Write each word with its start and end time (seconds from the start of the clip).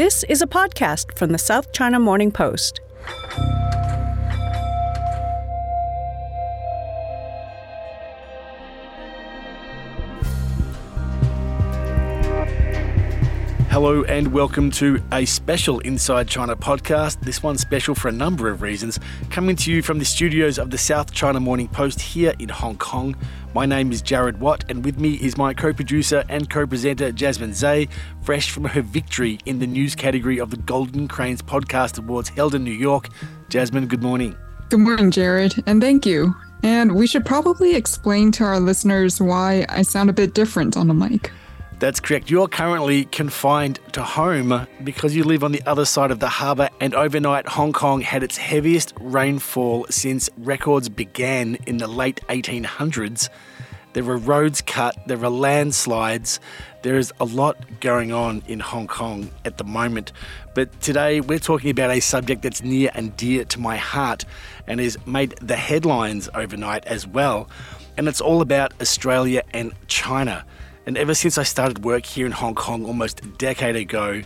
This 0.00 0.24
is 0.30 0.40
a 0.40 0.46
podcast 0.46 1.14
from 1.18 1.30
the 1.30 1.36
South 1.36 1.74
China 1.74 2.00
Morning 2.00 2.32
Post. 2.32 2.80
Hello 13.82 14.04
and 14.04 14.30
welcome 14.30 14.70
to 14.72 15.02
a 15.10 15.24
special 15.24 15.78
Inside 15.78 16.28
China 16.28 16.54
podcast. 16.54 17.18
This 17.22 17.42
one's 17.42 17.62
special 17.62 17.94
for 17.94 18.08
a 18.08 18.12
number 18.12 18.50
of 18.50 18.60
reasons. 18.60 19.00
Coming 19.30 19.56
to 19.56 19.72
you 19.72 19.80
from 19.80 19.98
the 19.98 20.04
studios 20.04 20.58
of 20.58 20.68
the 20.68 20.76
South 20.76 21.14
China 21.14 21.40
Morning 21.40 21.66
Post 21.66 21.98
here 21.98 22.34
in 22.38 22.50
Hong 22.50 22.76
Kong. 22.76 23.16
My 23.54 23.64
name 23.64 23.90
is 23.90 24.02
Jarrod 24.02 24.36
Watt, 24.36 24.66
and 24.68 24.84
with 24.84 25.00
me 25.00 25.14
is 25.14 25.38
my 25.38 25.54
co 25.54 25.72
producer 25.72 26.24
and 26.28 26.50
co 26.50 26.66
presenter 26.66 27.10
Jasmine 27.10 27.54
Tse, 27.54 27.88
fresh 28.20 28.50
from 28.50 28.66
her 28.66 28.82
victory 28.82 29.38
in 29.46 29.60
the 29.60 29.66
news 29.66 29.94
category 29.94 30.38
of 30.38 30.50
the 30.50 30.58
Golden 30.58 31.08
Cranes 31.08 31.40
Podcast 31.40 31.98
Awards 31.98 32.28
held 32.28 32.54
in 32.54 32.62
New 32.62 32.70
York. 32.70 33.08
Jasmine, 33.48 33.86
good 33.86 34.02
morning. 34.02 34.36
Good 34.68 34.80
morning, 34.80 35.10
Jarrod, 35.10 35.62
and 35.64 35.80
thank 35.80 36.04
you. 36.04 36.34
And 36.62 36.94
we 36.96 37.06
should 37.06 37.24
probably 37.24 37.76
explain 37.76 38.30
to 38.32 38.44
our 38.44 38.60
listeners 38.60 39.22
why 39.22 39.64
I 39.70 39.80
sound 39.80 40.10
a 40.10 40.12
bit 40.12 40.34
different 40.34 40.76
on 40.76 40.86
the 40.86 40.92
mic. 40.92 41.32
That's 41.80 41.98
correct. 41.98 42.30
You're 42.30 42.46
currently 42.46 43.06
confined 43.06 43.80
to 43.92 44.02
home 44.02 44.66
because 44.84 45.16
you 45.16 45.24
live 45.24 45.42
on 45.42 45.52
the 45.52 45.62
other 45.64 45.86
side 45.86 46.10
of 46.10 46.20
the 46.20 46.28
harbour, 46.28 46.68
and 46.78 46.94
overnight, 46.94 47.48
Hong 47.48 47.72
Kong 47.72 48.02
had 48.02 48.22
its 48.22 48.36
heaviest 48.36 48.92
rainfall 49.00 49.86
since 49.88 50.28
records 50.36 50.90
began 50.90 51.54
in 51.66 51.78
the 51.78 51.86
late 51.86 52.20
1800s. 52.28 53.30
There 53.94 54.04
were 54.04 54.18
roads 54.18 54.60
cut, 54.60 54.94
there 55.06 55.16
were 55.16 55.30
landslides, 55.30 56.38
there 56.82 56.98
is 56.98 57.14
a 57.18 57.24
lot 57.24 57.56
going 57.80 58.12
on 58.12 58.42
in 58.46 58.60
Hong 58.60 58.86
Kong 58.86 59.30
at 59.46 59.56
the 59.56 59.64
moment. 59.64 60.12
But 60.54 60.82
today 60.82 61.22
we're 61.22 61.38
talking 61.38 61.70
about 61.70 61.90
a 61.90 62.00
subject 62.00 62.42
that's 62.42 62.62
near 62.62 62.90
and 62.92 63.16
dear 63.16 63.46
to 63.46 63.58
my 63.58 63.78
heart 63.78 64.26
and 64.66 64.80
has 64.80 64.98
made 65.06 65.30
the 65.40 65.56
headlines 65.56 66.28
overnight 66.34 66.84
as 66.84 67.06
well. 67.06 67.48
And 67.96 68.06
it's 68.06 68.20
all 68.20 68.42
about 68.42 68.74
Australia 68.82 69.44
and 69.54 69.72
China. 69.88 70.44
And 70.86 70.96
ever 70.96 71.14
since 71.14 71.36
I 71.36 71.42
started 71.42 71.84
work 71.84 72.06
here 72.06 72.24
in 72.24 72.32
Hong 72.32 72.54
Kong 72.54 72.86
almost 72.86 73.22
a 73.22 73.26
decade 73.26 73.76
ago, 73.76 74.22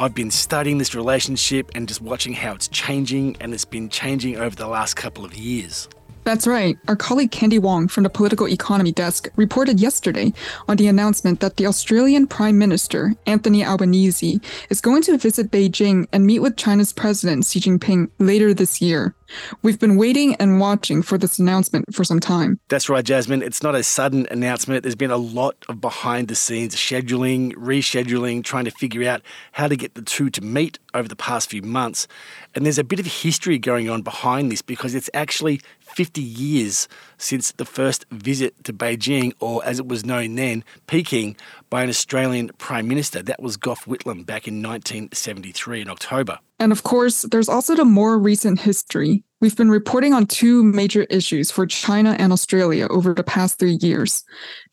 I've 0.00 0.14
been 0.14 0.30
studying 0.30 0.78
this 0.78 0.94
relationship 0.94 1.70
and 1.74 1.86
just 1.86 2.00
watching 2.00 2.32
how 2.32 2.54
it's 2.54 2.66
changing, 2.68 3.36
and 3.40 3.52
it's 3.52 3.66
been 3.66 3.88
changing 3.88 4.36
over 4.36 4.56
the 4.56 4.66
last 4.66 4.94
couple 4.94 5.24
of 5.24 5.34
years. 5.34 5.88
That's 6.24 6.46
right. 6.46 6.78
Our 6.86 6.94
colleague 6.94 7.32
Kandy 7.32 7.58
Wong 7.58 7.88
from 7.88 8.04
the 8.04 8.10
Political 8.10 8.48
Economy 8.48 8.92
Desk 8.92 9.28
reported 9.34 9.80
yesterday 9.80 10.32
on 10.68 10.76
the 10.76 10.86
announcement 10.86 11.40
that 11.40 11.56
the 11.56 11.66
Australian 11.66 12.28
Prime 12.28 12.58
Minister, 12.58 13.14
Anthony 13.26 13.64
Albanese, 13.64 14.40
is 14.70 14.80
going 14.80 15.02
to 15.02 15.18
visit 15.18 15.50
Beijing 15.50 16.06
and 16.12 16.24
meet 16.24 16.38
with 16.38 16.56
China's 16.56 16.92
President 16.92 17.44
Xi 17.44 17.60
Jinping 17.60 18.08
later 18.20 18.54
this 18.54 18.80
year. 18.80 19.14
We've 19.62 19.78
been 19.78 19.96
waiting 19.96 20.34
and 20.36 20.60
watching 20.60 21.02
for 21.02 21.18
this 21.18 21.38
announcement 21.38 21.94
for 21.94 22.04
some 22.04 22.20
time. 22.20 22.60
That's 22.68 22.88
right, 22.88 23.04
Jasmine. 23.04 23.42
It's 23.42 23.62
not 23.62 23.74
a 23.74 23.82
sudden 23.82 24.26
announcement. 24.30 24.82
There's 24.82 24.94
been 24.94 25.10
a 25.10 25.16
lot 25.16 25.56
of 25.68 25.80
behind 25.80 26.28
the 26.28 26.34
scenes 26.34 26.76
scheduling, 26.76 27.52
rescheduling, 27.54 28.44
trying 28.44 28.66
to 28.66 28.70
figure 28.70 29.08
out 29.08 29.22
how 29.52 29.68
to 29.68 29.76
get 29.76 29.94
the 29.94 30.02
two 30.02 30.30
to 30.30 30.40
meet 30.42 30.78
over 30.94 31.08
the 31.08 31.16
past 31.16 31.50
few 31.50 31.62
months. 31.62 32.06
And 32.54 32.64
there's 32.64 32.78
a 32.78 32.84
bit 32.84 33.00
of 33.00 33.06
history 33.06 33.58
going 33.58 33.88
on 33.88 34.02
behind 34.02 34.52
this 34.52 34.62
because 34.62 34.94
it's 34.94 35.10
actually 35.14 35.60
50 35.94 36.20
years 36.20 36.88
since 37.18 37.52
the 37.52 37.64
first 37.64 38.04
visit 38.10 38.64
to 38.64 38.72
Beijing, 38.72 39.32
or 39.40 39.64
as 39.64 39.78
it 39.78 39.86
was 39.86 40.04
known 40.04 40.34
then, 40.34 40.64
Peking, 40.86 41.36
by 41.70 41.82
an 41.82 41.88
Australian 41.88 42.50
Prime 42.58 42.88
Minister. 42.88 43.22
That 43.22 43.42
was 43.42 43.56
Gough 43.56 43.84
Whitlam 43.84 44.26
back 44.26 44.48
in 44.48 44.62
1973 44.62 45.82
in 45.82 45.88
October. 45.88 46.38
And 46.58 46.72
of 46.72 46.82
course, 46.82 47.22
there's 47.22 47.48
also 47.48 47.74
the 47.74 47.84
more 47.84 48.18
recent 48.18 48.60
history. 48.60 49.24
We've 49.40 49.56
been 49.56 49.70
reporting 49.70 50.14
on 50.14 50.26
two 50.26 50.62
major 50.62 51.02
issues 51.10 51.50
for 51.50 51.66
China 51.66 52.14
and 52.18 52.32
Australia 52.32 52.86
over 52.88 53.12
the 53.12 53.24
past 53.24 53.58
three 53.58 53.78
years. 53.80 54.22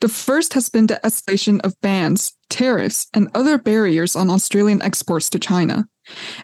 The 0.00 0.08
first 0.08 0.54
has 0.54 0.68
been 0.68 0.86
the 0.86 1.00
escalation 1.02 1.60
of 1.62 1.80
bans, 1.80 2.32
tariffs, 2.48 3.08
and 3.12 3.28
other 3.34 3.58
barriers 3.58 4.14
on 4.14 4.30
Australian 4.30 4.80
exports 4.82 5.28
to 5.30 5.40
China. 5.40 5.88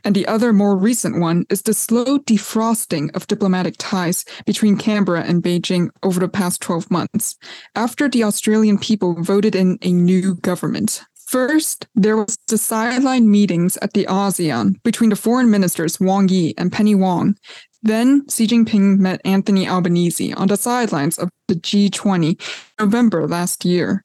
And 0.04 0.14
the 0.14 0.26
other 0.26 0.52
more 0.52 0.76
recent 0.76 1.18
one 1.20 1.46
is 1.50 1.62
the 1.62 1.74
slow 1.74 2.18
defrosting 2.18 3.14
of 3.14 3.26
diplomatic 3.26 3.74
ties 3.78 4.24
between 4.44 4.76
Canberra 4.76 5.22
and 5.22 5.42
Beijing 5.42 5.90
over 6.02 6.20
the 6.20 6.28
past 6.28 6.60
12 6.60 6.90
months, 6.90 7.36
after 7.74 8.08
the 8.08 8.24
Australian 8.24 8.78
people 8.78 9.22
voted 9.22 9.54
in 9.54 9.78
a 9.82 9.92
new 9.92 10.34
government. 10.36 11.02
First, 11.26 11.88
there 11.96 12.16
was 12.16 12.38
the 12.46 12.56
sideline 12.56 13.28
meetings 13.28 13.76
at 13.78 13.94
the 13.94 14.06
ASEAN 14.06 14.80
between 14.84 15.10
the 15.10 15.16
foreign 15.16 15.50
ministers 15.50 15.98
Wang 15.98 16.28
Yi 16.28 16.54
and 16.56 16.70
Penny 16.70 16.94
Wong. 16.94 17.36
Then 17.82 18.24
Xi 18.28 18.46
Jinping 18.46 18.98
met 18.98 19.20
Anthony 19.24 19.68
Albanese 19.68 20.32
on 20.34 20.46
the 20.46 20.56
sidelines 20.56 21.18
of 21.18 21.28
the 21.48 21.54
G20 21.54 22.40
November 22.78 23.26
last 23.26 23.64
year. 23.64 24.04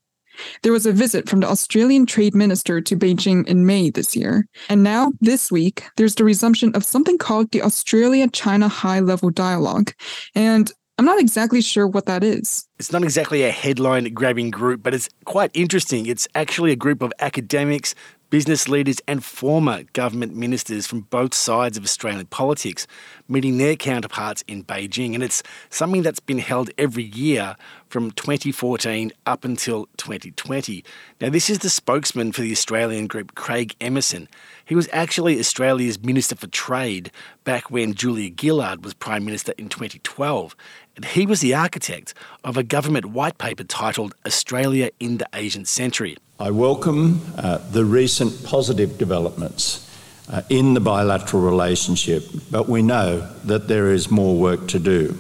There 0.64 0.72
was 0.72 0.86
a 0.86 0.92
visit 0.92 1.30
from 1.30 1.42
the 1.42 1.50
Australian 1.50 2.06
Trade 2.06 2.36
Minister 2.36 2.82
to 2.82 2.96
Beijing 2.96 3.48
in 3.48 3.66
May 3.66 3.90
this 3.90 4.16
year. 4.16 4.46
And 4.70 4.84
now, 4.84 5.14
this 5.22 5.52
week, 5.52 5.84
there's 5.98 6.16
the 6.16 6.24
resumption 6.24 6.76
of 6.76 6.84
something 6.84 7.18
called 7.18 7.52
the 7.52 7.62
Australia 7.62 8.28
China 8.30 8.68
High 8.68 9.00
Level 9.00 9.30
Dialogue. 9.30 9.94
And 10.36 10.72
I'm 10.98 11.06
not 11.06 11.20
exactly 11.20 11.62
sure 11.62 11.88
what 11.88 12.06
that 12.06 12.24
is. 12.24 12.68
It's 12.78 12.92
not 12.92 13.04
exactly 13.04 13.44
a 13.44 13.50
headline 13.50 14.14
grabbing 14.14 14.52
group, 14.52 14.84
but 14.84 14.94
it's 14.94 15.10
quite 15.26 15.50
interesting. 15.54 16.06
It's 16.06 16.28
actually 16.36 16.72
a 16.72 16.76
group 16.76 17.02
of 17.02 17.12
academics, 17.20 17.96
business 18.30 18.70
leaders, 18.70 19.02
and 19.08 19.24
former 19.24 19.84
government 19.94 20.36
ministers 20.36 20.86
from 20.86 21.02
both 21.02 21.34
sides 21.34 21.76
of 21.76 21.84
Australian 21.84 22.28
politics 22.28 22.86
meeting 23.32 23.58
their 23.58 23.76
counterparts 23.76 24.44
in 24.48 24.64
Beijing. 24.64 25.14
And 25.14 25.24
it's 25.24 25.42
something 25.70 26.04
that's 26.04 26.20
been 26.20 26.40
held 26.40 26.70
every 26.78 27.04
year 27.04 27.56
from 27.88 28.12
2014 28.12 29.12
up 29.26 29.46
until 29.46 29.88
2020. 29.98 30.84
Now, 31.20 31.30
this 31.30 31.50
is 31.50 31.60
the 31.60 31.70
spokesman 31.70 32.32
for 32.32 32.42
the 32.42 32.52
Australian 32.52 33.08
group, 33.08 33.36
Craig 33.36 33.76
Emerson. 33.82 34.28
He 34.66 34.76
was 34.76 34.90
actually 34.94 35.40
Australia's 35.40 36.02
Minister 36.02 36.36
for 36.36 36.48
Trade 36.48 37.12
back 37.44 37.72
when 37.72 37.94
Julia 37.94 38.32
Gillard 38.40 38.84
was 38.84 38.94
Prime 38.94 39.26
Minister 39.26 39.54
in 39.58 39.70
2012. 39.70 40.56
And 40.96 41.06
he 41.06 41.26
was 41.26 41.40
the 41.40 41.54
architect 41.54 42.14
of 42.44 42.58
a 42.58 42.64
government 42.64 43.06
white 43.06 43.38
paper 43.38 43.64
titled 43.64 44.14
Australia 44.26 44.90
in 45.00 45.18
the 45.18 45.28
Asian 45.34 45.66
Century. 45.66 46.18
I 46.40 46.52
welcome 46.52 47.22
uh, 47.38 47.60
the 47.60 47.86
recent 47.86 48.44
positive 48.44 48.98
developments 48.98 49.91
uh, 50.32 50.42
in 50.50 50.74
the 50.74 50.80
bilateral 50.80 51.42
relationship, 51.42 52.24
but 52.50 52.70
we 52.70 52.82
know 52.82 53.20
that 53.44 53.68
there 53.68 53.92
is 53.92 54.10
more 54.10 54.36
work 54.36 54.68
to 54.70 54.80
do. 54.80 55.18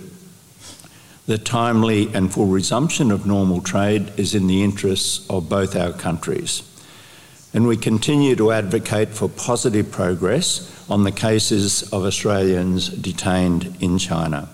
The 1.27 1.37
timely 1.37 2.13
and 2.13 2.33
full 2.33 2.47
resumption 2.47 3.11
of 3.11 3.25
normal 3.25 3.61
trade 3.61 4.11
is 4.17 4.33
in 4.33 4.47
the 4.47 4.63
interests 4.63 5.29
of 5.29 5.49
both 5.49 5.75
our 5.75 5.93
countries. 5.93 6.63
And 7.53 7.67
we 7.67 7.77
continue 7.77 8.35
to 8.37 8.51
advocate 8.51 9.09
for 9.09 9.27
positive 9.27 9.91
progress 9.91 10.89
on 10.89 11.03
the 11.03 11.11
cases 11.11 11.83
of 11.91 12.05
Australians 12.05 12.89
detained 12.89 13.75
in 13.81 13.97
China. 13.97 14.49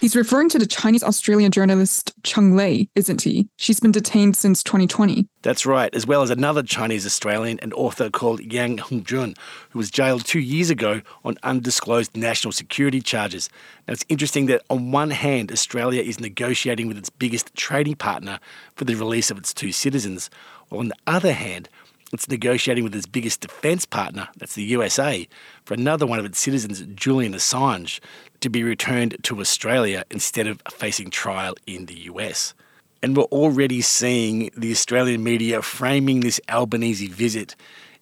He's 0.00 0.14
referring 0.14 0.48
to 0.50 0.60
the 0.60 0.66
Chinese 0.66 1.02
Australian 1.02 1.50
journalist 1.50 2.12
Cheng 2.22 2.54
Lei, 2.54 2.88
isn't 2.94 3.22
he? 3.22 3.48
She's 3.56 3.80
been 3.80 3.90
detained 3.90 4.36
since 4.36 4.62
2020. 4.62 5.26
That's 5.42 5.66
right, 5.66 5.92
as 5.92 6.06
well 6.06 6.22
as 6.22 6.30
another 6.30 6.62
Chinese 6.62 7.04
Australian 7.04 7.58
and 7.58 7.74
author 7.74 8.08
called 8.08 8.40
Yang 8.40 8.76
Hengjun, 8.76 9.36
who 9.70 9.78
was 9.78 9.90
jailed 9.90 10.24
two 10.24 10.38
years 10.38 10.70
ago 10.70 11.02
on 11.24 11.36
undisclosed 11.42 12.16
national 12.16 12.52
security 12.52 13.00
charges. 13.00 13.50
Now, 13.88 13.94
it's 13.94 14.04
interesting 14.08 14.46
that 14.46 14.62
on 14.70 14.92
one 14.92 15.10
hand, 15.10 15.50
Australia 15.50 16.00
is 16.00 16.20
negotiating 16.20 16.86
with 16.86 16.96
its 16.96 17.10
biggest 17.10 17.52
trading 17.56 17.96
partner 17.96 18.38
for 18.76 18.84
the 18.84 18.94
release 18.94 19.32
of 19.32 19.38
its 19.38 19.52
two 19.52 19.72
citizens, 19.72 20.30
while 20.68 20.78
on 20.78 20.88
the 20.88 20.96
other 21.08 21.32
hand, 21.32 21.68
it's 22.12 22.28
negotiating 22.28 22.84
with 22.84 22.94
its 22.94 23.04
biggest 23.04 23.40
defence 23.40 23.84
partner, 23.84 24.28
that's 24.38 24.54
the 24.54 24.62
USA, 24.62 25.28
for 25.64 25.74
another 25.74 26.06
one 26.06 26.18
of 26.18 26.24
its 26.24 26.38
citizens, 26.38 26.80
Julian 26.94 27.34
Assange, 27.34 28.00
to 28.40 28.48
be 28.48 28.62
returned 28.62 29.16
to 29.24 29.40
Australia 29.40 30.04
instead 30.10 30.46
of 30.46 30.62
facing 30.70 31.10
trial 31.10 31.54
in 31.66 31.86
the 31.86 31.96
US. 32.10 32.54
And 33.02 33.16
we're 33.16 33.24
already 33.24 33.80
seeing 33.80 34.50
the 34.56 34.72
Australian 34.72 35.22
media 35.22 35.62
framing 35.62 36.20
this 36.20 36.40
Albanese 36.48 37.06
visit 37.06 37.54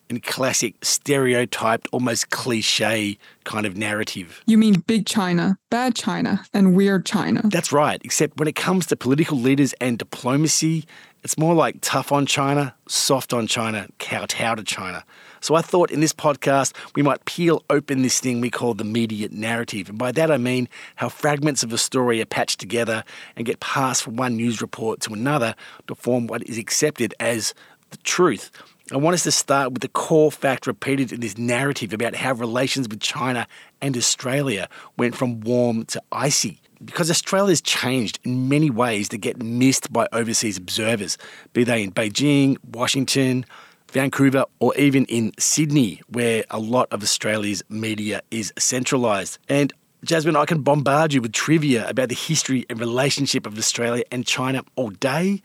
in 0.09 0.21
classic 0.21 0.73
stereotyped, 0.83 1.87
almost 1.91 2.29
cliche 2.29 3.17
kind 3.43 3.65
of 3.65 3.75
narrative. 3.75 4.41
You 4.45 4.57
mean 4.57 4.79
big 4.87 5.05
China, 5.05 5.57
bad 5.69 5.95
China, 5.95 6.45
and 6.53 6.75
weird 6.75 7.05
China? 7.05 7.41
That's 7.43 7.71
right, 7.71 8.01
except 8.03 8.37
when 8.37 8.47
it 8.47 8.55
comes 8.55 8.85
to 8.87 8.95
political 8.95 9.37
leaders 9.37 9.73
and 9.81 9.97
diplomacy, 9.97 10.85
it's 11.27 11.37
more 11.37 11.53
like 11.53 11.79
tough 11.81 12.13
on 12.13 12.25
China, 12.25 12.73
soft 12.87 13.33
on 13.33 13.47
China, 13.47 13.89
kowtow 13.99 14.55
to 14.55 14.63
China. 14.63 15.03
So 15.41 15.55
I 15.55 15.61
thought 15.61 15.91
in 15.91 15.99
this 15.99 16.13
podcast 16.13 16.73
we 16.95 17.01
might 17.01 17.25
peel 17.25 17.65
open 17.69 18.01
this 18.01 18.21
thing 18.21 18.39
we 18.39 18.49
call 18.49 18.73
the 18.73 18.85
media 18.85 19.27
narrative. 19.29 19.89
And 19.89 19.97
by 19.97 20.13
that 20.13 20.31
I 20.31 20.37
mean 20.37 20.69
how 20.95 21.09
fragments 21.09 21.63
of 21.63 21.73
a 21.73 21.77
story 21.77 22.21
are 22.21 22.25
patched 22.25 22.61
together 22.61 23.03
and 23.35 23.45
get 23.45 23.59
passed 23.59 24.03
from 24.03 24.15
one 24.15 24.37
news 24.37 24.61
report 24.61 25.01
to 25.01 25.13
another 25.13 25.53
to 25.87 25.95
form 25.95 26.27
what 26.27 26.47
is 26.47 26.57
accepted 26.57 27.13
as 27.19 27.53
the 27.89 27.97
truth. 27.97 28.49
I 28.93 28.95
want 28.95 29.15
us 29.15 29.23
to 29.23 29.31
start 29.31 29.73
with 29.73 29.81
the 29.81 29.89
core 29.89 30.31
fact 30.31 30.65
repeated 30.65 31.11
in 31.11 31.19
this 31.19 31.37
narrative 31.37 31.91
about 31.91 32.15
how 32.15 32.35
relations 32.35 32.87
with 32.87 33.01
China 33.01 33.47
and 33.81 33.97
Australia 33.97 34.69
went 34.95 35.13
from 35.13 35.41
warm 35.41 35.83
to 35.87 36.01
icy. 36.09 36.61
Because 36.83 37.09
Australia's 37.09 37.61
changed 37.61 38.19
in 38.23 38.49
many 38.49 38.69
ways 38.69 39.09
that 39.09 39.17
get 39.17 39.41
missed 39.41 39.91
by 39.91 40.07
overseas 40.11 40.57
observers, 40.57 41.17
be 41.53 41.63
they 41.63 41.83
in 41.83 41.91
Beijing, 41.91 42.57
Washington, 42.71 43.45
Vancouver, 43.91 44.45
or 44.59 44.75
even 44.75 45.05
in 45.05 45.31
Sydney, 45.39 46.01
where 46.09 46.43
a 46.49 46.59
lot 46.59 46.87
of 46.91 47.01
Australia's 47.01 47.63
media 47.69 48.21
is 48.31 48.53
centralised. 48.57 49.39
And 49.49 49.73
Jasmine, 50.03 50.35
I 50.35 50.45
can 50.45 50.61
bombard 50.61 51.13
you 51.13 51.21
with 51.21 51.31
trivia 51.31 51.89
about 51.89 52.09
the 52.09 52.15
history 52.15 52.65
and 52.69 52.79
relationship 52.79 53.47
of 53.47 53.57
Australia 53.57 54.03
and 54.11 54.25
China 54.25 54.63
all 54.75 54.89
day, 54.89 55.41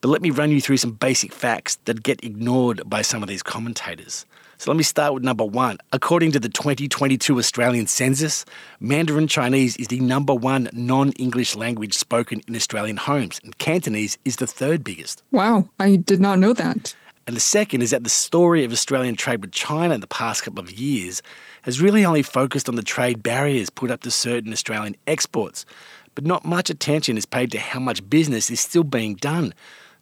but 0.00 0.08
let 0.08 0.22
me 0.22 0.30
run 0.30 0.50
you 0.50 0.60
through 0.60 0.78
some 0.78 0.92
basic 0.92 1.32
facts 1.32 1.76
that 1.84 2.02
get 2.02 2.24
ignored 2.24 2.82
by 2.84 3.02
some 3.02 3.22
of 3.22 3.28
these 3.28 3.42
commentators. 3.42 4.26
So 4.64 4.70
let 4.70 4.78
me 4.78 4.82
start 4.82 5.12
with 5.12 5.22
number 5.22 5.44
one. 5.44 5.76
According 5.92 6.32
to 6.32 6.40
the 6.40 6.48
2022 6.48 7.38
Australian 7.38 7.86
census, 7.86 8.46
Mandarin 8.80 9.28
Chinese 9.28 9.76
is 9.76 9.88
the 9.88 10.00
number 10.00 10.34
one 10.34 10.70
non 10.72 11.12
English 11.18 11.54
language 11.54 11.92
spoken 11.92 12.40
in 12.48 12.56
Australian 12.56 12.96
homes, 12.96 13.38
and 13.44 13.58
Cantonese 13.58 14.16
is 14.24 14.36
the 14.36 14.46
third 14.46 14.82
biggest. 14.82 15.22
Wow, 15.32 15.68
I 15.78 15.96
did 15.96 16.18
not 16.18 16.38
know 16.38 16.54
that. 16.54 16.96
And 17.26 17.36
the 17.36 17.40
second 17.40 17.82
is 17.82 17.90
that 17.90 18.04
the 18.04 18.08
story 18.08 18.64
of 18.64 18.72
Australian 18.72 19.16
trade 19.16 19.42
with 19.42 19.52
China 19.52 19.92
in 19.92 20.00
the 20.00 20.06
past 20.06 20.44
couple 20.44 20.64
of 20.64 20.72
years 20.72 21.20
has 21.60 21.82
really 21.82 22.06
only 22.06 22.22
focused 22.22 22.66
on 22.66 22.76
the 22.76 22.82
trade 22.82 23.22
barriers 23.22 23.68
put 23.68 23.90
up 23.90 24.00
to 24.00 24.10
certain 24.10 24.50
Australian 24.50 24.96
exports, 25.06 25.66
but 26.14 26.24
not 26.24 26.46
much 26.46 26.70
attention 26.70 27.18
is 27.18 27.26
paid 27.26 27.52
to 27.52 27.58
how 27.58 27.80
much 27.80 28.08
business 28.08 28.50
is 28.50 28.60
still 28.60 28.84
being 28.84 29.16
done 29.16 29.52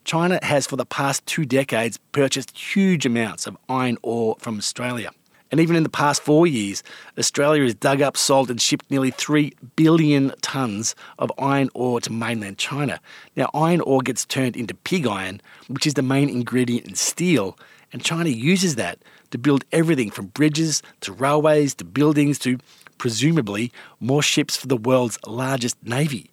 China 0.05 0.39
has 0.43 0.67
for 0.67 0.77
the 0.77 0.87
past 0.87 1.25
two 1.27 1.45
decades 1.45 1.99
purchased 2.13 2.57
huge 2.57 3.07
amounts 3.07 3.47
of 3.47 3.57
iron 3.69 3.99
ore 4.03 4.37
from 4.39 4.59
Australia. 4.59 5.11
And 5.51 5.61
even 5.61 5.77
in 5.77 5.83
the 5.83 5.91
past 5.91 6.23
four 6.23 6.47
years, 6.47 6.83
Australia 7.19 7.63
has 7.63 7.75
dug 7.75 8.01
up, 8.01 8.17
sold, 8.17 8.51
and 8.51 8.61
shipped 8.61 8.91
nearly 8.91 9.11
3 9.11 9.53
billion 9.77 10.31
tonnes 10.41 10.95
of 11.19 11.31
iron 11.39 11.69
ore 11.75 12.01
to 12.01 12.11
mainland 12.11 12.57
China. 12.57 12.99
Now, 13.37 13.51
iron 13.53 13.83
ore 13.83 14.01
gets 14.01 14.25
turned 14.25 14.57
into 14.57 14.75
pig 14.75 15.07
iron, 15.07 15.43
which 15.69 15.87
is 15.87 15.93
the 15.93 16.03
main 16.03 16.31
ingredient 16.31 16.87
in 16.87 16.95
steel, 16.95 17.59
and 17.93 18.03
China 18.03 18.31
uses 18.31 18.77
that 18.77 18.99
to 19.31 19.39
build 19.39 19.65
everything 19.73 20.11
from 20.11 20.27
bridges 20.27 20.83
to 21.03 21.13
railways 21.13 21.75
to 21.75 21.85
buildings 21.85 22.39
to, 22.41 22.59
presumably, 22.97 23.71
more 24.01 24.23
ships 24.23 24.57
for 24.57 24.69
the 24.69 24.77
world's 24.77 25.19
largest 25.27 25.77
navy. 25.85 26.31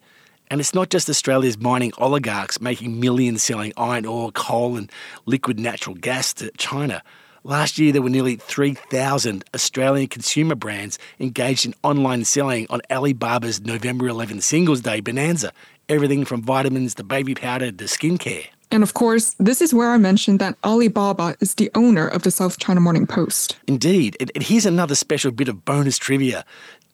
And 0.51 0.59
it's 0.59 0.73
not 0.73 0.89
just 0.89 1.09
Australia's 1.09 1.59
mining 1.59 1.91
oligarchs 1.99 2.59
making 2.59 2.99
millions 2.99 3.43
selling 3.43 3.71
iron 3.77 4.05
ore, 4.05 4.31
coal, 4.31 4.77
and 4.77 4.91
liquid 5.27 5.59
natural 5.59 5.95
gas 5.95 6.33
to 6.35 6.49
China. 6.57 7.03
Last 7.43 7.77
year, 7.77 7.93
there 7.93 8.01
were 8.01 8.09
nearly 8.09 8.35
3,000 8.35 9.45
Australian 9.53 10.07
consumer 10.07 10.55
brands 10.55 10.97
engaged 11.19 11.65
in 11.65 11.75
online 11.83 12.25
selling 12.25 12.65
on 12.69 12.81
Alibaba's 12.89 13.61
November 13.61 14.07
11 14.07 14.41
Singles 14.41 14.81
Day 14.81 14.99
bonanza. 14.99 15.53
Everything 15.87 16.25
from 16.25 16.41
vitamins 16.41 16.95
to 16.95 17.03
baby 17.03 17.35
powder 17.35 17.71
to 17.71 17.83
skincare. 17.85 18.47
And 18.71 18.83
of 18.83 18.93
course, 18.93 19.35
this 19.39 19.61
is 19.61 19.73
where 19.73 19.91
I 19.91 19.97
mentioned 19.97 20.39
that 20.39 20.57
Alibaba 20.63 21.35
is 21.39 21.55
the 21.55 21.71
owner 21.75 22.07
of 22.07 22.23
the 22.23 22.31
South 22.31 22.59
China 22.59 22.79
Morning 22.79 23.07
Post. 23.07 23.57
Indeed. 23.67 24.17
And 24.19 24.43
here's 24.43 24.65
another 24.65 24.95
special 24.95 25.31
bit 25.31 25.47
of 25.47 25.63
bonus 25.63 25.97
trivia. 25.97 26.43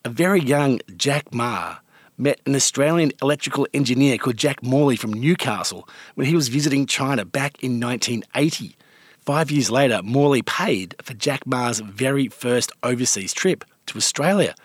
A 0.04 0.10
very 0.10 0.42
young 0.42 0.80
Jack 0.96 1.34
Ma 1.34 1.78
met 2.18 2.40
an 2.46 2.56
Australian 2.56 3.12
electrical 3.22 3.68
engineer 3.74 4.18
called 4.18 4.38
Jack 4.38 4.64
Morley 4.64 4.96
from 4.96 5.14
Newcastle 5.14 5.88
when 6.16 6.28
he 6.28 6.36
was 6.36 6.48
visiting 6.48 6.86
China 6.86 7.26
back 7.26 7.62
in 7.64 7.80
1980. 7.80 8.76
Five 9.20 9.52
years 9.52 9.72
later, 9.72 10.02
Morley 10.04 10.42
paid 10.42 10.96
for 11.02 11.14
Jack 11.14 11.46
Ma's 11.46 11.80
very 11.80 12.28
first 12.28 12.72
overseas 12.84 13.34
trip 13.34 13.66
to 13.88 13.98
Australia, 13.98 14.56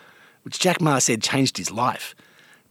which 0.43 0.59
Jack 0.59 0.81
Ma 0.81 0.99
said 0.99 1.23
changed 1.23 1.57
his 1.57 1.71
life. 1.71 2.15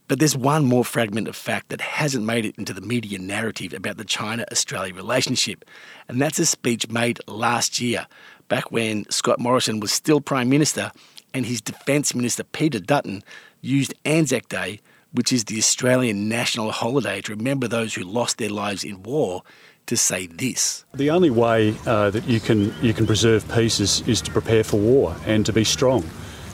But 0.07 0.19
there's 0.19 0.37
one 0.37 0.65
more 0.65 0.85
fragment 0.85 1.27
of 1.27 1.35
fact 1.35 1.69
that 1.69 1.81
hasn't 1.81 2.25
made 2.25 2.45
it 2.45 2.55
into 2.57 2.73
the 2.73 2.81
media 2.81 3.19
narrative 3.19 3.73
about 3.73 3.97
the 3.97 4.05
China 4.05 4.45
Australia 4.51 4.93
relationship, 4.93 5.65
and 6.07 6.21
that's 6.21 6.39
a 6.39 6.45
speech 6.45 6.89
made 6.89 7.19
last 7.27 7.79
year, 7.79 8.07
back 8.47 8.71
when 8.71 9.09
Scott 9.11 9.39
Morrison 9.39 9.79
was 9.79 9.91
still 9.91 10.21
Prime 10.21 10.49
Minister 10.49 10.91
and 11.33 11.45
his 11.45 11.61
Defence 11.61 12.15
Minister 12.15 12.43
Peter 12.43 12.79
Dutton 12.79 13.23
used 13.61 13.93
Anzac 14.05 14.49
Day, 14.49 14.79
which 15.11 15.31
is 15.31 15.45
the 15.45 15.57
Australian 15.57 16.29
national 16.29 16.71
holiday 16.71 17.21
to 17.21 17.35
remember 17.35 17.67
those 17.67 17.93
who 17.93 18.03
lost 18.03 18.37
their 18.37 18.49
lives 18.49 18.83
in 18.83 19.03
war, 19.03 19.43
to 19.87 19.97
say 19.97 20.27
this. 20.27 20.85
The 20.93 21.09
only 21.09 21.31
way 21.31 21.75
uh, 21.87 22.11
that 22.11 22.25
you 22.25 22.39
can, 22.39 22.73
you 22.81 22.93
can 22.93 23.07
preserve 23.07 23.47
peace 23.49 23.79
is, 23.79 24.07
is 24.07 24.21
to 24.21 24.31
prepare 24.31 24.63
for 24.63 24.77
war 24.77 25.15
and 25.25 25.45
to 25.47 25.53
be 25.53 25.63
strong 25.63 26.07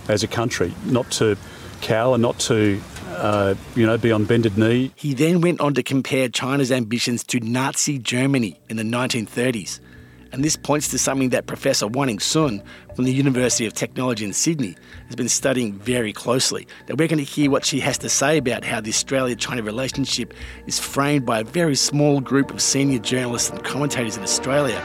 as 0.08 0.24
a 0.24 0.28
country, 0.28 0.74
not 0.86 1.12
to 1.12 1.36
cower, 1.82 2.18
not 2.18 2.40
to 2.40 2.80
uh, 3.10 3.56
you 3.76 3.86
know, 3.86 3.98
be 3.98 4.12
on 4.12 4.26
bended 4.26 4.58
knee. 4.58 4.92
He 4.96 5.14
then 5.14 5.42
went 5.42 5.60
on 5.60 5.74
to 5.74 5.84
compare 5.84 6.30
China's 6.30 6.72
ambitions 6.72 7.24
to 7.26 7.40
Nazi 7.40 7.98
Germany 8.00 8.60
in 8.70 8.78
the 8.78 8.84
1930s 8.84 9.80
and 10.36 10.44
this 10.44 10.58
points 10.58 10.90
to 10.90 11.00
something 11.00 11.30
that 11.30 11.48
Professor 11.48 11.88
Wanning 11.88 12.20
Sun 12.20 12.62
from 12.94 13.06
the 13.06 13.14
University 13.14 13.66
of 13.66 13.74
Technology 13.74 14.26
in 14.26 14.34
Sydney 14.34 14.76
has 15.06 15.16
been 15.16 15.30
studying 15.30 15.72
very 15.80 16.12
closely. 16.12 16.68
Now, 16.90 16.96
we're 16.96 17.08
going 17.08 17.20
to 17.20 17.24
hear 17.24 17.50
what 17.50 17.64
she 17.64 17.80
has 17.80 17.98
to 18.00 18.10
say 18.10 18.38
about 18.38 18.66
how 18.66 18.82
the 18.82 18.90
Australia 18.90 19.38
China 19.38 19.64
relationship 19.64 20.34
is 20.68 20.78
framed 20.78 21.26
by 21.26 21.40
a 21.40 21.44
very 21.46 21.76
small 21.76 22.20
group 22.20 22.52
of 22.52 22.62
senior 22.62 23.00
journalists 23.00 23.50
and 23.50 23.64
commentators 23.64 24.18
in 24.18 24.24
Australia. 24.24 24.78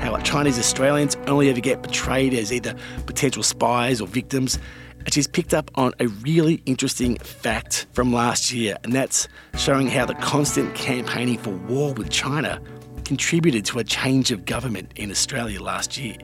How 0.00 0.16
Chinese 0.20 0.58
Australians 0.58 1.14
only 1.26 1.50
ever 1.50 1.60
get 1.60 1.82
portrayed 1.82 2.32
as 2.32 2.50
either 2.50 2.74
potential 3.04 3.42
spies 3.42 4.00
or 4.00 4.08
victims. 4.08 4.58
And 5.00 5.12
she's 5.12 5.26
picked 5.26 5.52
up 5.52 5.70
on 5.74 5.92
a 6.00 6.06
really 6.06 6.62
interesting 6.64 7.18
fact 7.18 7.86
from 7.92 8.14
last 8.14 8.50
year, 8.50 8.78
and 8.82 8.94
that's 8.94 9.28
showing 9.58 9.88
how 9.88 10.06
the 10.06 10.14
constant 10.14 10.74
campaigning 10.74 11.36
for 11.36 11.50
war 11.50 11.92
with 11.92 12.08
China 12.08 12.62
contributed 13.06 13.64
to 13.64 13.78
a 13.78 13.84
change 13.84 14.32
of 14.32 14.44
government 14.44 14.90
in 14.96 15.12
Australia 15.12 15.62
last 15.62 15.96
year. 15.96 16.16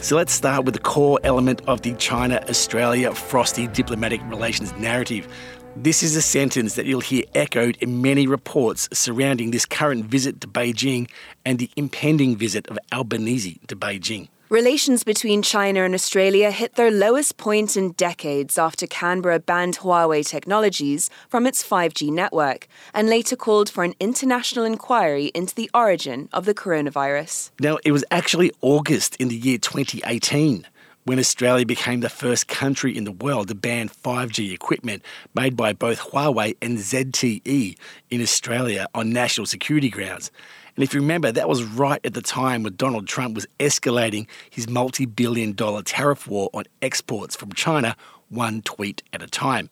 So 0.00 0.14
let's 0.14 0.32
start 0.32 0.64
with 0.64 0.74
the 0.74 0.80
core 0.80 1.18
element 1.24 1.62
of 1.66 1.82
the 1.82 1.94
China 1.94 2.40
Australia 2.48 3.12
frosty 3.12 3.66
diplomatic 3.66 4.20
relations 4.28 4.72
narrative. 4.76 5.26
This 5.74 6.04
is 6.04 6.14
a 6.14 6.22
sentence 6.22 6.76
that 6.76 6.86
you'll 6.86 7.00
hear 7.00 7.24
echoed 7.34 7.76
in 7.80 8.02
many 8.02 8.28
reports 8.28 8.88
surrounding 8.92 9.50
this 9.50 9.66
current 9.66 10.04
visit 10.04 10.40
to 10.42 10.46
Beijing 10.46 11.10
and 11.44 11.58
the 11.58 11.68
impending 11.74 12.36
visit 12.36 12.68
of 12.68 12.78
Albanese 12.92 13.58
to 13.66 13.74
Beijing. 13.74 14.28
Relations 14.48 15.02
between 15.02 15.42
China 15.42 15.82
and 15.82 15.92
Australia 15.92 16.52
hit 16.52 16.76
their 16.76 16.92
lowest 16.92 17.36
point 17.36 17.76
in 17.76 17.90
decades 17.92 18.56
after 18.56 18.86
Canberra 18.86 19.40
banned 19.40 19.78
Huawei 19.78 20.24
technologies 20.24 21.10
from 21.28 21.48
its 21.48 21.68
5G 21.68 22.12
network 22.12 22.68
and 22.94 23.08
later 23.08 23.34
called 23.34 23.68
for 23.68 23.82
an 23.82 23.94
international 23.98 24.64
inquiry 24.64 25.32
into 25.34 25.52
the 25.52 25.68
origin 25.74 26.28
of 26.32 26.44
the 26.44 26.54
coronavirus. 26.54 27.50
Now, 27.58 27.78
it 27.84 27.90
was 27.90 28.04
actually 28.12 28.52
August 28.60 29.16
in 29.16 29.26
the 29.26 29.36
year 29.36 29.58
2018 29.58 30.64
when 31.02 31.18
Australia 31.18 31.66
became 31.66 31.98
the 31.98 32.08
first 32.08 32.46
country 32.46 32.96
in 32.96 33.02
the 33.02 33.10
world 33.10 33.48
to 33.48 33.54
ban 33.56 33.88
5G 33.88 34.52
equipment 34.52 35.02
made 35.34 35.56
by 35.56 35.72
both 35.72 35.98
Huawei 35.98 36.56
and 36.62 36.78
ZTE 36.78 37.76
in 38.10 38.22
Australia 38.22 38.86
on 38.94 39.12
national 39.12 39.46
security 39.46 39.88
grounds. 39.88 40.30
And 40.76 40.82
if 40.82 40.92
you 40.92 41.00
remember, 41.00 41.32
that 41.32 41.48
was 41.48 41.64
right 41.64 42.00
at 42.04 42.12
the 42.12 42.20
time 42.20 42.62
when 42.62 42.76
Donald 42.76 43.08
Trump 43.08 43.34
was 43.34 43.46
escalating 43.58 44.26
his 44.50 44.68
multi 44.68 45.06
billion 45.06 45.52
dollar 45.52 45.82
tariff 45.82 46.28
war 46.28 46.50
on 46.52 46.64
exports 46.82 47.34
from 47.34 47.52
China, 47.52 47.96
one 48.28 48.60
tweet 48.60 49.02
at 49.14 49.22
a 49.22 49.26
time. 49.26 49.70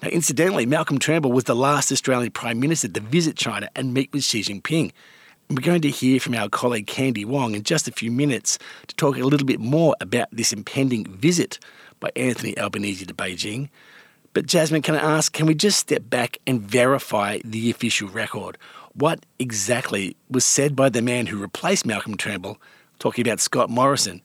Now, 0.00 0.10
incidentally, 0.10 0.64
Malcolm 0.64 0.98
Turnbull 1.00 1.32
was 1.32 1.44
the 1.44 1.56
last 1.56 1.90
Australian 1.90 2.30
Prime 2.30 2.60
Minister 2.60 2.88
to 2.88 3.00
visit 3.00 3.36
China 3.36 3.68
and 3.74 3.92
meet 3.92 4.12
with 4.12 4.22
Xi 4.22 4.42
Jinping. 4.42 4.92
We're 5.50 5.60
going 5.60 5.82
to 5.82 5.90
hear 5.90 6.20
from 6.20 6.34
our 6.34 6.48
colleague 6.48 6.86
Kandy 6.86 7.24
Wong 7.24 7.54
in 7.54 7.64
just 7.64 7.88
a 7.88 7.92
few 7.92 8.12
minutes 8.12 8.58
to 8.86 8.94
talk 8.94 9.16
a 9.16 9.24
little 9.24 9.46
bit 9.46 9.60
more 9.60 9.96
about 10.00 10.28
this 10.30 10.52
impending 10.52 11.04
visit 11.06 11.58
by 11.98 12.10
Anthony 12.14 12.56
Albanese 12.58 13.06
to 13.06 13.14
Beijing. 13.14 13.70
But 14.34 14.46
Jasmine, 14.46 14.82
can 14.82 14.94
I 14.94 15.16
ask, 15.16 15.32
can 15.32 15.46
we 15.46 15.54
just 15.54 15.78
step 15.78 16.08
back 16.08 16.38
and 16.46 16.60
verify 16.60 17.40
the 17.44 17.70
official 17.70 18.08
record? 18.08 18.56
What 18.94 19.26
exactly 19.38 20.16
was 20.30 20.44
said 20.44 20.74
by 20.74 20.88
the 20.88 21.02
man 21.02 21.26
who 21.26 21.38
replaced 21.38 21.86
Malcolm 21.86 22.16
Turnbull, 22.16 22.60
talking 22.98 23.26
about 23.26 23.40
Scott 23.40 23.70
Morrison, 23.70 24.22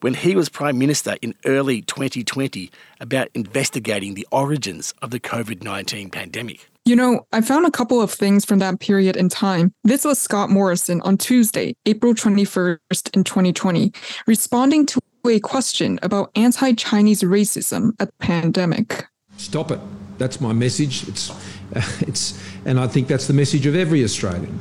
when 0.00 0.14
he 0.14 0.34
was 0.34 0.48
Prime 0.48 0.78
Minister 0.78 1.16
in 1.22 1.34
early 1.44 1.82
2020 1.82 2.70
about 3.00 3.28
investigating 3.34 4.14
the 4.14 4.26
origins 4.30 4.94
of 5.02 5.10
the 5.10 5.20
COVID 5.20 5.62
19 5.62 6.10
pandemic. 6.10 6.66
You 6.86 6.96
know, 6.96 7.26
I 7.32 7.42
found 7.42 7.66
a 7.66 7.70
couple 7.70 8.00
of 8.00 8.10
things 8.10 8.44
from 8.44 8.58
that 8.60 8.80
period 8.80 9.16
in 9.16 9.28
time. 9.28 9.72
This 9.84 10.04
was 10.04 10.18
Scott 10.18 10.48
Morrison 10.50 11.00
on 11.02 11.18
Tuesday, 11.18 11.76
April 11.84 12.14
21st 12.14 13.14
in 13.14 13.22
2020, 13.22 13.92
responding 14.26 14.86
to 14.86 15.00
a 15.26 15.40
question 15.40 15.98
about 16.02 16.30
anti 16.34 16.72
Chinese 16.72 17.22
racism 17.22 17.92
at 18.00 18.08
the 18.08 18.14
pandemic. 18.18 19.06
Stop 19.36 19.70
it. 19.70 19.80
That's 20.18 20.40
my 20.40 20.52
message. 20.52 21.06
It's, 21.08 21.30
it's, 22.00 22.40
and 22.64 22.78
I 22.78 22.86
think 22.86 23.08
that's 23.08 23.26
the 23.26 23.32
message 23.32 23.66
of 23.66 23.74
every 23.74 24.04
Australian. 24.04 24.58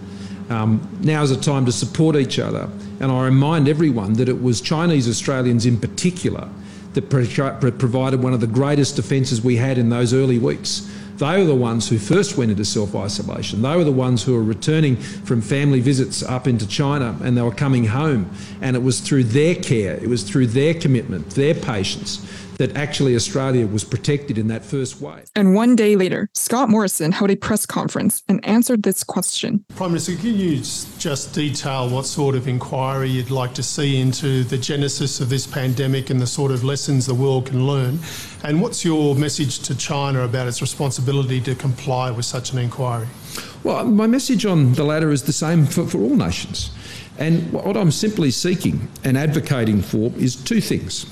Um, 0.50 0.98
now 1.02 1.22
is 1.22 1.32
a 1.32 1.40
time 1.40 1.66
to 1.66 1.72
support 1.72 2.16
each 2.16 2.40
other. 2.40 2.70
And 3.00 3.12
I 3.12 3.24
remind 3.24 3.68
everyone 3.68 4.14
that 4.14 4.28
it 4.28 4.42
was 4.42 4.62
Chinese 4.62 5.08
Australians 5.08 5.66
in 5.66 5.78
particular 5.78 6.50
that 6.94 7.10
pro- 7.10 7.72
provided 7.72 8.22
one 8.22 8.34
of 8.34 8.42
the 8.42 8.48
greatest 8.48 8.96
defences 8.96 9.42
we 9.42 9.58
had 9.58 9.78
in 9.78 9.90
those 9.90 10.14
early 10.14 10.40
weeks. 10.40 10.92
They 11.18 11.38
were 11.38 11.46
the 11.46 11.56
ones 11.56 11.90
who 11.90 12.00
first 12.00 12.38
went 12.38 12.50
into 12.50 12.64
self 12.64 12.96
isolation. 12.96 13.62
They 13.62 13.76
were 13.76 13.84
the 13.84 13.92
ones 13.92 14.24
who 14.24 14.34
were 14.34 14.44
returning 14.44 14.96
from 14.96 15.42
family 15.42 15.82
visits 15.82 16.24
up 16.24 16.48
into 16.48 16.66
China 16.66 17.18
and 17.22 17.38
they 17.38 17.42
were 17.42 17.54
coming 17.54 17.86
home. 17.86 18.30
And 18.62 18.76
it 18.76 18.80
was 18.80 19.02
through 19.02 19.26
their 19.26 19.56
care, 19.56 19.96
it 19.96 20.08
was 20.08 20.24
through 20.24 20.48
their 20.48 20.74
commitment, 20.74 21.32
their 21.32 21.54
patience, 21.54 22.26
that 22.60 22.76
actually 22.76 23.16
Australia 23.16 23.66
was 23.66 23.86
protected 23.86 24.38
in 24.38 24.50
that 24.50 24.64
first 24.64 25.00
wave. 25.00 25.26
And 25.34 25.56
one 25.56 25.78
day 25.78 25.96
later, 25.96 26.30
Scott 26.34 26.70
Morrison 26.70 27.14
held 27.14 27.32
a 27.32 27.38
press 27.38 27.66
conference 27.66 28.22
and 28.28 28.46
answered 28.46 28.84
this 28.84 29.02
question. 29.02 29.64
Prime 29.76 29.92
Minister, 29.92 30.16
can 30.18 30.36
you 30.36 30.58
just 30.58 31.34
detail 31.34 31.90
what 31.90 32.06
sort 32.06 32.36
of 32.36 32.50
inquiry 32.50 33.10
you'd 33.10 33.32
like 33.32 33.54
to 33.54 33.64
see 33.64 34.02
into 34.02 34.44
the 34.44 34.58
genesis 34.58 35.22
of 35.22 35.30
this 35.30 35.48
pandemic 35.48 36.10
and 36.10 36.22
the 36.22 36.28
sort 36.28 36.52
of 36.52 36.66
lessons 36.66 37.06
the 37.06 37.16
world 37.16 37.46
can 37.46 37.66
learn? 37.66 37.98
And 38.44 38.62
what's 38.62 38.84
your 38.84 39.16
message 39.16 39.60
to 39.60 39.76
China 39.76 40.24
about 40.24 40.48
its 40.48 40.62
responsibility 40.62 41.40
to 41.42 41.56
comply 41.56 42.12
with 42.12 42.26
such 42.26 42.52
an 42.52 42.60
inquiry? 42.60 43.08
Well, 43.64 43.86
my 43.86 44.08
message 44.08 44.46
on 44.46 44.74
the 44.74 44.84
latter 44.84 45.12
is 45.12 45.24
the 45.24 45.34
same 45.34 45.66
for, 45.66 45.88
for 45.88 46.00
all 46.00 46.16
nations. 46.16 46.72
And 47.18 47.54
what 47.54 47.78
I'm 47.78 47.92
simply 47.92 48.32
seeking 48.32 48.90
and 49.06 49.18
advocating 49.18 49.82
for 49.82 50.12
is 50.18 50.36
two 50.36 50.60
things. 50.60 51.06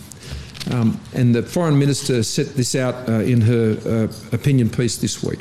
Um, 0.71 0.99
and 1.13 1.33
the 1.33 1.43
Foreign 1.43 1.79
Minister 1.79 2.23
set 2.23 2.55
this 2.55 2.75
out 2.75 3.07
uh, 3.07 3.13
in 3.13 3.41
her 3.41 3.77
uh, 3.85 4.35
opinion 4.35 4.69
piece 4.69 4.97
this 4.97 5.23
week. 5.23 5.39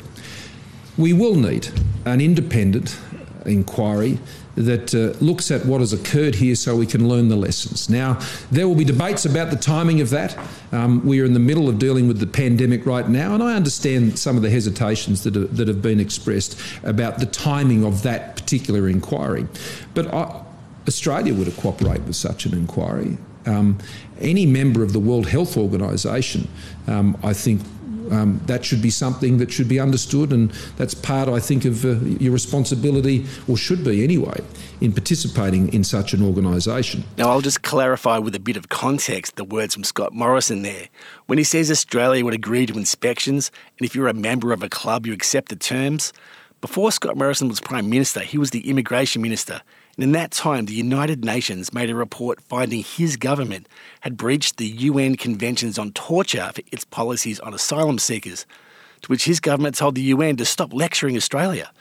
We 0.97 1.13
will 1.13 1.35
need 1.35 1.69
an 2.05 2.21
independent 2.21 2.97
inquiry 3.45 4.19
that 4.55 4.95
uh, 4.95 5.15
looks 5.23 5.51
at 5.51 5.65
what 5.65 5.81
has 5.81 5.93
occurred 5.93 6.35
here 6.35 6.55
so 6.55 6.75
we 6.75 6.87
can 6.87 7.07
learn 7.07 7.29
the 7.29 7.35
lessons. 7.35 7.89
Now, 7.89 8.19
there 8.51 8.67
will 8.67 8.75
be 8.75 8.83
debates 8.83 9.23
about 9.23 9.51
the 9.51 9.55
timing 9.55 10.01
of 10.01 10.09
that. 10.09 10.35
Um, 10.71 11.05
we 11.05 11.21
are 11.21 11.25
in 11.25 11.33
the 11.33 11.39
middle 11.39 11.69
of 11.69 11.77
dealing 11.77 12.07
with 12.07 12.19
the 12.19 12.27
pandemic 12.27 12.85
right 12.85 13.07
now, 13.07 13.35
and 13.35 13.43
I 13.43 13.55
understand 13.55 14.17
some 14.17 14.35
of 14.35 14.41
the 14.41 14.49
hesitations 14.49 15.23
that, 15.23 15.37
are, 15.37 15.45
that 15.45 15.67
have 15.67 15.83
been 15.83 15.99
expressed 15.99 16.59
about 16.83 17.19
the 17.19 17.27
timing 17.27 17.85
of 17.85 18.01
that 18.01 18.35
particular 18.35 18.89
inquiry. 18.89 19.47
But 19.93 20.11
I, 20.11 20.43
Australia 20.87 21.35
would 21.35 21.55
cooperate 21.57 22.01
with 22.01 22.15
such 22.15 22.45
an 22.45 22.53
inquiry. 22.53 23.17
Um, 23.47 23.77
any 24.19 24.45
member 24.45 24.83
of 24.83 24.93
the 24.93 24.99
World 24.99 25.27
Health 25.27 25.57
Organization, 25.57 26.47
um, 26.87 27.17
I 27.23 27.33
think 27.33 27.61
um, 28.11 28.41
that 28.45 28.63
should 28.65 28.81
be 28.81 28.89
something 28.89 29.37
that 29.37 29.51
should 29.51 29.67
be 29.67 29.79
understood, 29.79 30.31
and 30.31 30.51
that's 30.77 30.93
part, 30.93 31.29
I 31.29 31.39
think, 31.39 31.65
of 31.65 31.85
uh, 31.85 31.95
your 32.19 32.31
responsibility, 32.33 33.25
or 33.47 33.57
should 33.57 33.83
be 33.83 34.03
anyway, 34.03 34.39
in 34.81 34.93
participating 34.93 35.73
in 35.73 35.83
such 35.83 36.13
an 36.13 36.23
organisation. 36.23 37.03
Now, 37.17 37.29
I'll 37.29 37.41
just 37.41 37.63
clarify 37.63 38.17
with 38.17 38.35
a 38.35 38.39
bit 38.39 38.57
of 38.57 38.69
context 38.69 39.35
the 39.35 39.43
words 39.43 39.73
from 39.73 39.83
Scott 39.83 40.13
Morrison 40.13 40.61
there. 40.61 40.87
When 41.25 41.37
he 41.37 41.43
says 41.43 41.69
Australia 41.71 42.23
would 42.23 42.33
agree 42.33 42.65
to 42.65 42.77
inspections, 42.77 43.51
and 43.77 43.85
if 43.85 43.95
you're 43.95 44.07
a 44.07 44.13
member 44.13 44.53
of 44.53 44.63
a 44.63 44.69
club, 44.69 45.05
you 45.05 45.13
accept 45.13 45.49
the 45.49 45.55
terms. 45.55 46.13
Before 46.61 46.91
Scott 46.91 47.17
Morrison 47.17 47.49
was 47.49 47.59
Prime 47.59 47.89
Minister, 47.89 48.21
he 48.21 48.37
was 48.37 48.49
the 48.49 48.67
Immigration 48.69 49.21
Minister, 49.21 49.61
and 49.97 50.03
in 50.03 50.11
that 50.11 50.29
time, 50.29 50.65
the 50.65 50.73
United 50.73 51.25
Nations 51.25 51.73
made 51.73 51.89
a 51.89 51.95
report 51.95 52.39
finding 52.41 52.83
his 52.83 53.17
government 53.17 53.67
had 54.01 54.15
breached 54.15 54.57
the 54.57 54.67
UN 54.67 55.15
Conventions 55.15 55.79
on 55.79 55.91
Torture 55.91 56.51
for 56.53 56.61
its 56.71 56.85
policies 56.85 57.39
on 57.39 57.55
asylum 57.55 57.97
seekers, 57.97 58.45
to 59.01 59.07
which 59.07 59.25
his 59.25 59.39
government 59.39 59.75
told 59.75 59.95
the 59.95 60.03
UN 60.03 60.37
to 60.37 60.45
stop 60.45 60.71
lecturing 60.71 61.17
Australia. 61.17 61.71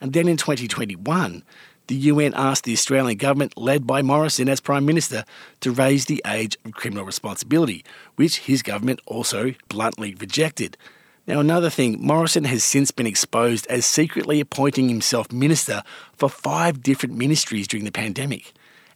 And 0.00 0.12
then 0.12 0.26
in 0.26 0.36
2021, 0.36 1.44
the 1.86 1.94
UN 1.94 2.34
asked 2.34 2.64
the 2.64 2.72
Australian 2.72 3.16
government, 3.18 3.56
led 3.56 3.86
by 3.86 4.02
Morrison 4.02 4.48
as 4.48 4.60
Prime 4.60 4.84
Minister, 4.84 5.24
to 5.60 5.70
raise 5.70 6.06
the 6.06 6.20
age 6.26 6.56
of 6.64 6.72
criminal 6.72 7.04
responsibility, 7.04 7.84
which 8.16 8.40
his 8.40 8.62
government 8.62 9.00
also 9.06 9.54
bluntly 9.68 10.16
rejected. 10.16 10.76
Now, 11.24 11.38
another 11.38 11.70
thing, 11.70 11.98
Morrison 12.00 12.42
has 12.44 12.64
since 12.64 12.90
been 12.90 13.06
exposed 13.06 13.66
as 13.68 13.86
secretly 13.86 14.40
appointing 14.40 14.88
himself 14.88 15.30
minister 15.30 15.84
for 16.14 16.28
five 16.28 16.82
different 16.82 17.14
ministries 17.14 17.68
during 17.68 17.84
the 17.84 17.92
pandemic. 17.92 18.52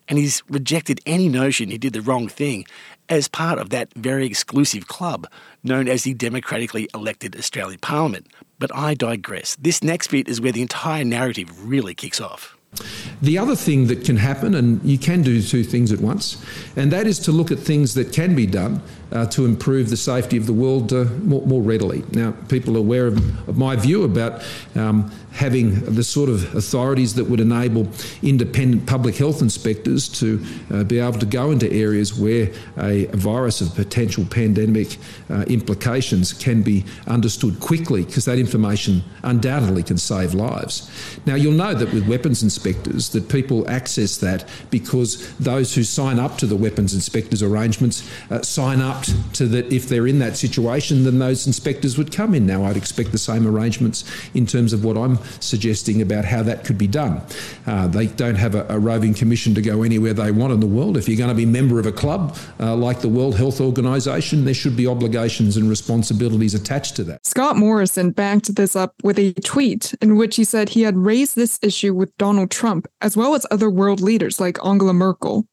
And 0.08 0.18
he's 0.18 0.42
rejected 0.48 1.00
any 1.06 1.28
notion 1.28 1.70
he 1.70 1.78
did 1.78 1.92
the 1.92 2.00
wrong 2.00 2.26
thing 2.26 2.66
as 3.08 3.28
part 3.28 3.60
of 3.60 3.70
that 3.70 3.94
very 3.94 4.26
exclusive 4.26 4.88
club 4.88 5.28
known 5.62 5.88
as 5.88 6.02
the 6.02 6.14
democratically 6.14 6.88
elected 6.94 7.36
Australian 7.36 7.78
Parliament. 7.78 8.26
But 8.58 8.74
I 8.74 8.94
digress. 8.94 9.56
This 9.60 9.84
next 9.84 10.08
bit 10.08 10.28
is 10.28 10.40
where 10.40 10.52
the 10.52 10.62
entire 10.62 11.04
narrative 11.04 11.68
really 11.68 11.94
kicks 11.94 12.20
off. 12.20 12.55
The 13.22 13.38
other 13.38 13.56
thing 13.56 13.86
that 13.86 14.04
can 14.04 14.16
happen, 14.16 14.54
and 14.54 14.82
you 14.84 14.98
can 14.98 15.22
do 15.22 15.40
two 15.40 15.64
things 15.64 15.92
at 15.92 16.00
once, 16.00 16.42
and 16.76 16.92
that 16.92 17.06
is 17.06 17.18
to 17.20 17.32
look 17.32 17.50
at 17.50 17.58
things 17.58 17.94
that 17.94 18.12
can 18.12 18.34
be 18.34 18.46
done 18.46 18.82
uh, 19.12 19.26
to 19.26 19.44
improve 19.44 19.88
the 19.88 19.96
safety 19.96 20.36
of 20.36 20.46
the 20.46 20.52
world 20.52 20.92
uh, 20.92 21.04
more, 21.22 21.46
more, 21.46 21.62
readily. 21.62 22.04
Now, 22.12 22.32
people 22.48 22.76
are 22.76 22.80
aware 22.80 23.06
of, 23.06 23.48
of 23.48 23.56
my 23.56 23.76
view 23.76 24.04
about 24.04 24.42
um, 24.74 25.10
having 25.36 25.80
the 25.94 26.02
sort 26.02 26.30
of 26.30 26.54
authorities 26.56 27.14
that 27.14 27.24
would 27.24 27.40
enable 27.40 27.86
independent 28.22 28.86
public 28.86 29.14
health 29.16 29.42
inspectors 29.42 30.08
to 30.08 30.42
uh, 30.72 30.82
be 30.84 30.98
able 30.98 31.18
to 31.18 31.26
go 31.26 31.50
into 31.50 31.70
areas 31.70 32.18
where 32.18 32.50
a, 32.78 33.06
a 33.08 33.16
virus 33.16 33.60
of 33.60 33.74
potential 33.74 34.24
pandemic 34.30 34.96
uh, 35.28 35.42
implications 35.42 36.32
can 36.32 36.62
be 36.62 36.84
understood 37.06 37.60
quickly 37.60 38.04
because 38.04 38.24
that 38.24 38.38
information 38.38 39.02
undoubtedly 39.24 39.82
can 39.82 39.98
save 39.98 40.32
lives. 40.32 40.90
Now, 41.26 41.34
you'll 41.34 41.52
know 41.52 41.74
that 41.74 41.92
with 41.92 42.08
weapons 42.08 42.42
inspectors 42.42 43.10
that 43.10 43.28
people 43.28 43.68
access 43.68 44.16
that 44.18 44.48
because 44.70 45.34
those 45.36 45.74
who 45.74 45.84
sign 45.84 46.18
up 46.18 46.38
to 46.38 46.46
the 46.46 46.56
weapons 46.56 46.94
inspectors 46.94 47.42
arrangements 47.42 48.08
uh, 48.30 48.40
sign 48.40 48.80
up 48.80 49.04
to 49.34 49.46
that 49.48 49.70
if 49.70 49.86
they're 49.86 50.06
in 50.06 50.18
that 50.20 50.38
situation, 50.38 51.04
then 51.04 51.18
those 51.18 51.46
inspectors 51.46 51.98
would 51.98 52.10
come 52.10 52.34
in. 52.34 52.46
Now, 52.46 52.64
I'd 52.64 52.76
expect 52.78 53.12
the 53.12 53.18
same 53.18 53.46
arrangements 53.46 54.04
in 54.32 54.46
terms 54.46 54.72
of 54.72 54.82
what 54.82 54.96
I'm 54.96 55.18
suggesting 55.40 56.02
about 56.02 56.24
how 56.24 56.42
that 56.42 56.64
could 56.64 56.78
be 56.78 56.86
done. 56.86 57.20
Uh, 57.66 57.86
they 57.86 58.06
don't 58.06 58.36
have 58.36 58.54
a, 58.54 58.66
a, 58.68 58.78
roving 58.78 59.14
commission 59.14 59.54
to 59.54 59.62
go 59.62 59.82
anywhere 59.82 60.14
they 60.14 60.30
want 60.30 60.52
in 60.52 60.60
the 60.60 60.66
world. 60.66 60.96
If 60.96 61.08
you're 61.08 61.18
going 61.18 61.30
to 61.30 61.34
be 61.34 61.44
a 61.44 61.46
member 61.46 61.78
of 61.78 61.86
a 61.86 61.92
club 61.92 62.36
uh, 62.60 62.76
like 62.76 63.00
the 63.00 63.08
World 63.08 63.36
Health 63.36 63.60
Organization, 63.60 64.44
there 64.44 64.54
should 64.54 64.76
be 64.76 64.86
obligations 64.86 65.56
and 65.56 65.68
responsibilities 65.68 66.54
attached 66.54 66.96
to 66.96 67.04
that. 67.04 67.26
Scott 67.26 67.56
Morrison 67.56 68.10
backed 68.10 68.54
this 68.54 68.76
up 68.76 68.94
with 69.02 69.18
a 69.18 69.32
tweet 69.44 69.94
in 70.00 70.16
which 70.16 70.36
he 70.36 70.44
said 70.44 70.68
he 70.68 70.82
had 70.82 70.96
raised 70.96 71.36
this 71.36 71.58
issue 71.62 71.94
with 71.94 72.16
Donald 72.16 72.50
Trump 72.50 72.86
as 73.00 73.16
well 73.16 73.34
as 73.34 73.46
other 73.50 73.70
world 73.70 74.00
leaders 74.00 74.40
like 74.40 74.64
Angela 74.64 74.92
Merkel. 74.92 75.46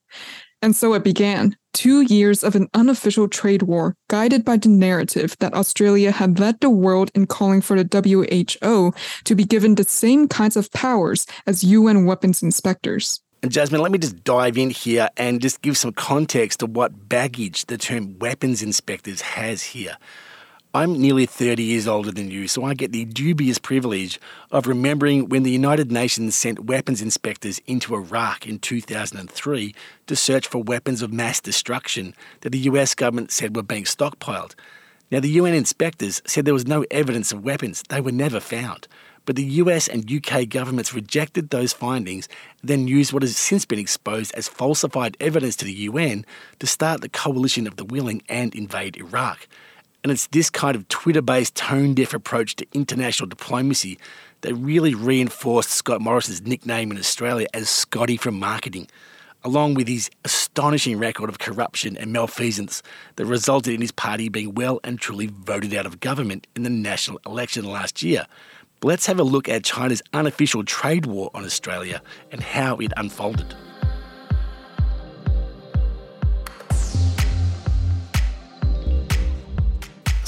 And 0.62 0.76
so 0.76 0.94
it 0.94 1.04
began 1.04 1.58
two 1.74 2.02
years 2.02 2.44
of 2.44 2.56
an 2.56 2.70
unofficial 2.74 3.28
trade 3.28 3.64
war 3.64 3.96
guided 4.08 4.46
by 4.46 4.58
the 4.58 4.70
narrative 4.70 5.36
that 5.40 5.54
Australia 5.54 6.12
had 6.12 6.40
led 6.40 6.60
the 6.62 6.70
world 6.70 7.12
in 7.14 7.28
calling 7.28 7.62
for 7.62 7.82
the 7.82 7.88
WHO 8.62 8.94
to 9.26 9.36
be 9.36 9.44
given 9.44 9.76
the 9.76 9.84
same 9.84 10.28
kinds 10.28 10.56
of 10.56 10.72
powers 10.72 11.26
as 11.46 11.64
UN 11.64 12.06
weapons 12.06 12.42
inspectors. 12.42 13.22
And 13.42 13.52
Jasmine, 13.52 13.82
let 13.82 13.92
me 13.92 13.98
just 13.98 14.24
dive 14.24 14.58
in 14.58 14.70
here 14.70 15.10
and 15.18 15.42
just 15.42 15.62
give 15.62 15.78
some 15.78 15.92
context 15.92 16.62
to 16.62 16.66
what 16.66 17.10
baggage 17.10 17.66
the 17.66 17.78
term 17.78 18.18
weapons 18.20 18.64
inspectors 18.64 19.20
has 19.20 19.62
here. 19.62 19.98
I'm 20.76 21.00
nearly 21.00 21.28
30 21.28 21.62
years 21.62 21.88
older 21.88 22.10
than 22.10 22.32
you, 22.32 22.48
so 22.48 22.64
I 22.64 22.74
get 22.74 22.92
the 22.92 23.06
dubious 23.06 23.60
privilege 23.60 24.20
of 24.50 24.66
remembering 24.66 25.30
when 25.30 25.44
the 25.44 25.52
United 25.52 25.92
Nations 25.92 26.36
sent 26.36 26.66
weapons 26.66 27.00
inspectors 27.00 27.62
into 27.68 27.94
Iraq 27.94 28.48
in 28.48 28.58
2003 28.58 29.76
to 30.08 30.16
search 30.16 30.48
for 30.48 30.64
weapons 30.64 31.04
of 31.04 31.14
mass 31.14 31.40
destruction 31.40 32.16
that 32.42 32.50
the 32.50 32.58
US 32.72 32.96
government 32.96 33.30
said 33.30 33.56
were 33.56 33.62
being 33.62 33.84
stockpiled. 33.84 34.56
Now, 35.12 35.20
the 35.20 35.30
UN 35.30 35.54
inspectors 35.54 36.24
said 36.26 36.46
there 36.46 36.56
was 36.56 36.66
no 36.66 36.86
evidence 36.90 37.32
of 37.32 37.46
weapons, 37.46 37.84
they 37.90 38.02
were 38.02 38.12
never 38.12 38.40
found. 38.40 38.88
But 39.26 39.36
the 39.36 39.44
US 39.44 39.88
and 39.88 40.12
UK 40.12 40.50
governments 40.50 40.92
rejected 40.92 41.52
those 41.52 41.72
findings, 41.72 42.28
then 42.64 42.88
used 42.88 43.14
what 43.14 43.22
has 43.22 43.38
since 43.38 43.64
been 43.64 43.78
exposed 43.78 44.34
as 44.34 44.48
falsified 44.48 45.18
evidence 45.20 45.56
to 45.58 45.66
the 45.66 45.82
UN 45.92 46.26
to 46.58 46.66
start 46.66 47.02
the 47.02 47.10
coalition 47.10 47.68
of 47.68 47.76
the 47.76 47.86
willing 47.86 48.24
and 48.28 48.56
invade 48.56 48.98
Iraq. 48.98 49.48
And 50.04 50.12
it's 50.12 50.28
this 50.28 50.50
kind 50.50 50.76
of 50.76 50.88
Twitter 50.90 51.22
based 51.22 51.56
tone 51.56 51.94
deaf 51.94 52.14
approach 52.14 52.58
to 52.58 52.68
international 52.74 53.30
diplomacy 53.30 53.98
that 54.42 54.54
really 54.56 54.94
reinforced 54.94 55.70
Scott 55.70 56.02
Morrison's 56.02 56.42
nickname 56.42 56.92
in 56.92 56.98
Australia 56.98 57.48
as 57.54 57.70
Scotty 57.70 58.18
from 58.18 58.38
marketing, 58.38 58.88
along 59.44 59.76
with 59.76 59.88
his 59.88 60.10
astonishing 60.26 61.00
record 61.00 61.30
of 61.30 61.40
corruption 61.40 61.96
and 61.96 62.12
malfeasance 62.12 62.84
that 63.16 63.26
resulted 63.26 63.74
in 63.74 63.80
his 63.80 63.94
party 63.94 64.28
being 64.28 64.54
well 64.54 64.82
and 64.84 65.00
truly 65.00 65.28
voted 65.28 65.74
out 65.74 65.86
of 65.86 66.02
government 66.02 66.48
in 66.56 66.64
the 66.64 66.70
national 66.70 67.22
election 67.26 67.64
last 67.64 68.04
year. 68.04 68.26
Let's 68.82 69.06
have 69.06 69.20
a 69.20 69.24
look 69.24 69.48
at 69.48 69.64
China's 69.64 70.02
unofficial 70.12 70.66
trade 70.66 71.06
war 71.06 71.32
on 71.34 71.46
Australia 71.46 72.02
and 72.30 72.42
how 72.42 72.76
it 72.78 72.92
unfolded. 72.98 73.56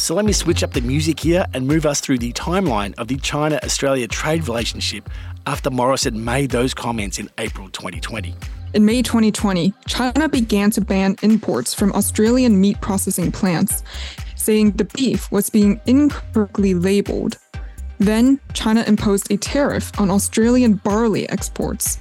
So 0.06 0.14
let 0.14 0.26
me 0.26 0.34
switch 0.34 0.62
up 0.62 0.72
the 0.72 0.82
music 0.82 1.20
here 1.20 1.48
and 1.56 1.66
move 1.66 1.84
us 1.88 2.00
through 2.00 2.20
the 2.20 2.32
timeline 2.34 2.94
of 3.00 3.08
the 3.08 3.18
China 3.18 3.60
Australia 3.64 4.08
trade 4.08 4.48
relationship 4.48 5.10
after 5.48 5.72
Morrison 5.72 6.24
made 6.24 6.52
those 6.52 6.76
comments 6.76 7.18
in 7.18 7.28
April 7.40 7.70
2020. 7.70 8.36
In 8.76 8.86
May 8.86 9.02
2020, 9.02 9.74
China 9.88 10.30
began 10.30 10.70
to 10.70 10.82
ban 10.82 11.16
imports 11.24 11.74
from 11.74 11.92
Australian 11.94 12.62
meat 12.62 12.80
processing 12.82 13.32
plants, 13.32 13.82
saying 14.36 14.74
the 14.74 14.86
beef 14.86 15.32
was 15.32 15.50
being 15.50 15.82
incorrectly 15.88 16.76
labeled. 16.76 17.40
Then, 17.98 18.40
China 18.54 18.84
imposed 18.86 19.32
a 19.32 19.38
tariff 19.38 19.92
on 20.00 20.12
Australian 20.12 20.76
barley 20.76 21.28
exports. 21.30 21.98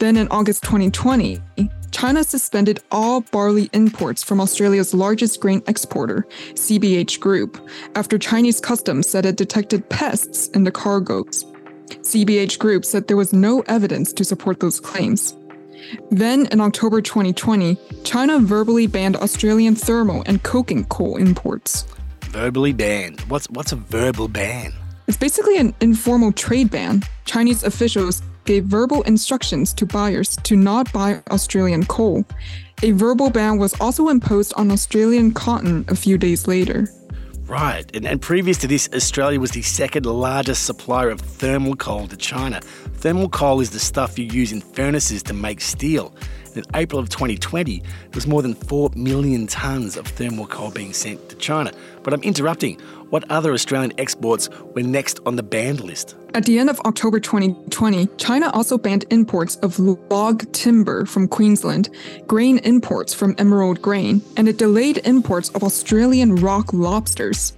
Then, 0.00 0.16
in 0.16 0.26
August 0.32 0.64
2020, 0.64 1.40
China 1.90 2.22
suspended 2.22 2.80
all 2.90 3.22
barley 3.22 3.70
imports 3.72 4.22
from 4.22 4.40
Australia's 4.40 4.94
largest 4.94 5.40
grain 5.40 5.62
exporter, 5.66 6.26
CBH 6.54 7.20
Group, 7.20 7.58
after 7.94 8.18
Chinese 8.18 8.60
customs 8.60 9.08
said 9.08 9.26
it 9.26 9.36
detected 9.36 9.88
pests 9.88 10.48
in 10.48 10.64
the 10.64 10.70
cargoes. 10.70 11.44
CBH 11.88 12.58
Group 12.58 12.84
said 12.84 13.08
there 13.08 13.16
was 13.16 13.32
no 13.32 13.60
evidence 13.62 14.12
to 14.12 14.24
support 14.24 14.60
those 14.60 14.80
claims. 14.80 15.34
Then, 16.10 16.46
in 16.46 16.60
October 16.60 17.00
2020, 17.00 17.78
China 18.04 18.38
verbally 18.40 18.86
banned 18.86 19.16
Australian 19.16 19.74
thermal 19.74 20.22
and 20.26 20.42
coking 20.42 20.84
coal 20.86 21.16
imports. 21.16 21.86
Verbally 22.24 22.72
banned. 22.72 23.20
What's 23.22 23.48
what's 23.50 23.72
a 23.72 23.76
verbal 23.76 24.28
ban? 24.28 24.72
It's 25.06 25.16
basically 25.16 25.56
an 25.56 25.74
informal 25.80 26.32
trade 26.32 26.70
ban. 26.70 27.02
Chinese 27.24 27.62
officials 27.62 28.22
gave 28.48 28.64
verbal 28.64 29.02
instructions 29.02 29.74
to 29.74 29.84
buyers 29.84 30.36
to 30.42 30.56
not 30.56 30.90
buy 30.90 31.22
Australian 31.30 31.84
coal. 31.84 32.24
A 32.82 32.92
verbal 32.92 33.28
ban 33.28 33.58
was 33.58 33.78
also 33.78 34.08
imposed 34.08 34.54
on 34.56 34.70
Australian 34.70 35.32
cotton 35.32 35.84
a 35.88 35.94
few 35.94 36.16
days 36.16 36.48
later. 36.48 36.88
Right, 37.46 37.84
and, 37.94 38.06
and 38.06 38.22
previous 38.22 38.56
to 38.58 38.66
this, 38.66 38.88
Australia 38.94 39.38
was 39.38 39.50
the 39.50 39.60
second 39.60 40.06
largest 40.06 40.64
supplier 40.64 41.10
of 41.10 41.20
thermal 41.20 41.76
coal 41.76 42.06
to 42.08 42.16
China. 42.16 42.60
Thermal 43.00 43.28
coal 43.28 43.60
is 43.60 43.70
the 43.70 43.78
stuff 43.78 44.18
you 44.18 44.24
use 44.24 44.50
in 44.50 44.62
furnaces 44.62 45.22
to 45.24 45.34
make 45.34 45.60
steel. 45.60 46.14
In 46.58 46.64
April 46.74 46.98
of 46.98 47.08
2020, 47.08 47.78
there 47.78 47.88
was 48.12 48.26
more 48.26 48.42
than 48.42 48.52
4 48.52 48.90
million 48.96 49.46
tonnes 49.46 49.96
of 49.96 50.08
thermal 50.08 50.44
coal 50.48 50.72
being 50.72 50.92
sent 50.92 51.28
to 51.28 51.36
China. 51.36 51.70
But 52.02 52.12
I'm 52.12 52.22
interrupting. 52.22 52.80
What 53.10 53.30
other 53.30 53.52
Australian 53.52 53.92
exports 53.96 54.50
were 54.74 54.82
next 54.82 55.20
on 55.24 55.36
the 55.36 55.42
banned 55.44 55.80
list? 55.80 56.16
At 56.34 56.44
the 56.46 56.58
end 56.58 56.68
of 56.68 56.80
October 56.80 57.20
2020, 57.20 58.08
China 58.16 58.50
also 58.50 58.76
banned 58.76 59.04
imports 59.10 59.54
of 59.56 59.78
log 59.78 60.50
timber 60.52 61.06
from 61.06 61.28
Queensland, 61.28 61.90
grain 62.26 62.58
imports 62.58 63.14
from 63.14 63.36
Emerald 63.38 63.80
Grain, 63.80 64.20
and 64.36 64.48
it 64.48 64.58
delayed 64.58 64.98
imports 65.04 65.50
of 65.50 65.62
Australian 65.62 66.34
rock 66.36 66.72
lobsters. 66.72 67.56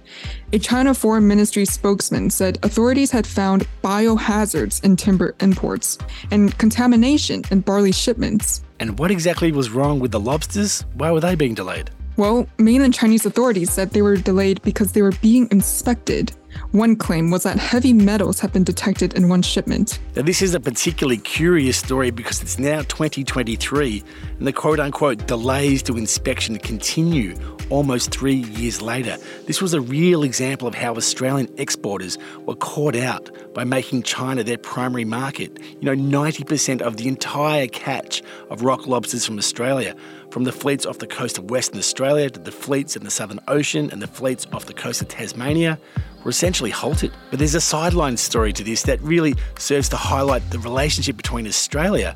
A 0.53 0.59
China 0.59 0.93
Foreign 0.93 1.27
Ministry 1.27 1.65
spokesman 1.65 2.29
said 2.29 2.59
authorities 2.63 3.09
had 3.09 3.25
found 3.25 3.67
biohazards 3.83 4.83
in 4.83 4.95
timber 4.95 5.33
imports 5.39 5.97
and 6.29 6.55
contamination 6.59 7.41
in 7.49 7.61
barley 7.61 7.91
shipments. 7.91 8.61
And 8.81 8.97
what 8.97 9.11
exactly 9.11 9.51
was 9.51 9.69
wrong 9.69 9.99
with 9.99 10.09
the 10.09 10.19
lobsters? 10.19 10.85
Why 10.95 11.11
were 11.11 11.19
they 11.19 11.35
being 11.35 11.53
delayed? 11.53 11.91
Well, 12.17 12.47
mainland 12.57 12.95
Chinese 12.95 13.27
authorities 13.27 13.71
said 13.71 13.91
they 13.91 14.01
were 14.01 14.17
delayed 14.17 14.59
because 14.63 14.91
they 14.91 15.03
were 15.03 15.13
being 15.21 15.47
inspected. 15.51 16.33
One 16.71 16.95
claim 16.95 17.31
was 17.31 17.43
that 17.43 17.57
heavy 17.57 17.93
metals 17.93 18.39
had 18.39 18.53
been 18.53 18.63
detected 18.63 19.13
in 19.13 19.29
one 19.29 19.41
shipment. 19.41 19.99
Now, 20.15 20.21
this 20.21 20.41
is 20.41 20.53
a 20.53 20.59
particularly 20.59 21.17
curious 21.17 21.77
story 21.77 22.11
because 22.11 22.41
it's 22.41 22.57
now 22.59 22.81
2023 22.83 24.03
and 24.39 24.47
the 24.47 24.53
quote 24.53 24.79
unquote 24.79 25.27
delays 25.27 25.83
to 25.83 25.97
inspection 25.97 26.57
continue 26.57 27.35
almost 27.69 28.11
three 28.11 28.35
years 28.35 28.81
later. 28.81 29.17
This 29.47 29.61
was 29.61 29.73
a 29.73 29.81
real 29.81 30.23
example 30.23 30.67
of 30.67 30.75
how 30.75 30.95
Australian 30.95 31.49
exporters 31.57 32.17
were 32.45 32.55
caught 32.55 32.95
out 32.95 33.29
by 33.53 33.63
making 33.63 34.03
China 34.03 34.43
their 34.43 34.57
primary 34.57 35.05
market. 35.05 35.57
You 35.79 35.95
know, 35.95 36.19
90% 36.19 36.81
of 36.81 36.97
the 36.97 37.07
entire 37.07 37.67
catch 37.67 38.21
of 38.49 38.63
rock 38.63 38.87
lobsters 38.87 39.25
from 39.25 39.37
Australia, 39.37 39.95
from 40.31 40.45
the 40.45 40.51
fleets 40.51 40.85
off 40.85 40.97
the 40.99 41.07
coast 41.07 41.37
of 41.37 41.51
Western 41.51 41.77
Australia 41.77 42.29
to 42.29 42.39
the 42.39 42.51
fleets 42.51 42.95
in 42.95 43.03
the 43.03 43.11
Southern 43.11 43.39
Ocean 43.47 43.89
and 43.91 44.01
the 44.01 44.07
fleets 44.07 44.47
off 44.53 44.65
the 44.65 44.73
coast 44.73 45.01
of 45.01 45.09
Tasmania, 45.09 45.77
were 46.23 46.31
essentially 46.31 46.69
halted. 46.69 47.11
But 47.29 47.39
there's 47.39 47.55
a 47.55 47.61
sideline 47.61 48.15
story 48.17 48.53
to 48.53 48.63
this 48.63 48.83
that 48.83 49.01
really 49.01 49.35
serves 49.57 49.89
to 49.89 49.97
highlight 49.97 50.49
the 50.49 50.59
relationship 50.59 51.17
between 51.17 51.47
Australia 51.47 52.15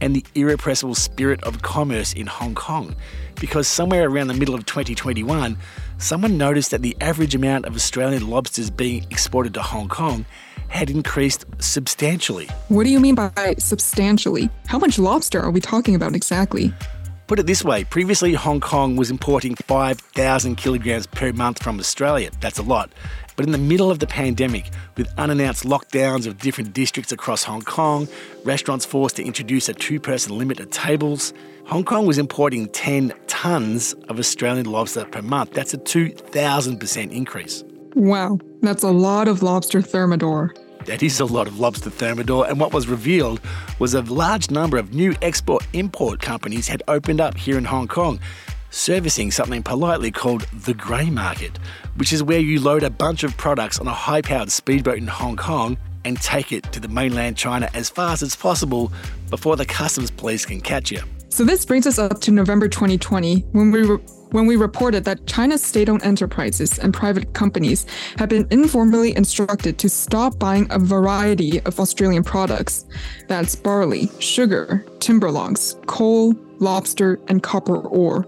and 0.00 0.14
the 0.14 0.24
irrepressible 0.34 0.94
spirit 0.94 1.42
of 1.44 1.62
commerce 1.62 2.12
in 2.12 2.26
Hong 2.26 2.54
Kong. 2.54 2.94
Because 3.40 3.66
somewhere 3.66 4.08
around 4.08 4.28
the 4.28 4.34
middle 4.34 4.54
of 4.54 4.66
2021, 4.66 5.56
someone 5.98 6.36
noticed 6.36 6.70
that 6.72 6.82
the 6.82 6.96
average 7.00 7.34
amount 7.34 7.64
of 7.64 7.74
Australian 7.74 8.28
lobsters 8.28 8.70
being 8.70 9.04
exported 9.10 9.54
to 9.54 9.62
Hong 9.62 9.88
Kong 9.88 10.26
had 10.68 10.90
increased 10.90 11.44
substantially. 11.60 12.48
What 12.68 12.84
do 12.84 12.90
you 12.90 13.00
mean 13.00 13.14
by 13.14 13.54
substantially? 13.58 14.50
How 14.66 14.78
much 14.78 14.98
lobster 14.98 15.40
are 15.40 15.50
we 15.50 15.60
talking 15.60 15.94
about 15.94 16.14
exactly? 16.14 16.72
Put 17.26 17.38
it 17.38 17.46
this 17.46 17.64
way 17.64 17.84
previously, 17.84 18.34
Hong 18.34 18.60
Kong 18.60 18.96
was 18.96 19.10
importing 19.10 19.54
5,000 19.54 20.56
kilograms 20.56 21.06
per 21.06 21.32
month 21.32 21.62
from 21.62 21.78
Australia. 21.80 22.30
That's 22.40 22.58
a 22.58 22.62
lot. 22.62 22.90
But 23.36 23.46
in 23.46 23.52
the 23.52 23.58
middle 23.58 23.90
of 23.90 23.98
the 23.98 24.06
pandemic, 24.06 24.70
with 24.96 25.08
unannounced 25.18 25.64
lockdowns 25.64 26.26
of 26.26 26.38
different 26.38 26.74
districts 26.74 27.12
across 27.12 27.42
Hong 27.44 27.62
Kong, 27.62 28.08
restaurants 28.44 28.84
forced 28.84 29.16
to 29.16 29.24
introduce 29.24 29.68
a 29.70 29.74
two 29.74 29.98
person 29.98 30.36
limit 30.36 30.60
at 30.60 30.70
tables, 30.70 31.32
Hong 31.66 31.82
Kong 31.82 32.04
was 32.06 32.18
importing 32.18 32.68
10 32.68 33.10
tonnes 33.26 33.94
of 34.10 34.18
Australian 34.18 34.66
lobster 34.66 35.06
per 35.06 35.22
month. 35.22 35.52
That's 35.52 35.72
a 35.72 35.78
2,000% 35.78 37.10
increase. 37.10 37.64
Wow, 37.94 38.38
that's 38.60 38.82
a 38.82 38.90
lot 38.90 39.28
of 39.28 39.42
lobster 39.42 39.80
thermidor. 39.80 40.54
That 40.86 41.02
is 41.02 41.18
a 41.18 41.24
lot 41.24 41.46
of 41.46 41.58
lobster 41.58 41.90
thermidor, 41.90 42.46
and 42.46 42.60
what 42.60 42.74
was 42.74 42.86
revealed 42.86 43.40
was 43.78 43.94
a 43.94 44.02
large 44.02 44.50
number 44.50 44.76
of 44.76 44.92
new 44.92 45.14
export 45.22 45.66
import 45.72 46.20
companies 46.20 46.68
had 46.68 46.82
opened 46.88 47.20
up 47.20 47.36
here 47.36 47.56
in 47.56 47.64
Hong 47.64 47.88
Kong, 47.88 48.20
servicing 48.70 49.30
something 49.30 49.62
politely 49.62 50.10
called 50.10 50.42
the 50.52 50.74
grey 50.74 51.08
market, 51.08 51.58
which 51.96 52.12
is 52.12 52.22
where 52.22 52.38
you 52.38 52.60
load 52.60 52.82
a 52.82 52.90
bunch 52.90 53.24
of 53.24 53.34
products 53.36 53.78
on 53.78 53.86
a 53.86 53.92
high 53.92 54.20
powered 54.20 54.52
speedboat 54.52 54.98
in 54.98 55.06
Hong 55.06 55.36
Kong 55.36 55.78
and 56.04 56.20
take 56.20 56.52
it 56.52 56.64
to 56.72 56.80
the 56.80 56.88
mainland 56.88 57.36
China 57.36 57.70
as 57.72 57.88
fast 57.88 58.22
as 58.22 58.36
possible 58.36 58.92
before 59.30 59.56
the 59.56 59.64
customs 59.64 60.10
police 60.10 60.44
can 60.44 60.60
catch 60.60 60.90
you. 60.90 61.00
So 61.30 61.44
this 61.44 61.64
brings 61.64 61.86
us 61.86 61.98
up 61.98 62.20
to 62.20 62.30
November 62.30 62.68
2020 62.68 63.40
when 63.52 63.70
we 63.70 63.82
re- 63.84 63.98
when 64.34 64.46
we 64.46 64.56
reported 64.56 65.04
that 65.04 65.24
China's 65.28 65.62
state-owned 65.62 66.02
enterprises 66.02 66.80
and 66.80 66.92
private 66.92 67.32
companies 67.34 67.86
have 68.18 68.28
been 68.28 68.48
informally 68.50 69.16
instructed 69.16 69.78
to 69.78 69.88
stop 69.88 70.40
buying 70.40 70.66
a 70.70 70.78
variety 70.78 71.60
of 71.60 71.78
Australian 71.78 72.24
products. 72.24 72.84
That's 73.28 73.54
barley, 73.54 74.10
sugar, 74.18 74.84
timber 74.98 75.30
logs, 75.30 75.76
coal, 75.86 76.34
lobster, 76.58 77.20
and 77.28 77.44
copper 77.44 77.76
ore. 77.76 78.26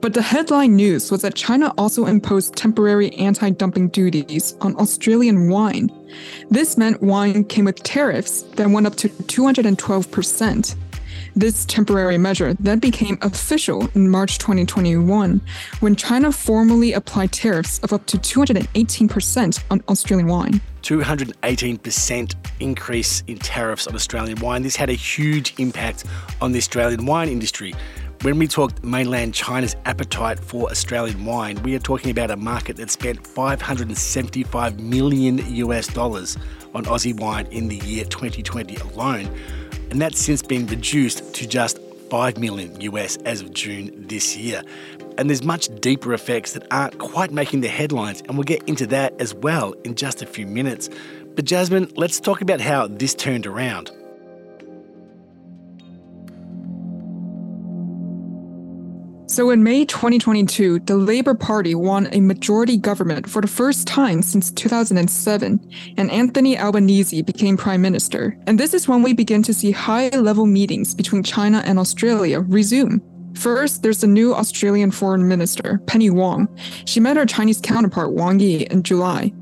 But 0.00 0.14
the 0.14 0.22
headline 0.22 0.74
news 0.74 1.10
was 1.10 1.20
that 1.20 1.34
China 1.34 1.74
also 1.76 2.06
imposed 2.06 2.56
temporary 2.56 3.12
anti 3.16 3.50
dumping 3.50 3.88
duties 3.88 4.56
on 4.62 4.74
Australian 4.76 5.50
wine. 5.50 5.90
This 6.48 6.78
meant 6.78 7.02
wine 7.02 7.44
came 7.44 7.66
with 7.66 7.82
tariffs 7.82 8.40
that 8.56 8.70
went 8.70 8.86
up 8.86 8.96
to 8.96 9.10
212%. 9.10 10.76
This 11.34 11.64
temporary 11.64 12.18
measure 12.18 12.52
then 12.60 12.78
became 12.78 13.16
official 13.22 13.88
in 13.94 14.10
March 14.10 14.36
2021 14.36 15.40
when 15.80 15.96
China 15.96 16.30
formally 16.30 16.92
applied 16.92 17.32
tariffs 17.32 17.78
of 17.78 17.94
up 17.94 18.04
to 18.06 18.18
218% 18.18 19.64
on 19.70 19.82
Australian 19.88 20.28
wine. 20.28 20.60
218% 20.82 22.34
increase 22.60 23.24
in 23.28 23.38
tariffs 23.38 23.86
on 23.86 23.94
Australian 23.94 24.40
wine. 24.40 24.62
This 24.62 24.76
had 24.76 24.90
a 24.90 24.94
huge 24.94 25.54
impact 25.58 26.04
on 26.42 26.52
the 26.52 26.58
Australian 26.58 27.06
wine 27.06 27.30
industry. 27.30 27.72
When 28.20 28.38
we 28.38 28.46
talked 28.46 28.84
mainland 28.84 29.32
China's 29.32 29.74
appetite 29.86 30.38
for 30.38 30.70
Australian 30.70 31.24
wine, 31.24 31.60
we 31.62 31.74
are 31.74 31.80
talking 31.80 32.10
about 32.10 32.30
a 32.30 32.36
market 32.36 32.76
that 32.76 32.90
spent 32.90 33.26
575 33.26 34.80
million 34.80 35.38
US 35.56 35.86
dollars 35.86 36.36
on 36.74 36.84
Aussie 36.84 37.18
wine 37.18 37.46
in 37.46 37.68
the 37.68 37.76
year 37.76 38.04
2020 38.04 38.76
alone 38.76 39.30
and 39.92 40.00
that's 40.00 40.18
since 40.18 40.40
been 40.40 40.66
reduced 40.68 41.34
to 41.34 41.46
just 41.46 41.78
5 42.08 42.38
million 42.38 42.80
US 42.80 43.18
as 43.26 43.42
of 43.42 43.52
June 43.52 43.92
this 44.08 44.34
year. 44.34 44.62
And 45.18 45.28
there's 45.28 45.44
much 45.44 45.68
deeper 45.82 46.14
effects 46.14 46.54
that 46.54 46.66
aren't 46.70 46.96
quite 46.96 47.30
making 47.30 47.60
the 47.60 47.68
headlines, 47.68 48.22
and 48.22 48.38
we'll 48.38 48.44
get 48.44 48.66
into 48.66 48.86
that 48.86 49.12
as 49.20 49.34
well 49.34 49.74
in 49.84 49.94
just 49.94 50.22
a 50.22 50.26
few 50.26 50.46
minutes. 50.46 50.88
But 51.34 51.44
Jasmine, 51.44 51.92
let's 51.94 52.20
talk 52.20 52.40
about 52.40 52.58
how 52.58 52.86
this 52.86 53.12
turned 53.12 53.46
around. 53.46 53.90
So 59.32 59.48
in 59.48 59.62
May 59.62 59.86
2022, 59.86 60.80
the 60.80 60.94
Labour 60.94 61.32
Party 61.32 61.74
won 61.74 62.06
a 62.12 62.20
majority 62.20 62.76
government 62.76 63.26
for 63.26 63.40
the 63.40 63.48
first 63.48 63.86
time 63.86 64.20
since 64.20 64.50
2007, 64.50 65.94
and 65.96 66.10
Anthony 66.10 66.58
Albanese 66.58 67.22
became 67.22 67.56
prime 67.56 67.80
minister. 67.80 68.36
And 68.46 68.60
this 68.60 68.74
is 68.74 68.86
when 68.86 69.02
we 69.02 69.14
begin 69.14 69.42
to 69.44 69.54
see 69.54 69.70
high 69.70 70.10
level 70.10 70.44
meetings 70.44 70.94
between 70.94 71.22
China 71.22 71.62
and 71.64 71.78
Australia 71.78 72.40
resume. 72.40 73.00
First, 73.32 73.82
there's 73.82 74.02
the 74.02 74.06
new 74.06 74.34
Australian 74.34 74.90
Foreign 74.90 75.26
Minister, 75.26 75.78
Penny 75.86 76.10
Wong. 76.10 76.46
She 76.84 77.00
met 77.00 77.16
her 77.16 77.24
Chinese 77.24 77.58
counterpart, 77.62 78.12
Wang 78.12 78.38
Yi, 78.38 78.66
in 78.66 78.82
July. 78.82 79.32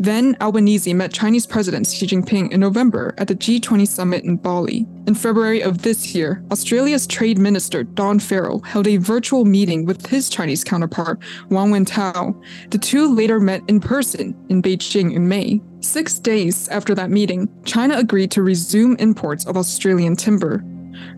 Then 0.00 0.36
Albanese 0.40 0.94
met 0.94 1.12
Chinese 1.12 1.46
President 1.46 1.86
Xi 1.86 2.06
Jinping 2.06 2.52
in 2.52 2.60
November 2.60 3.14
at 3.18 3.26
the 3.26 3.34
G20 3.34 3.86
summit 3.86 4.24
in 4.24 4.36
Bali. 4.36 4.86
In 5.08 5.14
February 5.14 5.60
of 5.60 5.82
this 5.82 6.14
year, 6.14 6.44
Australia's 6.52 7.06
Trade 7.06 7.38
Minister 7.38 7.82
Don 7.82 8.20
Farrell 8.20 8.60
held 8.60 8.86
a 8.86 8.98
virtual 8.98 9.44
meeting 9.44 9.86
with 9.86 10.06
his 10.06 10.28
Chinese 10.28 10.62
counterpart, 10.62 11.18
Wang 11.50 11.72
Wentao. 11.72 12.40
The 12.70 12.78
two 12.78 13.12
later 13.12 13.40
met 13.40 13.62
in 13.66 13.80
person 13.80 14.36
in 14.48 14.62
Beijing 14.62 15.14
in 15.14 15.28
May. 15.28 15.60
Six 15.80 16.18
days 16.20 16.68
after 16.68 16.94
that 16.94 17.10
meeting, 17.10 17.48
China 17.64 17.96
agreed 17.96 18.30
to 18.32 18.42
resume 18.42 18.96
imports 19.00 19.46
of 19.46 19.56
Australian 19.56 20.14
timber. 20.14 20.62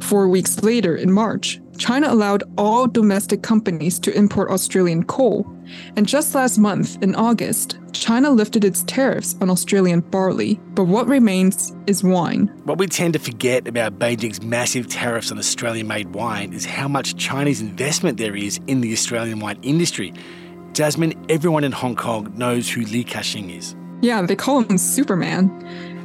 Four 0.00 0.28
weeks 0.28 0.62
later, 0.62 0.96
in 0.96 1.12
March, 1.12 1.60
China 1.78 2.12
allowed 2.12 2.42
all 2.58 2.86
domestic 2.86 3.42
companies 3.42 3.98
to 4.00 4.14
import 4.14 4.50
Australian 4.50 5.04
coal. 5.04 5.46
And 5.96 6.06
just 6.06 6.34
last 6.34 6.58
month, 6.58 7.02
in 7.02 7.14
August, 7.14 7.78
China 7.92 8.30
lifted 8.30 8.64
its 8.64 8.82
tariffs 8.84 9.34
on 9.40 9.48
Australian 9.48 10.00
barley. 10.00 10.60
But 10.74 10.84
what 10.84 11.06
remains 11.06 11.74
is 11.86 12.04
wine. 12.04 12.48
What 12.64 12.78
we 12.78 12.86
tend 12.86 13.14
to 13.14 13.18
forget 13.18 13.66
about 13.66 13.98
Beijing's 13.98 14.42
massive 14.42 14.88
tariffs 14.88 15.32
on 15.32 15.38
Australian 15.38 15.86
made 15.86 16.14
wine 16.14 16.52
is 16.52 16.64
how 16.64 16.88
much 16.88 17.16
Chinese 17.16 17.60
investment 17.60 18.18
there 18.18 18.36
is 18.36 18.60
in 18.66 18.80
the 18.80 18.92
Australian 18.92 19.40
wine 19.40 19.58
industry. 19.62 20.12
Jasmine, 20.72 21.14
everyone 21.28 21.64
in 21.64 21.72
Hong 21.72 21.96
Kong 21.96 22.32
knows 22.36 22.68
who 22.68 22.82
Li 22.82 23.04
Ka-shing 23.04 23.50
is. 23.50 23.74
Yeah, 24.02 24.22
they 24.22 24.36
call 24.36 24.60
him 24.62 24.78
Superman. 24.78 25.50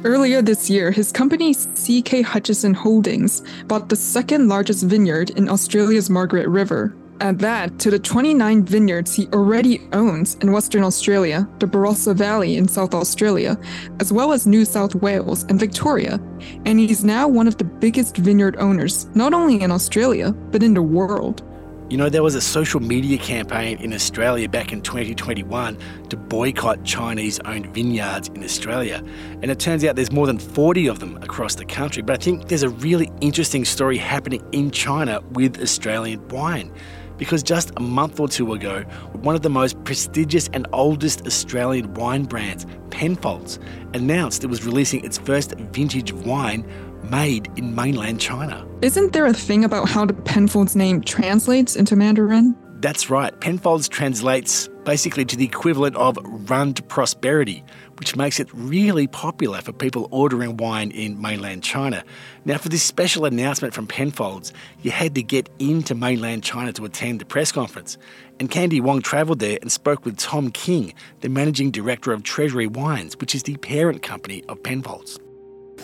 Earlier 0.06 0.40
this 0.40 0.70
year, 0.70 0.92
his 0.92 1.10
company 1.10 1.52
CK 1.52 2.24
Hutchison 2.24 2.74
Holdings 2.74 3.42
bought 3.66 3.88
the 3.88 3.96
second 3.96 4.48
largest 4.48 4.84
vineyard 4.84 5.30
in 5.30 5.48
Australia's 5.48 6.08
Margaret 6.08 6.46
River. 6.46 6.94
Add 7.20 7.40
that 7.40 7.80
to 7.80 7.90
the 7.90 7.98
29 7.98 8.64
vineyards 8.64 9.16
he 9.16 9.26
already 9.32 9.80
owns 9.92 10.36
in 10.36 10.52
Western 10.52 10.84
Australia, 10.84 11.48
the 11.58 11.66
Barossa 11.66 12.14
Valley 12.14 12.56
in 12.56 12.68
South 12.68 12.94
Australia, 12.94 13.58
as 13.98 14.12
well 14.12 14.32
as 14.32 14.46
New 14.46 14.64
South 14.64 14.94
Wales 14.94 15.42
and 15.48 15.58
Victoria, 15.58 16.20
and 16.66 16.78
he's 16.78 17.02
now 17.02 17.26
one 17.26 17.48
of 17.48 17.58
the 17.58 17.64
biggest 17.64 18.16
vineyard 18.16 18.54
owners, 18.60 19.06
not 19.16 19.34
only 19.34 19.60
in 19.60 19.72
Australia, 19.72 20.30
but 20.52 20.62
in 20.62 20.72
the 20.72 20.82
world. 20.82 21.42
You 21.88 21.96
know, 21.96 22.08
there 22.08 22.24
was 22.24 22.34
a 22.34 22.40
social 22.40 22.80
media 22.80 23.16
campaign 23.16 23.78
in 23.78 23.92
Australia 23.92 24.48
back 24.48 24.72
in 24.72 24.82
2021 24.82 25.78
to 26.08 26.16
boycott 26.16 26.82
Chinese 26.82 27.38
owned 27.44 27.72
vineyards 27.72 28.26
in 28.26 28.42
Australia. 28.42 29.04
And 29.40 29.52
it 29.52 29.60
turns 29.60 29.84
out 29.84 29.94
there's 29.94 30.10
more 30.10 30.26
than 30.26 30.40
40 30.40 30.88
of 30.88 30.98
them 30.98 31.16
across 31.18 31.54
the 31.54 31.64
country. 31.64 32.02
But 32.02 32.20
I 32.20 32.24
think 32.24 32.48
there's 32.48 32.64
a 32.64 32.70
really 32.70 33.08
interesting 33.20 33.64
story 33.64 33.98
happening 33.98 34.44
in 34.50 34.72
China 34.72 35.20
with 35.30 35.62
Australian 35.62 36.26
wine. 36.26 36.72
Because 37.18 37.44
just 37.44 37.70
a 37.76 37.80
month 37.80 38.18
or 38.18 38.28
two 38.28 38.52
ago, 38.52 38.82
one 39.12 39.36
of 39.36 39.42
the 39.42 39.48
most 39.48 39.82
prestigious 39.84 40.48
and 40.52 40.66
oldest 40.72 41.24
Australian 41.24 41.94
wine 41.94 42.24
brands, 42.24 42.66
Penfolds, 42.90 43.60
announced 43.94 44.42
it 44.42 44.48
was 44.48 44.66
releasing 44.66 45.04
its 45.04 45.18
first 45.18 45.54
vintage 45.56 46.12
wine 46.12 46.68
made 47.10 47.48
in 47.56 47.74
mainland 47.74 48.20
China. 48.20 48.66
Isn't 48.82 49.12
there 49.12 49.26
a 49.26 49.32
thing 49.32 49.64
about 49.64 49.88
how 49.88 50.04
the 50.04 50.14
Penfolds 50.14 50.76
name 50.76 51.00
translates 51.00 51.76
into 51.76 51.96
Mandarin? 51.96 52.56
That's 52.80 53.08
right. 53.08 53.38
Penfolds 53.40 53.88
translates 53.88 54.68
basically 54.84 55.24
to 55.24 55.36
the 55.36 55.44
equivalent 55.44 55.96
of 55.96 56.18
run 56.48 56.74
to 56.74 56.82
prosperity, 56.82 57.64
which 57.98 58.14
makes 58.14 58.38
it 58.38 58.48
really 58.52 59.06
popular 59.06 59.62
for 59.62 59.72
people 59.72 60.08
ordering 60.10 60.58
wine 60.58 60.90
in 60.90 61.20
mainland 61.20 61.64
China. 61.64 62.04
Now, 62.44 62.58
for 62.58 62.68
this 62.68 62.82
special 62.82 63.24
announcement 63.24 63.72
from 63.72 63.86
Penfolds, 63.86 64.52
you 64.82 64.90
had 64.90 65.14
to 65.14 65.22
get 65.22 65.48
into 65.58 65.94
mainland 65.94 66.44
China 66.44 66.72
to 66.74 66.84
attend 66.84 67.20
the 67.20 67.24
press 67.24 67.50
conference. 67.50 67.96
And 68.38 68.50
Kandy 68.50 68.80
Wong 68.80 69.00
travelled 69.00 69.38
there 69.38 69.58
and 69.62 69.72
spoke 69.72 70.04
with 70.04 70.18
Tom 70.18 70.50
King, 70.50 70.92
the 71.22 71.30
managing 71.30 71.70
director 71.70 72.12
of 72.12 72.22
Treasury 72.22 72.66
Wines, 72.66 73.16
which 73.18 73.34
is 73.34 73.44
the 73.44 73.56
parent 73.56 74.02
company 74.02 74.44
of 74.48 74.62
Penfolds. 74.62 75.18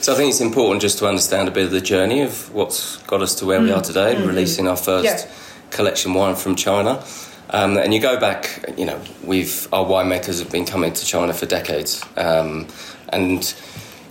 So 0.01 0.13
I 0.13 0.17
think 0.17 0.31
it's 0.31 0.41
important 0.41 0.83
just 0.83 0.99
to 0.99 1.07
understand 1.07 1.49
a 1.49 1.51
bit 1.51 1.65
of 1.65 1.71
the 1.71 1.81
journey 1.81 2.23
of 2.23 2.53
what's 2.53 2.97
got 3.05 3.23
us 3.23 3.35
to 3.37 3.47
where 3.47 3.61
mm. 3.61 3.65
we 3.65 3.73
are 3.73 3.83
today, 3.83 4.15
mm-hmm. 4.15 4.27
releasing 4.27 4.67
our 4.67 4.77
first 4.77 5.05
yeah. 5.05 5.31
collection 5.71 6.13
wine 6.15 6.35
from 6.35 6.57
China. 6.57 7.05
Um, 7.51 7.77
and 7.77 7.93
you 7.93 8.01
go 8.01 8.19
back, 8.19 8.65
you 8.77 8.87
know, 8.87 9.01
we've 9.23 9.69
our 9.73 9.85
winemakers 9.85 10.39
have 10.39 10.51
been 10.51 10.65
coming 10.65 10.93
to 10.93 11.05
China 11.05 11.35
for 11.35 11.47
decades, 11.47 12.03
um, 12.17 12.67
and 13.11 13.55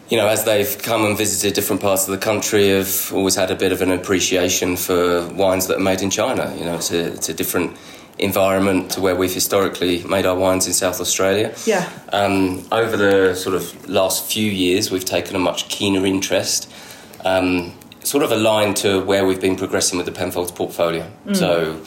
you 0.10 0.17
know, 0.17 0.28
as 0.28 0.44
they've 0.44 0.78
come 0.84 1.06
and 1.06 1.17
visited 1.17 1.54
different 1.54 1.82
parts 1.82 2.08
of 2.08 2.12
the 2.12 2.24
country, 2.24 2.70
have 2.70 3.12
always 3.13 3.36
had 3.36 3.50
a 3.50 3.56
bit 3.56 3.72
of 3.72 3.82
an 3.82 3.91
appreciation 3.91 4.76
for 4.76 5.28
wines 5.30 5.67
that 5.67 5.78
are 5.78 5.84
made 5.84 6.02
in 6.02 6.10
China. 6.10 6.54
You 6.58 6.65
know, 6.65 6.76
it's 6.76 6.91
a, 6.91 7.13
it's 7.13 7.30
a 7.30 7.34
different 7.34 7.76
environment 8.19 8.91
to 8.91 9.02
where 9.02 9.15
we've 9.15 9.34
historically 9.34 10.04
made 10.04 10.26
our 10.26 10.36
wines 10.36 10.67
in 10.67 10.74
South 10.74 11.02
Australia. 11.02 11.54
Yeah. 11.65 11.89
Um, 12.13 12.65
over 12.71 12.95
the 12.97 13.36
sort 13.36 13.56
of 13.56 13.89
last 13.89 14.32
few 14.32 14.50
years, 14.50 14.91
we've 14.91 15.06
taken 15.06 15.36
a 15.36 15.39
much 15.39 15.69
keener 15.69 16.06
interest, 16.06 16.71
um, 17.26 17.74
sort 18.02 18.24
of 18.24 18.32
aligned 18.32 18.78
to 18.78 19.02
where 19.02 19.26
we've 19.26 19.41
been 19.41 19.56
progressing 19.56 19.97
with 19.97 20.06
the 20.06 20.12
Penfolds 20.12 20.52
portfolio. 20.52 21.10
Mm. 21.26 21.36
So, 21.36 21.82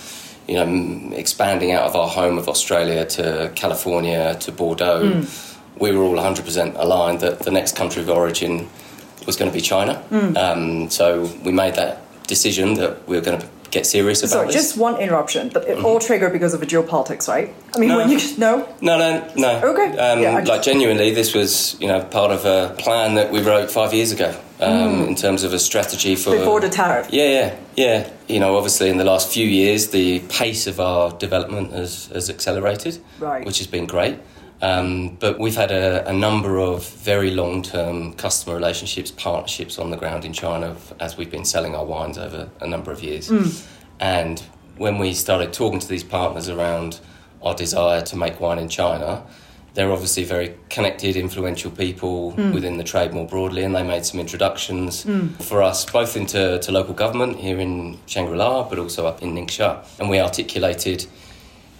you 0.48 0.54
know, 0.54 1.16
expanding 1.16 1.72
out 1.72 1.84
of 1.84 1.96
our 1.96 2.08
home 2.08 2.38
of 2.38 2.48
Australia 2.48 3.04
to 3.06 3.52
California 3.54 4.36
to 4.40 4.52
Bordeaux, 4.52 5.02
mm. 5.02 5.58
we 5.78 5.92
were 5.92 6.02
all 6.02 6.16
100% 6.16 6.74
aligned 6.76 7.20
that 7.20 7.40
the 7.40 7.50
next 7.50 7.76
country 7.76 8.02
of 8.02 8.10
origin 8.10 8.68
was 9.26 9.36
going 9.36 9.50
to 9.50 9.54
be 9.54 9.62
China. 9.62 10.04
Mm. 10.10 10.36
Um, 10.36 10.90
so 10.90 11.24
we 11.44 11.52
made 11.52 11.74
that 11.76 12.00
decision 12.26 12.74
that 12.74 13.06
we 13.08 13.16
were 13.16 13.22
going 13.22 13.40
to 13.40 13.46
get 13.74 13.86
serious 13.86 14.22
about 14.22 14.30
Sorry, 14.30 14.46
this. 14.46 14.54
just 14.54 14.78
one 14.78 15.00
interruption, 15.00 15.50
but 15.52 15.64
it 15.64 15.76
mm-hmm. 15.76 15.84
all 15.84 15.98
triggered 15.98 16.32
because 16.32 16.54
of 16.54 16.60
the 16.60 16.66
geopolitics, 16.66 17.28
right? 17.28 17.52
I 17.74 17.78
mean, 17.78 17.90
no. 17.90 17.98
when 17.98 18.08
you 18.08 18.18
no, 18.38 18.66
no, 18.80 18.96
no, 18.98 19.32
no. 19.36 19.60
Okay, 19.70 19.98
um, 19.98 20.22
yeah, 20.22 20.40
like 20.40 20.62
genuinely, 20.62 21.12
this 21.12 21.34
was 21.34 21.78
you 21.80 21.88
know 21.88 22.02
part 22.02 22.30
of 22.30 22.44
a 22.44 22.74
plan 22.78 23.14
that 23.16 23.30
we 23.30 23.42
wrote 23.42 23.70
five 23.70 23.92
years 23.92 24.12
ago 24.12 24.30
um, 24.60 24.70
mm. 24.70 25.08
in 25.08 25.14
terms 25.14 25.42
of 25.42 25.52
a 25.52 25.58
strategy 25.58 26.14
for 26.16 26.38
before 26.38 26.60
the 26.60 26.70
tariff. 26.70 27.08
Yeah, 27.10 27.28
yeah, 27.28 27.58
yeah. 27.76 28.10
You 28.28 28.40
know, 28.40 28.56
obviously, 28.56 28.88
in 28.88 28.96
the 28.96 29.04
last 29.04 29.32
few 29.32 29.46
years, 29.46 29.88
the 29.88 30.20
pace 30.28 30.66
of 30.66 30.80
our 30.80 31.10
development 31.18 31.72
has 31.72 32.06
has 32.06 32.30
accelerated, 32.30 32.98
right. 33.18 33.44
which 33.44 33.58
has 33.58 33.66
been 33.66 33.86
great. 33.86 34.18
Um, 34.64 35.16
but 35.20 35.38
we've 35.38 35.54
had 35.54 35.70
a, 35.70 36.08
a, 36.08 36.12
number 36.14 36.58
of 36.58 36.88
very 36.88 37.30
long 37.30 37.60
term 37.60 38.14
customer 38.14 38.56
relationships, 38.56 39.10
partnerships 39.10 39.78
on 39.78 39.90
the 39.90 39.96
ground 39.98 40.24
in 40.24 40.32
China 40.32 40.74
as 40.98 41.18
we've 41.18 41.30
been 41.30 41.44
selling 41.44 41.74
our 41.74 41.84
wines 41.84 42.16
over 42.16 42.48
a 42.62 42.66
number 42.66 42.90
of 42.90 43.02
years. 43.02 43.28
Mm. 43.28 43.66
And 44.00 44.40
when 44.78 44.96
we 44.96 45.12
started 45.12 45.52
talking 45.52 45.80
to 45.80 45.86
these 45.86 46.02
partners 46.02 46.48
around 46.48 47.00
our 47.42 47.54
desire 47.54 48.00
to 48.06 48.16
make 48.16 48.40
wine 48.40 48.58
in 48.58 48.70
China, 48.70 49.26
they're 49.74 49.92
obviously 49.92 50.24
very 50.24 50.56
connected, 50.70 51.14
influential 51.14 51.70
people 51.70 52.32
mm. 52.32 52.54
within 52.54 52.78
the 52.78 52.84
trade 52.84 53.12
more 53.12 53.26
broadly, 53.26 53.64
and 53.64 53.74
they 53.74 53.82
made 53.82 54.06
some 54.06 54.18
introductions 54.18 55.04
mm. 55.04 55.30
for 55.42 55.62
us, 55.62 55.84
both 55.84 56.16
into 56.16 56.58
to 56.60 56.72
local 56.72 56.94
government 56.94 57.36
here 57.36 57.60
in 57.60 57.98
Shangri 58.06 58.38
La, 58.38 58.66
but 58.66 58.78
also 58.78 59.06
up 59.06 59.20
in 59.20 59.34
Ningxia. 59.34 59.84
And 60.00 60.08
we 60.08 60.20
articulated 60.20 61.04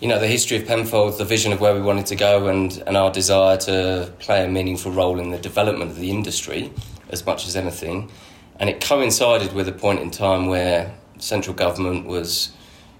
you 0.04 0.10
know, 0.10 0.18
the 0.18 0.26
history 0.26 0.58
of 0.58 0.66
Penfold, 0.66 1.16
the 1.16 1.24
vision 1.24 1.50
of 1.50 1.62
where 1.62 1.74
we 1.74 1.80
wanted 1.80 2.04
to 2.04 2.14
go, 2.14 2.48
and, 2.48 2.76
and 2.86 2.94
our 2.94 3.10
desire 3.10 3.56
to 3.56 4.12
play 4.18 4.44
a 4.44 4.48
meaningful 4.48 4.92
role 4.92 5.18
in 5.18 5.30
the 5.30 5.38
development 5.38 5.90
of 5.90 5.96
the 5.96 6.10
industry 6.10 6.70
as 7.08 7.24
much 7.24 7.46
as 7.46 7.56
anything. 7.56 8.10
And 8.60 8.68
it 8.68 8.84
coincided 8.84 9.54
with 9.54 9.66
a 9.66 9.72
point 9.72 10.00
in 10.00 10.10
time 10.10 10.44
where 10.44 10.94
central 11.16 11.56
government 11.56 12.04
was, 12.04 12.52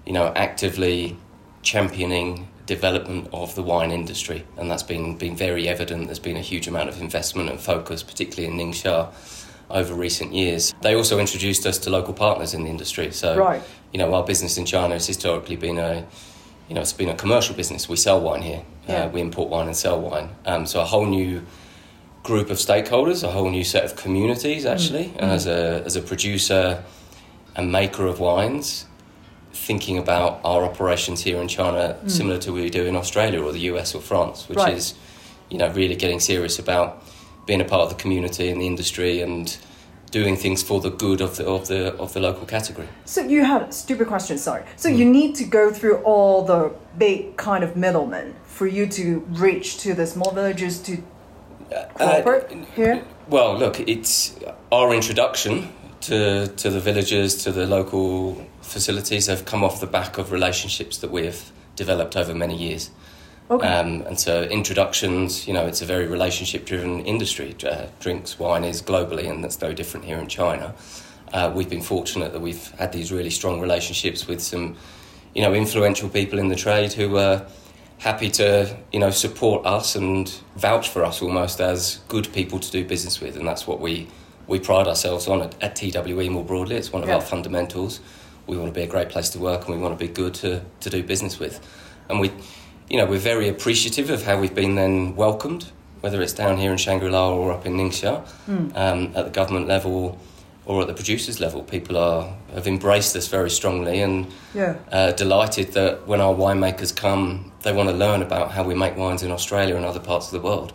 you 0.07 0.13
know, 0.13 0.33
actively 0.35 1.15
championing 1.61 2.47
development 2.65 3.29
of 3.31 3.53
the 3.53 3.61
wine 3.61 3.91
industry, 3.91 4.43
and 4.57 4.71
that's 4.71 4.81
been 4.81 5.15
been 5.15 5.35
very 5.35 5.67
evident. 5.67 6.07
There's 6.07 6.17
been 6.17 6.37
a 6.37 6.47
huge 6.51 6.67
amount 6.67 6.89
of 6.89 6.99
investment 6.99 7.51
and 7.51 7.59
focus, 7.59 8.01
particularly 8.01 8.51
in 8.51 8.57
Ningxia, 8.57 9.13
over 9.69 9.93
recent 9.93 10.33
years. 10.33 10.73
They 10.81 10.95
also 10.95 11.19
introduced 11.19 11.67
us 11.67 11.77
to 11.79 11.91
local 11.91 12.15
partners 12.15 12.55
in 12.55 12.63
the 12.63 12.69
industry. 12.71 13.11
So, 13.11 13.37
right. 13.37 13.61
you 13.93 13.99
know, 13.99 14.11
our 14.15 14.23
business 14.23 14.57
in 14.57 14.65
China 14.65 14.95
has 14.95 15.05
historically 15.05 15.55
been 15.55 15.77
a 15.77 16.07
you 16.67 16.75
know, 16.75 16.81
it's 16.81 16.93
been 16.93 17.09
a 17.09 17.15
commercial 17.15 17.55
business. 17.55 17.87
We 17.87 17.95
sell 17.95 18.19
wine 18.21 18.41
here. 18.41 18.63
Uh, 18.87 18.91
yeah. 18.91 19.03
Uh, 19.03 19.09
we 19.09 19.21
import 19.21 19.49
wine 19.49 19.67
and 19.67 19.75
sell 19.75 19.99
wine. 19.99 20.29
Um, 20.45 20.65
so 20.65 20.81
a 20.81 20.85
whole 20.85 21.05
new 21.05 21.45
group 22.23 22.49
of 22.49 22.57
stakeholders, 22.57 23.23
a 23.23 23.31
whole 23.31 23.49
new 23.49 23.63
set 23.63 23.83
of 23.85 23.95
communities, 23.95 24.65
mm. 24.65 24.71
actually. 24.71 25.05
Mm. 25.05 25.17
And 25.19 25.31
as 25.31 25.47
a 25.47 25.83
as 25.85 25.95
a 25.95 26.01
producer 26.01 26.83
and 27.55 27.71
maker 27.71 28.07
of 28.07 28.19
wines, 28.19 28.85
thinking 29.53 29.97
about 29.97 30.41
our 30.43 30.63
operations 30.63 31.21
here 31.21 31.41
in 31.41 31.47
China, 31.47 31.97
mm. 32.03 32.11
similar 32.11 32.37
to 32.39 32.51
what 32.51 32.61
we 32.61 32.69
do 32.69 32.85
in 32.85 32.95
Australia 32.95 33.41
or 33.41 33.51
the 33.51 33.71
US 33.71 33.95
or 33.95 34.01
France, 34.01 34.49
which 34.49 34.57
right. 34.57 34.73
is, 34.73 34.95
you 35.49 35.57
know, 35.57 35.69
really 35.71 35.95
getting 35.95 36.19
serious 36.19 36.59
about 36.59 37.03
being 37.45 37.61
a 37.61 37.65
part 37.65 37.83
of 37.83 37.89
the 37.89 37.95
community 37.95 38.49
and 38.49 38.59
the 38.59 38.67
industry 38.67 39.21
and 39.21 39.57
doing 40.11 40.37
things 40.37 40.63
for 40.63 40.79
the 40.79 40.89
good 40.89 41.21
of 41.21 41.37
the 41.37 41.45
of 41.45 41.67
the 41.67 41.93
of 41.95 42.13
the 42.13 42.19
local 42.19 42.45
category. 42.45 42.87
So 43.05 43.21
you 43.21 43.43
had 43.43 43.73
stupid 43.73 44.07
question, 44.07 44.37
sorry. 44.37 44.63
So 44.75 44.89
mm. 44.89 44.97
you 44.97 45.05
need 45.05 45.35
to 45.35 45.43
go 45.43 45.71
through 45.71 45.97
all 45.97 46.43
the 46.45 46.73
big 46.97 47.37
kind 47.37 47.63
of 47.63 47.75
middlemen 47.75 48.35
for 48.43 48.67
you 48.67 48.87
to 48.87 49.19
reach 49.29 49.77
to 49.79 49.93
the 49.93 50.07
small 50.07 50.31
villages 50.31 50.79
to 50.81 50.97
uh, 51.75 51.85
corporate 51.97 52.51
uh, 52.51 52.75
here. 52.75 53.03
Well, 53.27 53.57
look, 53.57 53.79
it's 53.79 54.37
our 54.71 54.93
introduction 54.93 55.69
to 56.01 56.47
to 56.47 56.69
the 56.69 56.79
villagers, 56.79 57.43
to 57.43 57.51
the 57.51 57.65
local 57.65 58.45
facilities 58.61 59.27
have 59.27 59.45
come 59.45 59.63
off 59.63 59.79
the 59.79 59.87
back 59.87 60.17
of 60.17 60.31
relationships 60.31 60.97
that 60.97 61.11
we've 61.11 61.51
developed 61.75 62.15
over 62.15 62.33
many 62.33 62.55
years. 62.55 62.89
Okay. 63.49 63.67
Um, 63.67 64.01
and 64.07 64.19
so 64.19 64.43
introductions, 64.43 65.47
you 65.47 65.53
know, 65.53 65.67
it's 65.67 65.81
a 65.81 65.85
very 65.85 66.07
relationship-driven 66.07 67.01
industry. 67.05 67.55
Uh, 67.63 67.85
drinks, 67.99 68.39
wine 68.39 68.63
is 68.63 68.81
globally, 68.81 69.29
and 69.29 69.43
that's 69.43 69.61
no 69.61 69.71
different 69.71 70.05
here 70.05 70.17
in 70.17 70.27
China. 70.27 70.73
Uh, 71.31 71.51
we've 71.53 71.69
been 71.69 71.81
fortunate 71.81 72.33
that 72.33 72.41
we've 72.41 72.71
had 72.71 72.91
these 72.91 73.11
really 73.11 73.29
strong 73.29 73.59
relationships 73.61 74.27
with 74.27 74.41
some, 74.41 74.75
you 75.35 75.43
know, 75.43 75.53
influential 75.53 76.09
people 76.09 76.39
in 76.39 76.47
the 76.47 76.55
trade 76.55 76.93
who 76.93 77.09
were 77.09 77.45
happy 77.99 78.29
to, 78.29 78.75
you 78.91 78.99
know, 78.99 79.11
support 79.11 79.63
us 79.65 79.95
and 79.95 80.29
vouch 80.55 80.89
for 80.89 81.03
us 81.05 81.21
almost 81.21 81.61
as 81.61 81.99
good 82.07 82.31
people 82.33 82.59
to 82.59 82.71
do 82.71 82.83
business 82.83 83.21
with, 83.21 83.37
and 83.37 83.47
that's 83.47 83.67
what 83.67 83.79
we 83.79 84.07
we 84.47 84.59
pride 84.59 84.87
ourselves 84.87 85.27
on 85.27 85.41
at, 85.41 85.63
at 85.63 85.75
TWE 85.75 86.29
more 86.29 86.43
broadly. 86.43 86.75
It's 86.75 86.93
one 86.93 87.01
of 87.01 87.09
Yeah. 87.09 87.15
our 87.15 87.21
fundamentals. 87.21 87.99
We 88.45 88.57
want 88.57 88.71
to 88.71 88.79
be 88.79 88.83
a 88.83 88.87
great 88.87 89.09
place 89.09 89.29
to 89.29 89.39
work, 89.39 89.65
and 89.67 89.75
we 89.75 89.81
want 89.81 89.97
to 89.97 90.07
be 90.07 90.11
good 90.11 90.35
to, 90.35 90.61
to 90.81 90.89
do 90.91 91.01
business 91.01 91.39
with, 91.39 91.59
and 92.09 92.19
we, 92.19 92.31
you 92.89 92.97
know, 92.97 93.05
we're 93.05 93.17
very 93.19 93.47
appreciative 93.49 94.09
of 94.09 94.23
how 94.23 94.39
we've 94.39 94.53
been 94.55 94.75
then 94.75 95.15
welcomed, 95.15 95.65
whether 96.01 96.21
it's 96.21 96.33
down 96.33 96.57
here 96.57 96.71
in 96.71 96.77
Shangri 96.77 97.09
La 97.09 97.31
or 97.33 97.51
up 97.51 97.65
in 97.65 97.73
Ningxia, 97.77 98.23
um, 98.75 99.11
at 99.15 99.25
the 99.25 99.31
government 99.31 99.67
level 99.67 100.17
or 100.65 100.81
at 100.81 100.87
the 100.87 100.93
producers 100.93 101.39
level. 101.39 101.63
People 101.63 101.97
are 101.97 102.33
have 102.53 102.67
embraced 102.67 103.15
us 103.15 103.27
very 103.27 103.49
strongly 103.49 104.01
and 104.01 104.27
Yeah. 104.53 104.75
uh, 104.91 105.11
delighted 105.11 105.73
that 105.73 106.07
when 106.07 106.21
our 106.21 106.33
winemakers 106.33 106.95
come, 106.95 107.51
they 107.63 107.71
want 107.73 107.89
to 107.89 107.95
learn 107.95 108.21
about 108.21 108.51
how 108.51 108.63
we 108.63 108.73
make 108.75 108.95
wines 108.97 109.23
in 109.23 109.31
Australia 109.31 109.75
and 109.75 109.85
other 109.85 109.99
parts 109.99 110.27
of 110.27 110.31
the 110.31 110.39
world. 110.39 110.73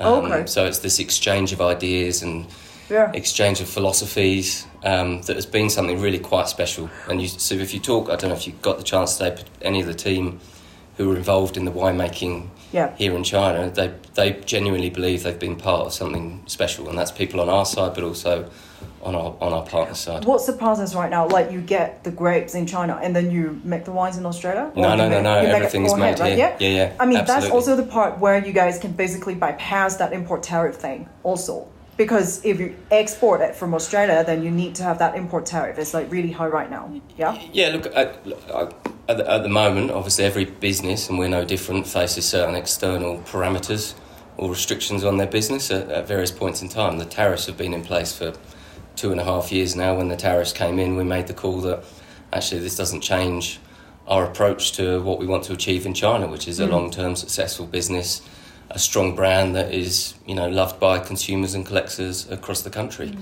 Um, 0.00 0.24
Okay. 0.24 0.46
So 0.46 0.64
it's 0.66 0.78
this 0.80 0.98
exchange 0.98 1.52
of 1.52 1.60
ideas 1.60 2.22
and 2.22 2.46
Yeah. 2.90 3.10
exchange 3.14 3.60
of 3.60 3.68
philosophies 3.68 4.66
um, 4.84 5.22
that 5.22 5.36
has 5.36 5.46
been 5.46 5.70
something 5.70 6.00
really 6.00 6.18
quite 6.18 6.48
special. 6.48 6.90
And 7.08 7.22
you, 7.22 7.28
so 7.28 7.54
if 7.54 7.72
you 7.72 7.78
talk, 7.80 8.08
I 8.10 8.16
don't 8.16 8.30
know 8.30 8.36
if 8.36 8.46
you 8.46 8.52
got 8.62 8.78
the 8.78 8.82
chance 8.84 9.16
today, 9.16 9.30
but 9.36 9.44
any 9.62 9.80
of 9.80 9.86
the 9.86 9.94
team 9.94 10.40
who 11.02 11.08
were 11.08 11.16
involved 11.16 11.56
in 11.56 11.64
the 11.64 11.70
winemaking 11.72 12.48
Yeah. 12.70 12.90
here 12.96 13.14
in 13.14 13.24
China, 13.24 13.70
they 13.70 13.90
they 14.14 14.32
genuinely 14.44 14.90
believe 14.90 15.22
they've 15.24 15.38
been 15.38 15.56
part 15.56 15.86
of 15.86 15.92
something 15.92 16.42
special, 16.46 16.88
and 16.88 16.96
that's 16.98 17.10
people 17.10 17.40
on 17.40 17.48
our 17.48 17.64
side, 17.64 17.92
but 17.94 18.04
also 18.04 18.32
on 19.02 19.14
our 19.14 19.34
on 19.40 19.52
our 19.52 19.64
partner 19.64 19.94
side. 19.94 20.24
What's 20.24 20.46
the 20.46 20.52
process 20.52 20.94
right 20.94 21.10
now? 21.10 21.26
Like 21.26 21.50
you 21.50 21.60
get 21.60 22.04
the 22.04 22.10
grapes 22.10 22.54
in 22.54 22.66
China 22.66 23.00
and 23.02 23.16
then 23.16 23.30
you 23.30 23.60
make 23.64 23.84
the 23.84 23.92
wines 23.92 24.16
in 24.16 24.24
Australia? 24.26 24.70
No, 24.76 24.94
no, 24.94 25.08
no, 25.08 25.20
no, 25.20 25.34
it 25.42 25.48
everything's 25.48 25.94
made 25.96 26.18
here. 26.18 26.36
Yeah? 26.36 26.56
Yeah, 26.60 26.68
yeah, 26.68 26.92
I 27.00 27.06
mean, 27.06 27.24
that's 27.24 27.50
also 27.50 27.74
the 27.74 27.88
part 27.96 28.18
where 28.20 28.38
you 28.46 28.52
guys 28.52 28.78
can 28.78 28.92
basically 28.92 29.34
bypass 29.34 29.96
that 29.96 30.12
import 30.12 30.42
tariff 30.42 30.76
thing 30.76 31.08
also. 31.24 31.66
Because 31.96 32.44
if 32.44 32.58
you 32.58 32.74
export 32.90 33.42
it 33.42 33.54
from 33.54 33.74
Australia, 33.74 34.24
then 34.24 34.42
you 34.42 34.50
need 34.50 34.74
to 34.76 34.82
have 34.82 34.98
that 34.98 35.14
import 35.14 35.44
tariff. 35.46 35.78
It's 35.78 35.92
like 35.92 36.10
really 36.10 36.32
high 36.32 36.46
right 36.46 36.70
now. 36.70 37.00
Yeah? 37.18 37.40
Yeah, 37.52 37.68
look, 37.68 37.86
at, 37.86 38.26
at, 39.08 39.18
the, 39.18 39.30
at 39.30 39.42
the 39.42 39.48
moment, 39.48 39.90
obviously 39.90 40.24
every 40.24 40.46
business, 40.46 41.08
and 41.08 41.18
we're 41.18 41.28
no 41.28 41.44
different, 41.44 41.86
faces 41.86 42.26
certain 42.26 42.54
external 42.54 43.18
parameters 43.18 43.94
or 44.38 44.48
restrictions 44.48 45.04
on 45.04 45.18
their 45.18 45.26
business 45.26 45.70
at, 45.70 45.90
at 45.90 46.08
various 46.08 46.30
points 46.30 46.62
in 46.62 46.68
time. 46.68 46.98
The 46.98 47.04
tariffs 47.04 47.46
have 47.46 47.58
been 47.58 47.74
in 47.74 47.82
place 47.82 48.16
for 48.16 48.32
two 48.96 49.12
and 49.12 49.20
a 49.20 49.24
half 49.24 49.52
years 49.52 49.76
now. 49.76 49.96
When 49.96 50.08
the 50.08 50.16
tariffs 50.16 50.52
came 50.52 50.78
in, 50.78 50.96
we 50.96 51.04
made 51.04 51.26
the 51.26 51.34
call 51.34 51.60
that 51.62 51.84
actually 52.32 52.60
this 52.60 52.76
doesn't 52.76 53.02
change 53.02 53.60
our 54.06 54.24
approach 54.24 54.72
to 54.72 55.00
what 55.02 55.18
we 55.18 55.26
want 55.26 55.44
to 55.44 55.52
achieve 55.52 55.86
in 55.86 55.94
China, 55.94 56.26
which 56.26 56.48
is 56.48 56.58
a 56.58 56.66
mm. 56.66 56.70
long-term 56.70 57.16
successful 57.16 57.66
business, 57.66 58.22
a 58.74 58.78
strong 58.78 59.14
brand 59.14 59.54
that 59.56 59.72
is 59.72 60.14
you 60.26 60.34
know 60.34 60.48
loved 60.48 60.78
by 60.80 60.98
consumers 60.98 61.54
and 61.54 61.66
collectors 61.66 62.30
across 62.30 62.62
the 62.62 62.70
country. 62.70 63.16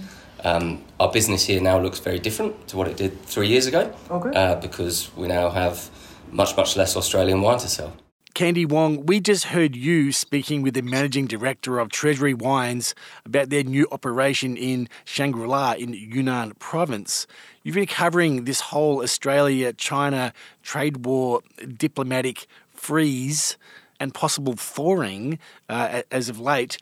Um, 0.44 0.82
our 0.98 1.10
business 1.12 1.44
here 1.44 1.60
now 1.60 1.78
looks 1.78 1.98
very 1.98 2.18
different 2.18 2.68
to 2.68 2.76
what 2.78 2.88
it 2.88 2.96
did 2.96 3.22
three 3.24 3.48
years 3.48 3.66
ago 3.66 3.92
Okay. 4.10 4.30
uh, 4.34 4.54
because 4.54 5.10
we 5.14 5.28
now 5.28 5.50
have 5.50 5.90
much 6.32 6.56
much 6.56 6.76
less 6.76 6.96
Australian 6.96 7.42
wine 7.42 7.58
to 7.58 7.68
sell. 7.68 7.92
Kandy 8.34 8.66
Wong, 8.66 9.04
we 9.06 9.20
just 9.20 9.46
heard 9.46 9.74
you 9.74 10.12
speaking 10.12 10.62
with 10.62 10.74
the 10.74 10.82
managing 10.82 11.26
director 11.26 11.78
of 11.80 11.90
Treasury 11.90 12.32
Wines 12.32 12.94
about 13.26 13.50
their 13.50 13.64
new 13.64 13.88
operation 13.90 14.56
in 14.56 14.88
Shangri 15.04 15.46
La 15.46 15.72
in 15.72 15.92
Yunnan 15.92 16.52
province. 16.58 17.26
You've 17.64 17.74
been 17.74 17.86
covering 17.86 18.44
this 18.44 18.60
whole 18.60 19.02
Australia 19.02 19.72
China 19.72 20.32
trade 20.62 21.04
war 21.04 21.40
diplomatic 21.76 22.46
freeze 22.72 23.58
and 24.00 24.12
possible 24.14 24.54
thawing 24.54 25.38
uh, 25.68 26.02
as 26.10 26.28
of 26.28 26.40
late. 26.40 26.78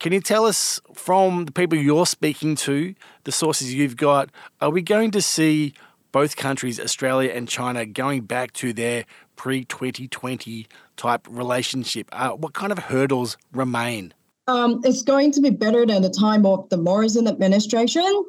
Can 0.00 0.12
you 0.12 0.20
tell 0.20 0.46
us 0.46 0.80
from 0.94 1.44
the 1.44 1.52
people 1.52 1.78
you're 1.78 2.06
speaking 2.06 2.56
to, 2.56 2.94
the 3.22 3.30
sources 3.30 3.72
you've 3.72 3.96
got, 3.96 4.30
are 4.60 4.70
we 4.70 4.82
going 4.82 5.12
to 5.12 5.22
see 5.22 5.74
both 6.10 6.34
countries, 6.36 6.80
Australia 6.80 7.30
and 7.30 7.48
China, 7.48 7.86
going 7.86 8.22
back 8.22 8.52
to 8.54 8.72
their 8.72 9.04
pre 9.36 9.64
2020 9.64 10.66
type 10.96 11.26
relationship? 11.30 12.08
Uh, 12.12 12.30
what 12.30 12.52
kind 12.52 12.72
of 12.72 12.78
hurdles 12.78 13.36
remain? 13.52 14.12
Um, 14.48 14.80
it's 14.84 15.02
going 15.02 15.30
to 15.32 15.40
be 15.40 15.50
better 15.50 15.86
than 15.86 16.02
the 16.02 16.10
time 16.10 16.44
of 16.46 16.68
the 16.68 16.76
Morrison 16.76 17.28
administration, 17.28 18.24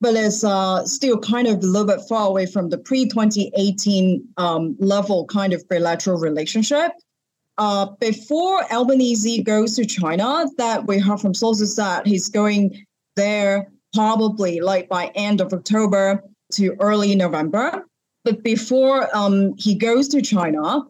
but 0.00 0.14
it's 0.14 0.42
uh, 0.42 0.86
still 0.86 1.18
kind 1.18 1.46
of 1.46 1.58
a 1.58 1.66
little 1.66 1.86
bit 1.86 2.00
far 2.08 2.28
away 2.28 2.46
from 2.46 2.70
the 2.70 2.78
pre 2.78 3.06
2018 3.06 4.26
um, 4.38 4.76
level 4.80 5.26
kind 5.26 5.52
of 5.52 5.68
bilateral 5.68 6.18
relationship. 6.18 6.92
Uh, 7.58 7.86
before 8.00 8.64
Albanese 8.72 9.42
goes 9.42 9.76
to 9.76 9.84
China, 9.84 10.46
that 10.56 10.86
we 10.86 10.98
heard 10.98 11.20
from 11.20 11.34
sources 11.34 11.76
that 11.76 12.06
he's 12.06 12.28
going 12.28 12.84
there 13.16 13.70
probably 13.94 14.60
like 14.60 14.88
by 14.88 15.06
end 15.14 15.40
of 15.40 15.52
October 15.52 16.22
to 16.52 16.76
early 16.80 17.14
November. 17.14 17.84
But 18.24 18.42
before 18.42 19.14
um, 19.16 19.54
he 19.58 19.74
goes 19.74 20.08
to 20.08 20.22
China, 20.22 20.82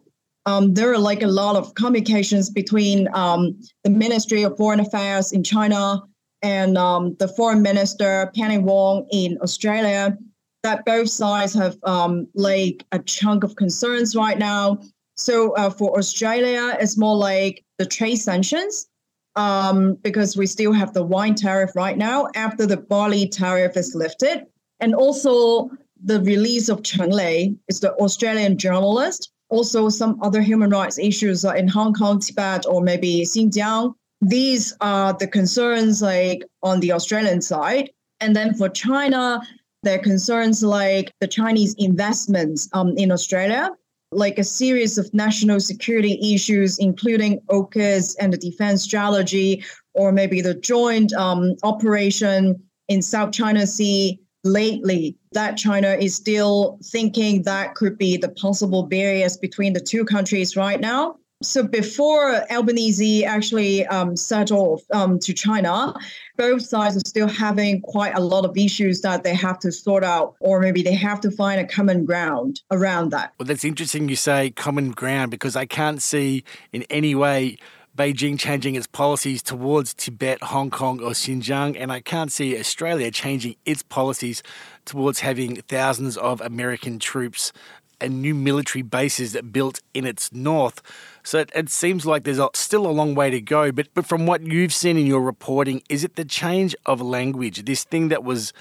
um, 0.45 0.73
there 0.73 0.91
are 0.91 0.97
like 0.97 1.21
a 1.21 1.27
lot 1.27 1.55
of 1.55 1.73
communications 1.75 2.49
between 2.49 3.07
um, 3.13 3.59
the 3.83 3.89
Ministry 3.89 4.43
of 4.43 4.57
Foreign 4.57 4.79
Affairs 4.79 5.31
in 5.31 5.43
China 5.43 6.03
and 6.41 6.77
um, 6.77 7.15
the 7.19 7.27
Foreign 7.27 7.61
Minister 7.61 8.31
Penny 8.35 8.57
Wong 8.57 9.07
in 9.11 9.37
Australia. 9.41 10.17
That 10.63 10.85
both 10.85 11.09
sides 11.09 11.53
have 11.55 11.77
um, 11.83 12.27
like 12.35 12.85
a 12.91 12.99
chunk 12.99 13.43
of 13.43 13.55
concerns 13.55 14.15
right 14.15 14.37
now. 14.37 14.79
So 15.21 15.53
uh, 15.53 15.69
for 15.69 15.97
Australia, 15.99 16.75
it's 16.79 16.97
more 16.97 17.15
like 17.15 17.63
the 17.77 17.85
trade 17.85 18.15
sanctions 18.15 18.87
um, 19.35 19.93
because 20.01 20.35
we 20.35 20.47
still 20.47 20.73
have 20.73 20.93
the 20.93 21.03
wine 21.03 21.35
tariff 21.35 21.75
right 21.75 21.97
now 21.97 22.27
after 22.35 22.65
the 22.65 22.77
barley 22.77 23.27
tariff 23.27 23.77
is 23.77 23.93
lifted, 23.93 24.47
and 24.79 24.95
also 24.95 25.69
the 26.03 26.19
release 26.21 26.69
of 26.69 26.81
Cheng 26.81 27.11
Lei 27.11 27.55
is 27.67 27.79
the 27.81 27.93
Australian 27.97 28.57
journalist. 28.57 29.31
Also, 29.49 29.89
some 29.89 30.17
other 30.23 30.41
human 30.41 30.71
rights 30.71 30.97
issues 30.97 31.43
in 31.43 31.67
Hong 31.67 31.93
Kong, 31.93 32.19
Tibet, 32.19 32.65
or 32.65 32.81
maybe 32.81 33.21
Xinjiang. 33.21 33.93
These 34.21 34.75
are 34.81 35.13
the 35.13 35.27
concerns 35.27 36.01
like 36.01 36.43
on 36.63 36.79
the 36.79 36.93
Australian 36.93 37.41
side. 37.41 37.91
And 38.21 38.35
then 38.35 38.53
for 38.55 38.69
China, 38.69 39.41
there 39.83 39.99
are 39.99 40.03
concerns 40.03 40.63
like 40.63 41.11
the 41.19 41.27
Chinese 41.27 41.75
investments 41.77 42.69
um, 42.73 42.95
in 42.97 43.11
Australia, 43.11 43.69
like 44.11 44.37
a 44.37 44.43
series 44.43 44.97
of 44.97 45.13
national 45.13 45.59
security 45.59 46.19
issues, 46.33 46.77
including 46.79 47.39
AUKUS 47.49 48.15
and 48.19 48.33
the 48.33 48.37
defense 48.37 48.83
strategy, 48.83 49.63
or 49.93 50.11
maybe 50.11 50.41
the 50.41 50.53
joint 50.53 51.13
um, 51.13 51.55
operation 51.63 52.61
in 52.87 53.01
South 53.01 53.31
China 53.31 53.65
Sea 53.65 54.19
lately 54.43 55.15
that 55.33 55.55
China 55.55 55.89
is 55.99 56.15
still 56.15 56.79
thinking 56.83 57.43
that 57.43 57.75
could 57.75 57.97
be 57.97 58.17
the 58.17 58.29
possible 58.29 58.83
barriers 58.83 59.37
between 59.37 59.73
the 59.73 59.79
two 59.79 60.03
countries 60.03 60.57
right 60.57 60.79
now. 60.79 61.15
So 61.43 61.63
before 61.63 62.45
Albanese 62.51 63.25
actually 63.25 63.85
um, 63.87 64.15
set 64.15 64.51
off 64.51 64.81
um, 64.93 65.17
to 65.19 65.33
China, 65.33 65.93
both 66.41 66.63
sides 66.63 66.97
are 66.97 67.05
still 67.05 67.27
having 67.27 67.79
quite 67.81 68.17
a 68.17 68.19
lot 68.19 68.45
of 68.45 68.57
issues 68.57 69.01
that 69.01 69.23
they 69.23 69.35
have 69.35 69.59
to 69.59 69.71
sort 69.71 70.03
out, 70.03 70.33
or 70.39 70.59
maybe 70.59 70.81
they 70.81 70.95
have 70.95 71.21
to 71.21 71.29
find 71.29 71.61
a 71.61 71.67
common 71.67 72.03
ground 72.03 72.61
around 72.71 73.11
that. 73.11 73.31
Well, 73.37 73.45
that's 73.45 73.63
interesting 73.63 74.09
you 74.09 74.15
say 74.15 74.49
common 74.49 74.89
ground 74.89 75.29
because 75.29 75.55
I 75.55 75.67
can't 75.67 76.01
see 76.01 76.43
in 76.73 76.81
any 76.89 77.13
way 77.13 77.57
Beijing 77.95 78.39
changing 78.39 78.73
its 78.73 78.87
policies 78.87 79.43
towards 79.43 79.93
Tibet, 79.93 80.41
Hong 80.41 80.71
Kong, 80.71 80.99
or 80.99 81.11
Xinjiang, 81.11 81.77
and 81.79 81.91
I 81.91 81.99
can't 81.99 82.31
see 82.31 82.57
Australia 82.57 83.11
changing 83.11 83.55
its 83.65 83.83
policies 83.83 84.41
towards 84.85 85.19
having 85.19 85.57
thousands 85.67 86.17
of 86.17 86.41
American 86.41 86.97
troops 86.97 87.53
and 88.01 88.21
new 88.21 88.33
military 88.33 88.81
bases 88.81 89.33
that 89.33 89.53
built 89.53 89.79
in 89.93 90.05
its 90.05 90.33
north. 90.33 90.81
So 91.23 91.39
it, 91.39 91.51
it 91.55 91.69
seems 91.69 92.05
like 92.05 92.23
there's 92.23 92.39
a, 92.39 92.49
still 92.53 92.87
a 92.87 92.91
long 92.91 93.15
way 93.15 93.29
to 93.29 93.39
go. 93.39 93.71
But, 93.71 93.87
but 93.93 94.05
from 94.05 94.25
what 94.25 94.41
you've 94.41 94.73
seen 94.73 94.97
in 94.97 95.05
your 95.05 95.21
reporting, 95.21 95.83
is 95.89 96.03
it 96.03 96.15
the 96.15 96.25
change 96.25 96.75
of 96.85 97.01
language, 97.01 97.65
this 97.65 97.83
thing 97.83 98.09
that 98.09 98.23
was 98.23 98.53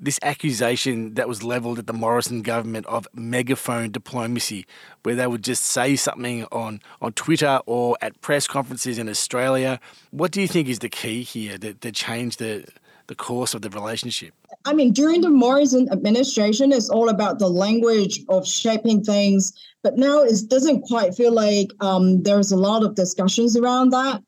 this 0.00 0.18
accusation 0.22 1.14
that 1.14 1.28
was 1.28 1.42
leveled 1.42 1.78
at 1.78 1.86
the 1.88 1.92
Morrison 1.92 2.42
government 2.42 2.86
of 2.86 3.08
megaphone 3.14 3.90
diplomacy, 3.90 4.64
where 5.02 5.16
they 5.16 5.26
would 5.26 5.42
just 5.42 5.64
say 5.64 5.96
something 5.96 6.44
on, 6.52 6.80
on 7.02 7.12
Twitter 7.12 7.60
or 7.66 7.96
at 8.00 8.20
press 8.20 8.46
conferences 8.46 8.98
in 8.98 9.08
Australia. 9.08 9.80
What 10.10 10.30
do 10.30 10.40
you 10.40 10.46
think 10.46 10.68
is 10.68 10.78
the 10.78 10.88
key 10.88 11.22
here 11.22 11.58
to, 11.58 11.74
to 11.74 11.90
change 11.90 12.36
the, 12.36 12.64
the 13.08 13.16
course 13.16 13.54
of 13.54 13.62
the 13.62 13.70
relationship? 13.70 14.34
I 14.68 14.74
mean, 14.74 14.92
during 14.92 15.22
the 15.22 15.30
Morrison 15.30 15.88
administration, 15.90 16.72
it's 16.72 16.90
all 16.90 17.08
about 17.08 17.38
the 17.38 17.48
language 17.48 18.20
of 18.28 18.46
shaping 18.46 19.02
things. 19.02 19.50
But 19.82 19.96
now 19.96 20.20
it 20.20 20.36
doesn't 20.48 20.82
quite 20.82 21.14
feel 21.14 21.32
like 21.32 21.70
um, 21.80 22.22
there's 22.22 22.52
a 22.52 22.56
lot 22.56 22.84
of 22.84 22.94
discussions 22.94 23.56
around 23.56 23.90
that. 23.90 24.22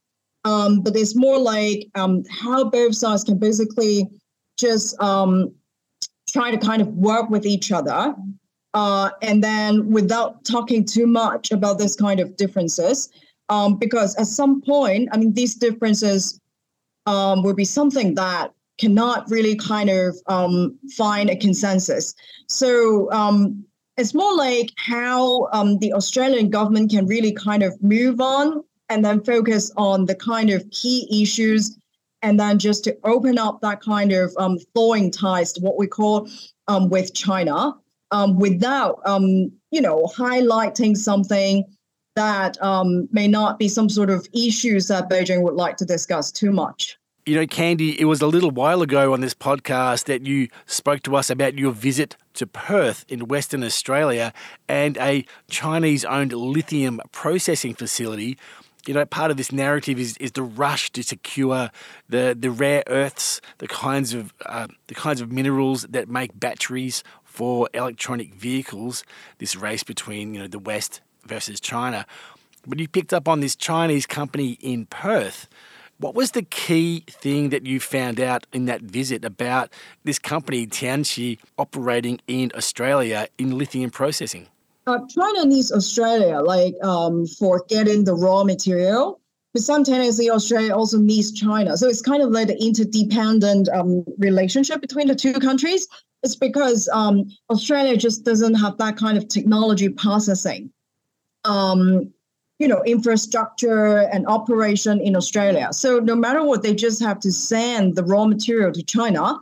Um, 0.47 0.81
but 0.81 0.97
it's 0.97 1.15
more 1.15 1.39
like 1.39 1.89
um, 1.95 2.25
how 2.31 2.71
both 2.71 2.95
sides 2.95 3.23
can 3.23 3.37
basically 3.39 4.09
just 4.57 4.99
um, 4.99 5.55
try 6.31 6.51
to 6.51 6.57
kind 6.57 6.81
of 6.81 6.89
work 6.89 7.29
with 7.29 7.45
each 7.45 7.71
other. 7.71 8.15
Uh, 8.73 9.11
and 9.21 9.45
then 9.45 9.91
without 9.91 10.43
talking 10.47 10.87
too 10.87 11.07
much 11.07 11.51
about 11.51 11.79
this 11.79 11.95
kind 11.95 12.19
of 12.19 12.35
differences, 12.39 13.11
um, 13.51 13.77
because 13.77 14.17
at 14.17 14.27
some 14.27 14.63
point, 14.63 15.11
I 15.13 15.19
mean, 15.19 15.35
these 15.35 15.55
differences 15.55 16.41
um, 17.05 17.43
will 17.43 17.53
be 17.53 17.67
something 17.67 18.15
that 18.15 18.55
cannot 18.81 19.31
really 19.31 19.55
kind 19.55 19.91
of 19.91 20.17
um, 20.27 20.79
find 20.97 21.29
a 21.29 21.37
consensus. 21.37 22.15
So 22.49 23.13
um, 23.13 23.65
it's 23.97 24.15
more 24.15 24.35
like 24.35 24.71
how 24.77 25.49
um, 25.53 25.79
the 25.79 25.93
Australian 25.93 26.49
government 26.49 26.91
can 26.91 27.07
really 27.07 27.33
kind 27.33 27.63
of 27.63 27.81
move 27.83 28.21
on 28.21 28.65
and 28.89 29.05
then 29.05 29.23
focus 29.23 29.71
on 29.77 30.07
the 30.07 30.15
kind 30.15 30.51
of 30.51 30.69
key 30.71 31.07
issues 31.23 31.77
and 32.23 32.41
then 32.41 32.59
just 32.59 32.85
to 32.85 32.97
open 33.05 33.39
up 33.39 33.61
that 33.61 33.81
kind 33.81 34.13
of 34.13 34.33
um, 34.39 34.59
thawing 34.75 35.11
ties 35.11 35.53
to 35.53 35.61
what 35.61 35.79
we 35.79 35.87
call 35.87 36.29
um, 36.69 36.89
with 36.89 37.15
China 37.15 37.75
um, 38.11 38.39
without, 38.39 39.01
um, 39.05 39.53
you 39.71 39.81
know, 39.81 40.05
highlighting 40.17 40.97
something 40.97 41.65
that 42.17 42.57
may 43.13 43.29
not 43.29 43.59
be 43.59 43.69
some 43.69 43.89
sort 43.89 44.11
of 44.11 44.27
issues 44.35 44.89
that 44.89 45.09
Beijing 45.09 45.43
would 45.43 45.55
like 45.55 45.77
to 45.77 45.85
discuss 45.85 46.33
too 46.33 46.51
much. 46.51 46.99
You 47.27 47.37
know, 47.37 47.47
Kandy, 47.47 47.97
it 47.99 48.07
was 48.07 48.23
a 48.23 48.27
little 48.27 48.51
while 48.51 48.81
ago 48.81 49.13
on 49.13 49.21
this 49.21 49.35
podcast 49.35 50.05
that 50.05 50.27
you 50.27 50.49
spoke 50.65 51.03
to 51.03 51.17
us 51.17 51.29
about 51.29 51.59
your 51.59 51.71
visit 51.71 52.17
to 52.35 52.47
Perth 52.47 53.05
in 53.11 53.29
Western 53.29 53.63
Australia 53.63 54.33
and 54.69 54.97
a 54.97 55.27
Chinese 55.51 56.03
owned 56.07 56.33
lithium 56.33 56.99
processing 57.13 57.75
facility. 57.75 58.39
You 58.87 58.95
know, 58.95 59.05
part 59.05 59.31
of 59.31 59.37
this 59.37 59.53
narrative 59.53 60.01
is, 60.01 60.17
is 60.17 60.33
the 60.33 60.43
rush 60.43 60.91
to 60.93 61.03
secure 61.03 61.71
the, 62.09 62.35
the 62.37 62.51
rare 62.51 62.83
earths, 62.87 63.43
the 63.59 63.69
kinds 63.69 64.15
of 64.15 64.33
uh, 64.47 64.69
the 64.87 64.95
kinds 64.95 65.21
of 65.21 65.31
minerals 65.31 65.83
that 65.91 66.09
make 66.09 66.41
batteries 66.41 67.05
for 67.23 67.69
electronic 67.75 68.35
vehicles. 68.35 69.05
This 69.37 69.55
race 69.57 69.83
between 69.83 70.33
you 70.33 70.41
know 70.41 70.49
the 70.49 70.59
West 70.59 71.03
versus 71.27 71.61
China. 71.61 72.07
But 72.67 72.79
you 72.79 72.89
picked 72.89 73.13
up 73.13 73.29
on 73.29 73.41
this 73.41 73.57
Chinese 73.57 74.07
company 74.07 74.53
in 74.61 74.87
Perth 74.87 75.49
what 76.01 76.15
was 76.15 76.31
the 76.31 76.43
key 76.43 77.05
thing 77.09 77.51
that 77.51 77.67
you 77.67 77.79
found 77.79 78.19
out 78.19 78.47
in 78.53 78.65
that 78.65 78.81
visit 78.81 79.23
about 79.25 79.71
this 80.05 80.19
company, 80.19 80.67
Tianqi, 80.67 81.39
operating 81.59 82.21
in 82.27 82.51
Australia 82.57 83.29
in 83.37 83.59
lithium 83.59 83.91
processing? 83.91 84.49
Uh, 84.87 84.99
China 85.15 85.45
needs 85.45 85.71
Australia, 85.71 86.41
like 86.41 86.75
um, 86.83 87.27
for 87.27 87.65
getting 87.69 88.05
the 88.05 88.15
raw 88.15 88.43
material. 88.43 89.21
But 89.53 89.63
simultaneously, 89.63 90.31
Australia 90.31 90.75
also 90.75 90.99
needs 90.99 91.33
China. 91.33 91.77
So 91.77 91.87
it's 91.87 92.01
kind 92.01 92.23
of 92.23 92.31
like 92.31 92.49
an 92.49 92.57
interdependent 92.59 93.69
um, 93.69 94.05
relationship 94.19 94.81
between 94.81 95.09
the 95.09 95.15
two 95.15 95.35
countries. 95.35 95.87
It's 96.23 96.37
because 96.37 96.89
um, 96.93 97.31
Australia 97.51 97.97
just 97.97 98.25
doesn't 98.25 98.55
have 98.55 98.79
that 98.79 98.97
kind 98.97 99.19
of 99.19 99.29
technology 99.29 99.89
processing. 99.89 100.73
Um, 101.45 102.13
you 102.61 102.69
know, 102.69 102.83
infrastructure 102.85 104.01
and 104.13 104.27
operation 104.27 105.01
in 105.01 105.17
Australia. 105.17 105.69
So 105.73 105.99
no 105.99 106.15
matter 106.15 106.45
what, 106.45 106.63
they 106.63 106.75
just 106.75 107.03
have 107.03 107.19
to 107.21 107.33
send 107.33 107.97
the 107.97 108.05
raw 108.05 108.27
material 108.27 108.71
to 108.73 108.83
China. 108.83 109.39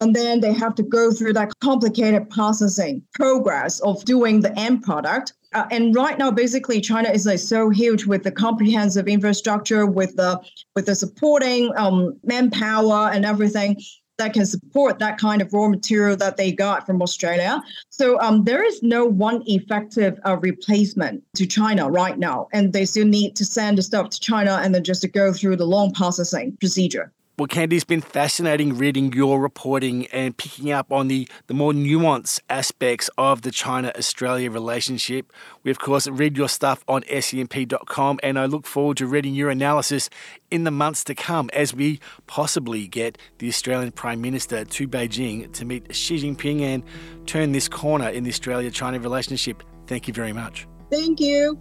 And 0.00 0.14
then 0.14 0.40
they 0.40 0.52
have 0.52 0.74
to 0.74 0.82
go 0.82 1.10
through 1.10 1.32
that 1.34 1.52
complicated 1.60 2.28
processing 2.28 3.02
progress 3.14 3.80
of 3.80 4.04
doing 4.04 4.40
the 4.40 4.52
end 4.58 4.82
product. 4.82 5.32
Uh, 5.54 5.64
and 5.70 5.94
right 5.94 6.18
now, 6.18 6.30
basically, 6.30 6.82
China 6.82 7.08
is 7.08 7.24
like 7.24 7.38
so 7.38 7.70
huge 7.70 8.04
with 8.04 8.22
the 8.22 8.32
comprehensive 8.32 9.08
infrastructure, 9.08 9.86
with 9.86 10.14
the 10.16 10.38
with 10.74 10.84
the 10.84 10.94
supporting 10.94 11.72
um, 11.78 12.18
manpower 12.24 13.10
and 13.10 13.24
everything 13.24 13.80
that 14.18 14.32
can 14.32 14.46
support 14.46 14.98
that 14.98 15.18
kind 15.18 15.42
of 15.42 15.52
raw 15.52 15.68
material 15.68 16.16
that 16.16 16.36
they 16.36 16.52
got 16.52 16.86
from 16.86 17.02
Australia. 17.02 17.62
So 17.90 18.20
um, 18.20 18.44
there 18.44 18.62
is 18.64 18.82
no 18.82 19.04
one 19.04 19.42
effective 19.46 20.18
uh, 20.24 20.36
replacement 20.38 21.22
to 21.36 21.46
China 21.46 21.90
right 21.90 22.18
now, 22.18 22.48
and 22.52 22.72
they 22.72 22.84
still 22.84 23.06
need 23.06 23.36
to 23.36 23.44
send 23.44 23.78
the 23.78 23.82
stuff 23.82 24.10
to 24.10 24.20
China 24.20 24.60
and 24.62 24.74
then 24.74 24.84
just 24.84 25.02
to 25.02 25.08
go 25.08 25.32
through 25.32 25.56
the 25.56 25.66
long 25.66 25.92
processing 25.92 26.56
procedure. 26.60 27.12
Well, 27.38 27.48
Kandy, 27.48 27.74
it's 27.74 27.84
been 27.84 28.00
fascinating 28.00 28.78
reading 28.78 29.12
your 29.12 29.42
reporting 29.42 30.06
and 30.06 30.34
picking 30.34 30.72
up 30.72 30.90
on 30.90 31.08
the, 31.08 31.28
the 31.48 31.52
more 31.52 31.72
nuanced 31.72 32.40
aspects 32.48 33.10
of 33.18 33.42
the 33.42 33.50
China 33.50 33.92
Australia 33.94 34.50
relationship. 34.50 35.30
We, 35.62 35.70
of 35.70 35.78
course, 35.78 36.08
read 36.08 36.38
your 36.38 36.48
stuff 36.48 36.82
on 36.88 37.02
scmp.com, 37.02 38.20
and 38.22 38.38
I 38.38 38.46
look 38.46 38.66
forward 38.66 38.96
to 38.96 39.06
reading 39.06 39.34
your 39.34 39.50
analysis 39.50 40.08
in 40.50 40.64
the 40.64 40.70
months 40.70 41.04
to 41.04 41.14
come 41.14 41.50
as 41.52 41.74
we 41.74 42.00
possibly 42.26 42.86
get 42.86 43.18
the 43.36 43.48
Australian 43.48 43.92
Prime 43.92 44.22
Minister 44.22 44.64
to 44.64 44.88
Beijing 44.88 45.52
to 45.52 45.66
meet 45.66 45.94
Xi 45.94 46.16
Jinping 46.16 46.62
and 46.62 46.82
turn 47.26 47.52
this 47.52 47.68
corner 47.68 48.08
in 48.08 48.24
the 48.24 48.30
Australia 48.30 48.70
China 48.70 48.98
relationship. 48.98 49.62
Thank 49.86 50.08
you 50.08 50.14
very 50.14 50.32
much. 50.32 50.66
Thank 50.90 51.20
you. 51.20 51.60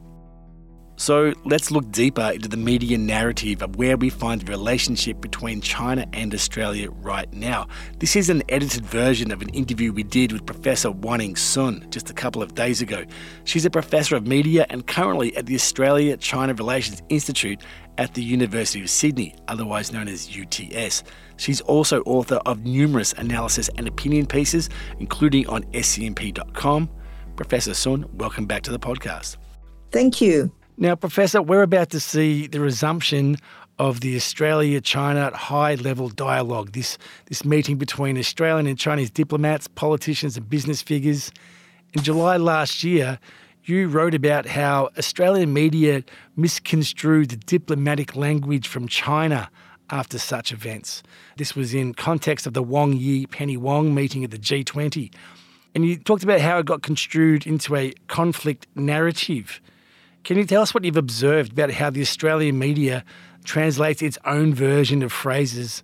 So 0.98 1.34
let's 1.44 1.72
look 1.72 1.92
deeper 1.92 2.32
into 2.34 2.48
the 2.48 2.56
media 2.56 2.98
narrative 2.98 3.62
of 3.62 3.76
where 3.76 3.98
we 3.98 4.10
find 4.10 4.40
the 4.40 4.50
relationship 4.50 5.20
between 5.20 5.60
China 5.60 6.06
and 6.14 6.34
Australia 6.34 6.90
right 6.90 7.32
now. 7.34 7.68
This 8.00 8.16
is 8.16 8.30
an 8.30 8.44
edited 8.48 8.86
version 8.86 9.30
of 9.32 9.42
an 9.42 9.50
interview 9.50 9.92
we 9.92 10.04
did 10.04 10.32
with 10.32 10.46
Professor 10.46 10.90
Wanning 10.92 11.36
Sun 11.36 11.88
just 11.90 12.10
a 12.10 12.14
couple 12.14 12.42
of 12.42 12.56
days 12.56 12.82
ago. 12.82 13.04
She's 13.44 13.66
a 13.66 13.70
professor 13.70 14.16
of 14.16 14.26
media 14.26 14.66
and 14.70 14.88
currently 14.88 15.36
at 15.36 15.48
the 15.48 15.56
Australia 15.56 16.16
China 16.16 16.54
Relations 16.54 17.02
Institute 17.10 17.62
at 17.98 18.14
the 18.14 18.24
University 18.24 18.82
of 18.82 18.90
Sydney, 18.90 19.36
otherwise 19.50 19.92
known 19.92 20.08
as 20.08 20.30
UTS. 20.34 21.04
She's 21.36 21.60
also 21.60 22.04
author 22.04 22.40
of 22.46 22.64
numerous 22.64 23.12
analysis 23.14 23.70
and 23.78 23.86
opinion 23.86 24.28
pieces, 24.28 24.70
including 25.00 25.46
on 25.48 25.64
scmp.com. 25.74 26.90
Professor 27.36 27.74
Sun, 27.74 28.06
welcome 28.14 28.46
back 28.46 28.64
to 28.64 28.72
the 28.72 28.80
podcast. 28.80 29.36
Thank 29.92 30.22
you. 30.22 30.52
Now, 30.78 30.94
Professor, 30.96 31.42
we're 31.42 31.62
about 31.62 31.90
to 31.92 32.02
see 32.02 32.48
the 32.48 32.60
resumption 32.60 33.38
of 33.80 34.02
the 34.02 34.18
Australia 34.18 34.82
China 34.82 35.34
high 35.34 35.76
level 35.76 36.10
dialogue, 36.10 36.74
this, 36.74 36.98
this 37.28 37.46
meeting 37.46 37.78
between 37.78 38.18
Australian 38.18 38.68
and 38.68 38.78
Chinese 38.78 39.10
diplomats, 39.10 39.70
politicians, 39.70 40.36
and 40.36 40.50
business 40.50 40.82
figures. 40.82 41.32
In 41.94 42.04
July 42.04 42.36
last 42.36 42.84
year, 42.84 43.20
you 43.64 43.88
wrote 43.88 44.14
about 44.14 44.48
how 44.48 44.90
Australian 44.98 45.54
media 45.54 46.04
misconstrued 46.36 47.30
the 47.30 47.38
diplomatic 47.38 48.18
language 48.18 48.68
from 48.68 48.90
China 48.90 49.50
after 49.90 50.20
such 50.20 50.52
events. 50.52 51.04
This 51.38 51.56
was 51.56 51.74
in 51.74 51.94
context 51.94 52.46
of 52.48 52.54
the 52.54 52.64
Wang 52.64 52.92
Yi 52.92 53.28
Penny 53.28 53.56
Wong 53.56 53.96
meeting 53.96 54.26
at 54.26 54.32
the 54.32 54.38
G20. 54.38 55.14
And 55.74 55.86
you 55.86 55.96
talked 55.96 56.24
about 56.24 56.42
how 56.42 56.60
it 56.60 56.66
got 56.66 56.82
construed 56.82 57.48
into 57.48 57.78
a 57.78 57.94
conflict 58.08 58.68
narrative. 58.76 59.62
Can 60.26 60.38
you 60.38 60.46
tell 60.46 60.64
us 60.64 60.74
what 60.74 60.84
you've 60.84 60.98
observed 60.98 61.52
about 61.52 61.70
how 61.70 61.92
the 61.92 62.02
Australian 62.02 62.58
media 62.58 63.06
translates 63.44 64.02
its 64.02 64.18
own 64.26 64.56
version 64.56 65.04
of 65.04 65.14
phrases 65.14 65.84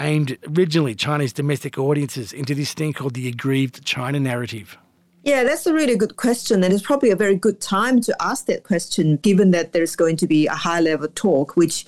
aimed 0.00 0.38
originally 0.56 0.94
Chinese 0.94 1.34
domestic 1.34 1.76
audiences 1.76 2.32
into 2.32 2.54
this 2.54 2.72
thing 2.72 2.94
called 2.94 3.12
the 3.12 3.28
aggrieved 3.28 3.84
China 3.84 4.18
narrative? 4.18 4.78
Yeah, 5.24 5.44
that's 5.44 5.66
a 5.66 5.74
really 5.74 5.94
good 5.94 6.16
question. 6.16 6.64
And 6.64 6.72
it's 6.72 6.82
probably 6.82 7.10
a 7.10 7.16
very 7.16 7.36
good 7.36 7.60
time 7.60 8.00
to 8.00 8.16
ask 8.18 8.46
that 8.46 8.64
question, 8.64 9.18
given 9.18 9.50
that 9.50 9.72
there's 9.72 9.94
going 9.94 10.16
to 10.16 10.26
be 10.26 10.46
a 10.46 10.54
high 10.54 10.80
level 10.80 11.08
talk, 11.08 11.54
which 11.54 11.84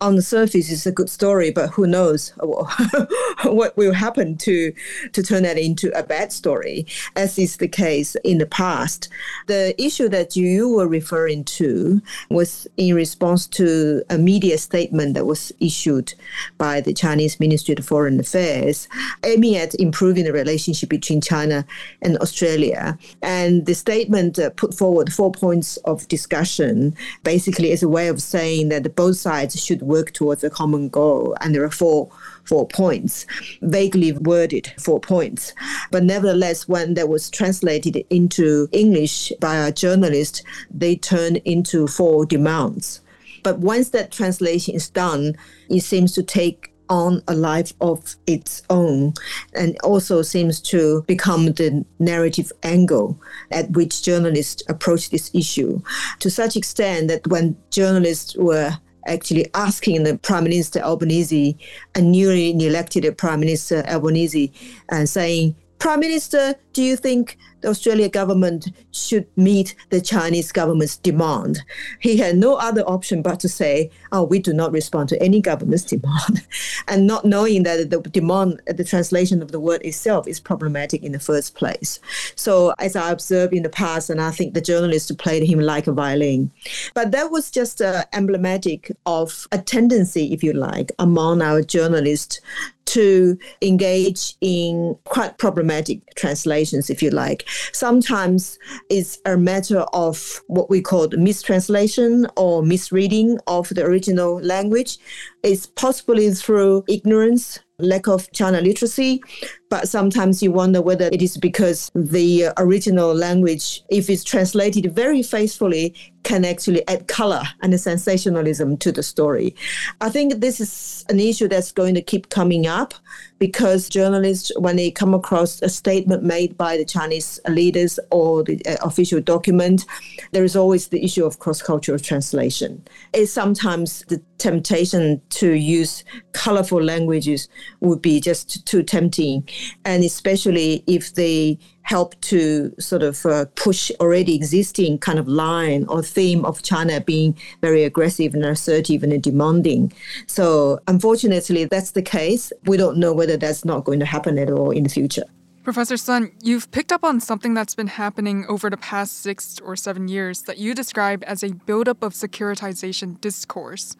on 0.00 0.16
the 0.16 0.22
surface 0.22 0.70
is 0.70 0.86
a 0.86 0.92
good 0.92 1.08
story, 1.08 1.50
but 1.50 1.70
who 1.70 1.86
knows 1.86 2.32
what 3.44 3.76
will 3.76 3.92
happen 3.92 4.36
to 4.38 4.72
to 5.12 5.22
turn 5.22 5.44
that 5.44 5.58
into 5.58 5.90
a 5.96 6.02
bad 6.02 6.32
story, 6.32 6.86
as 7.16 7.38
is 7.38 7.56
the 7.56 7.68
case 7.68 8.16
in 8.24 8.38
the 8.38 8.46
past. 8.46 9.08
The 9.46 9.80
issue 9.82 10.08
that 10.08 10.36
you 10.36 10.68
were 10.68 10.88
referring 10.88 11.44
to 11.44 12.02
was 12.30 12.66
in 12.76 12.94
response 12.94 13.46
to 13.48 14.02
a 14.10 14.18
media 14.18 14.58
statement 14.58 15.14
that 15.14 15.26
was 15.26 15.52
issued 15.60 16.14
by 16.58 16.80
the 16.80 16.92
Chinese 16.92 17.38
Ministry 17.38 17.74
of 17.78 17.86
Foreign 17.86 18.18
Affairs, 18.18 18.88
aiming 19.24 19.56
at 19.56 19.74
improving 19.76 20.24
the 20.24 20.32
relationship 20.32 20.88
between 20.88 21.20
China 21.20 21.64
and 22.02 22.18
Australia. 22.18 22.98
And 23.22 23.66
the 23.66 23.74
statement 23.74 24.38
uh, 24.38 24.50
put 24.50 24.74
forward 24.74 25.12
four 25.12 25.32
points 25.32 25.76
of 25.78 26.06
discussion, 26.08 26.94
basically 27.22 27.70
as 27.72 27.82
a 27.82 27.88
way 27.88 28.08
of 28.08 28.20
saying 28.20 28.68
that 28.70 28.96
both 28.96 29.16
sides 29.16 29.62
should 29.62 29.82
work 29.84 30.12
towards 30.12 30.44
a 30.44 30.50
common 30.50 30.88
goal. 30.88 31.36
And 31.40 31.54
there 31.54 31.64
are 31.64 31.70
four 31.70 32.10
four 32.44 32.66
points, 32.68 33.26
vaguely 33.62 34.12
worded 34.12 34.72
four 34.78 35.00
points. 35.00 35.52
But 35.90 36.04
nevertheless, 36.04 36.68
when 36.68 36.94
that 36.94 37.08
was 37.08 37.30
translated 37.30 38.04
into 38.10 38.68
English 38.72 39.32
by 39.40 39.56
a 39.56 39.72
journalist, 39.72 40.42
they 40.70 40.96
turned 40.96 41.38
into 41.38 41.86
four 41.86 42.26
demands. 42.26 43.00
But 43.42 43.58
once 43.58 43.90
that 43.90 44.10
translation 44.10 44.74
is 44.74 44.88
done, 44.88 45.36
it 45.68 45.82
seems 45.82 46.12
to 46.14 46.22
take 46.22 46.74
on 46.88 47.22
a 47.28 47.34
life 47.34 47.72
of 47.80 48.16
its 48.26 48.62
own 48.70 49.14
and 49.54 49.76
also 49.82 50.22
seems 50.22 50.60
to 50.60 51.02
become 51.06 51.46
the 51.46 51.84
narrative 51.98 52.52
angle 52.62 53.18
at 53.50 53.70
which 53.70 54.02
journalists 54.02 54.62
approach 54.68 55.10
this 55.10 55.30
issue 55.34 55.80
to 56.18 56.30
such 56.30 56.56
extent 56.56 57.08
that 57.08 57.26
when 57.28 57.56
journalists 57.70 58.36
were 58.36 58.76
actually 59.06 59.46
asking 59.54 60.02
the 60.04 60.18
Prime 60.18 60.44
Minister 60.44 60.80
Albanese, 60.80 61.56
a 61.94 62.00
newly 62.00 62.50
elected 62.50 63.04
Prime 63.16 63.40
Minister 63.40 63.84
Albanese, 63.86 64.52
and 64.88 65.08
saying, 65.08 65.54
Prime 65.78 66.00
Minister, 66.00 66.54
do 66.72 66.82
you 66.82 66.96
think 66.96 67.36
the 67.64 67.70
Australian 67.70 68.10
government 68.10 68.68
should 68.92 69.26
meet 69.38 69.74
the 69.88 69.98
Chinese 69.98 70.52
government's 70.52 70.98
demand. 70.98 71.62
He 71.98 72.18
had 72.18 72.36
no 72.36 72.56
other 72.56 72.82
option 72.82 73.22
but 73.22 73.40
to 73.40 73.48
say, 73.48 73.90
oh, 74.12 74.22
we 74.22 74.38
do 74.38 74.52
not 74.52 74.70
respond 74.70 75.08
to 75.08 75.22
any 75.22 75.40
government's 75.40 75.84
demand. 75.94 76.46
and 76.88 77.06
not 77.06 77.24
knowing 77.24 77.62
that 77.62 77.88
the 77.88 78.00
demand, 78.00 78.60
the 78.66 78.84
translation 78.84 79.40
of 79.40 79.50
the 79.50 79.60
word 79.60 79.80
itself 79.82 80.28
is 80.28 80.40
problematic 80.40 81.02
in 81.02 81.12
the 81.12 81.18
first 81.18 81.54
place. 81.54 82.00
So 82.36 82.74
as 82.78 82.96
I 82.96 83.10
observed 83.10 83.54
in 83.54 83.62
the 83.62 83.70
past, 83.70 84.10
and 84.10 84.20
I 84.20 84.30
think 84.30 84.52
the 84.52 84.60
journalists 84.60 85.10
played 85.12 85.42
him 85.42 85.60
like 85.60 85.86
a 85.86 85.92
violin. 85.92 86.50
But 86.92 87.12
that 87.12 87.30
was 87.30 87.50
just 87.50 87.80
uh, 87.80 88.04
emblematic 88.12 88.92
of 89.06 89.48
a 89.52 89.58
tendency, 89.58 90.34
if 90.34 90.42
you 90.42 90.52
like, 90.52 90.92
among 90.98 91.40
our 91.40 91.62
journalists 91.62 92.40
to 92.86 93.38
engage 93.62 94.34
in 94.40 94.96
quite 95.04 95.38
problematic 95.38 96.14
translations, 96.14 96.90
if 96.90 97.02
you 97.02 97.10
like. 97.10 97.48
Sometimes 97.72 98.58
it's 98.90 99.18
a 99.24 99.36
matter 99.36 99.80
of 99.92 100.42
what 100.46 100.70
we 100.70 100.80
call 100.80 101.08
mistranslation 101.08 102.26
or 102.36 102.62
misreading 102.62 103.38
of 103.46 103.68
the 103.70 103.84
original 103.84 104.40
language. 104.40 104.98
It's 105.42 105.66
possibly 105.66 106.30
through 106.32 106.84
ignorance 106.88 107.60
lack 107.78 108.06
of 108.06 108.30
China 108.32 108.60
literacy, 108.60 109.22
but 109.70 109.88
sometimes 109.88 110.42
you 110.42 110.52
wonder 110.52 110.80
whether 110.80 111.06
it 111.06 111.22
is 111.22 111.36
because 111.36 111.90
the 111.94 112.48
original 112.58 113.14
language, 113.14 113.82
if 113.88 114.08
it's 114.10 114.24
translated 114.24 114.94
very 114.94 115.22
faithfully, 115.22 115.94
can 116.24 116.44
actually 116.44 116.86
add 116.88 117.06
color 117.06 117.42
and 117.62 117.78
sensationalism 117.78 118.76
to 118.78 118.90
the 118.90 119.02
story. 119.02 119.54
I 120.00 120.08
think 120.08 120.40
this 120.40 120.58
is 120.60 121.04
an 121.08 121.20
issue 121.20 121.48
that's 121.48 121.70
going 121.70 121.94
to 121.94 122.02
keep 122.02 122.30
coming 122.30 122.66
up 122.66 122.94
because 123.38 123.88
journalists, 123.88 124.50
when 124.58 124.76
they 124.76 124.90
come 124.90 125.12
across 125.12 125.60
a 125.62 125.68
statement 125.68 126.22
made 126.22 126.56
by 126.56 126.76
the 126.76 126.84
Chinese 126.84 127.38
leaders 127.48 128.00
or 128.10 128.42
the 128.42 128.64
uh, 128.66 128.76
official 128.82 129.20
document, 129.20 129.84
there 130.32 130.44
is 130.44 130.56
always 130.56 130.88
the 130.88 131.04
issue 131.04 131.24
of 131.24 131.38
cross 131.38 131.60
cultural 131.60 131.98
translation. 131.98 132.82
It's 133.12 133.32
sometimes 133.32 134.04
the 134.08 134.20
temptation 134.38 135.20
to 135.30 135.52
use 135.52 136.04
colorful 136.32 136.82
languages 136.82 137.48
would 137.80 138.00
be 138.00 138.20
just 138.20 138.64
too 138.66 138.82
tempting. 138.82 139.48
And 139.84 140.04
especially 140.04 140.84
if 140.86 141.14
they 141.14 141.58
help 141.82 142.18
to 142.22 142.74
sort 142.78 143.02
of 143.02 143.26
uh, 143.26 143.44
push 143.56 143.90
already 144.00 144.34
existing 144.34 144.98
kind 144.98 145.18
of 145.18 145.28
line 145.28 145.84
or 145.88 146.02
theme 146.02 146.44
of 146.44 146.62
China 146.62 147.00
being 147.00 147.36
very 147.60 147.84
aggressive 147.84 148.34
and 148.34 148.44
assertive 148.44 149.02
and 149.02 149.22
demanding. 149.22 149.92
So 150.26 150.80
unfortunately, 150.88 151.66
that's 151.66 151.92
the 151.92 152.02
case. 152.02 152.52
We 152.64 152.76
don't 152.76 152.96
know 152.96 153.12
whether 153.12 153.36
that's 153.36 153.64
not 153.64 153.84
going 153.84 154.00
to 154.00 154.06
happen 154.06 154.38
at 154.38 154.50
all 154.50 154.70
in 154.70 154.84
the 154.84 154.90
future. 154.90 155.24
Professor 155.62 155.96
Sun, 155.96 156.30
you've 156.42 156.70
picked 156.72 156.92
up 156.92 157.04
on 157.04 157.20
something 157.20 157.54
that's 157.54 157.74
been 157.74 157.86
happening 157.86 158.44
over 158.50 158.68
the 158.68 158.76
past 158.76 159.22
six 159.22 159.58
or 159.60 159.76
seven 159.76 160.08
years 160.08 160.42
that 160.42 160.58
you 160.58 160.74
describe 160.74 161.24
as 161.26 161.42
a 161.42 161.54
buildup 161.54 162.02
of 162.02 162.12
securitization 162.12 163.18
discourse. 163.22 163.96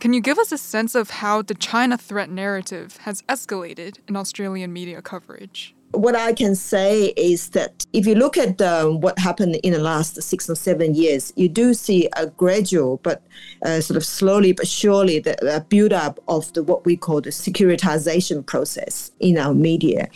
Can 0.00 0.14
you 0.14 0.22
give 0.22 0.38
us 0.38 0.50
a 0.50 0.56
sense 0.56 0.94
of 0.94 1.10
how 1.10 1.42
the 1.42 1.52
China 1.52 1.98
threat 1.98 2.30
narrative 2.30 2.96
has 3.02 3.20
escalated 3.28 3.98
in 4.08 4.16
Australian 4.16 4.72
media 4.72 5.02
coverage? 5.02 5.74
What 5.90 6.16
I 6.16 6.32
can 6.32 6.54
say 6.54 7.08
is 7.18 7.50
that 7.50 7.84
if 7.92 8.06
you 8.06 8.14
look 8.14 8.38
at 8.38 8.62
um, 8.62 9.02
what 9.02 9.18
happened 9.18 9.56
in 9.56 9.74
the 9.74 9.78
last 9.78 10.22
six 10.22 10.48
or 10.48 10.54
seven 10.54 10.94
years, 10.94 11.34
you 11.36 11.50
do 11.50 11.74
see 11.74 12.08
a 12.16 12.28
gradual 12.28 12.96
but 13.02 13.22
uh, 13.62 13.82
sort 13.82 13.98
of 13.98 14.04
slowly 14.06 14.52
but 14.52 14.66
surely 14.66 15.18
the 15.18 15.36
uh, 15.46 15.60
build 15.68 15.92
up 15.92 16.18
of 16.28 16.50
the 16.54 16.62
what 16.62 16.86
we 16.86 16.96
call 16.96 17.20
the 17.20 17.28
securitization 17.28 18.46
process 18.46 19.10
in 19.20 19.36
our 19.36 19.52
media. 19.52 20.08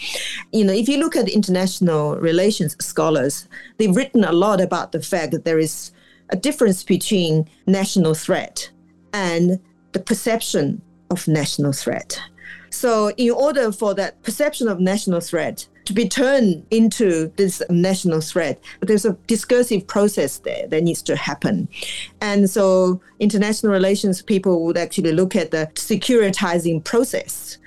You 0.51 0.65
know, 0.65 0.73
if 0.73 0.89
you 0.89 0.97
look 0.97 1.15
at 1.15 1.29
international 1.29 2.17
relations 2.17 2.75
scholars, 2.83 3.49
they've 3.77 3.95
written 3.95 4.25
a 4.25 4.33
lot 4.33 4.63
about 4.63 4.93
the 4.93 5.03
fact 5.03 5.33
that 5.33 5.45
there 5.45 5.59
is 5.59 5.93
a 6.31 6.37
difference 6.37 6.83
between 6.83 7.47
national 7.67 8.15
threat 8.15 8.71
and 9.13 9.61
the 9.95 10.01
perception 10.01 10.83
of 11.11 11.27
national 11.27 11.73
threat. 11.73 12.21
So, 12.71 13.13
in 13.17 13.31
order 13.31 13.71
for 13.71 13.95
that 13.95 14.21
perception 14.25 14.67
of 14.69 14.81
national 14.81 15.21
threat 15.21 15.67
to 15.85 15.93
be 15.93 16.09
turned 16.09 16.67
into 16.71 17.29
this 17.37 17.63
national 17.71 18.21
threat, 18.21 18.61
there's 18.81 19.05
a 19.05 19.13
discursive 19.29 19.87
process 19.87 20.39
there 20.39 20.67
that 20.67 20.83
needs 20.83 21.01
to 21.03 21.15
happen. 21.15 21.69
And 22.21 22.51
so, 22.51 23.01
international 23.21 23.73
relations 23.73 24.21
people 24.21 24.65
would 24.65 24.77
actually 24.77 25.13
look 25.13 25.37
at 25.37 25.53
the 25.53 25.71
securitizing 25.75 26.83
process. 26.85 27.59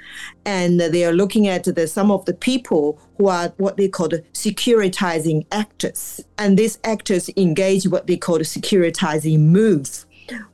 And 0.45 0.80
they 0.80 1.05
are 1.05 1.13
looking 1.13 1.47
at 1.47 1.63
the, 1.63 1.88
some 1.88 2.11
of 2.11 2.25
the 2.25 2.34
people 2.34 2.99
who 3.17 3.28
are 3.28 3.53
what 3.57 3.78
they 3.78 3.88
call 3.88 4.09
the 4.09 4.23
securitizing 4.34 5.45
actors. 5.51 6.19
And 6.38 6.57
these 6.57 6.80
actors 6.84 7.30
engage 7.38 7.88
what 7.88 8.07
they 8.07 8.17
call 8.17 8.39
the 8.39 8.43
securitizing 8.43 9.39
moves, 9.39 10.05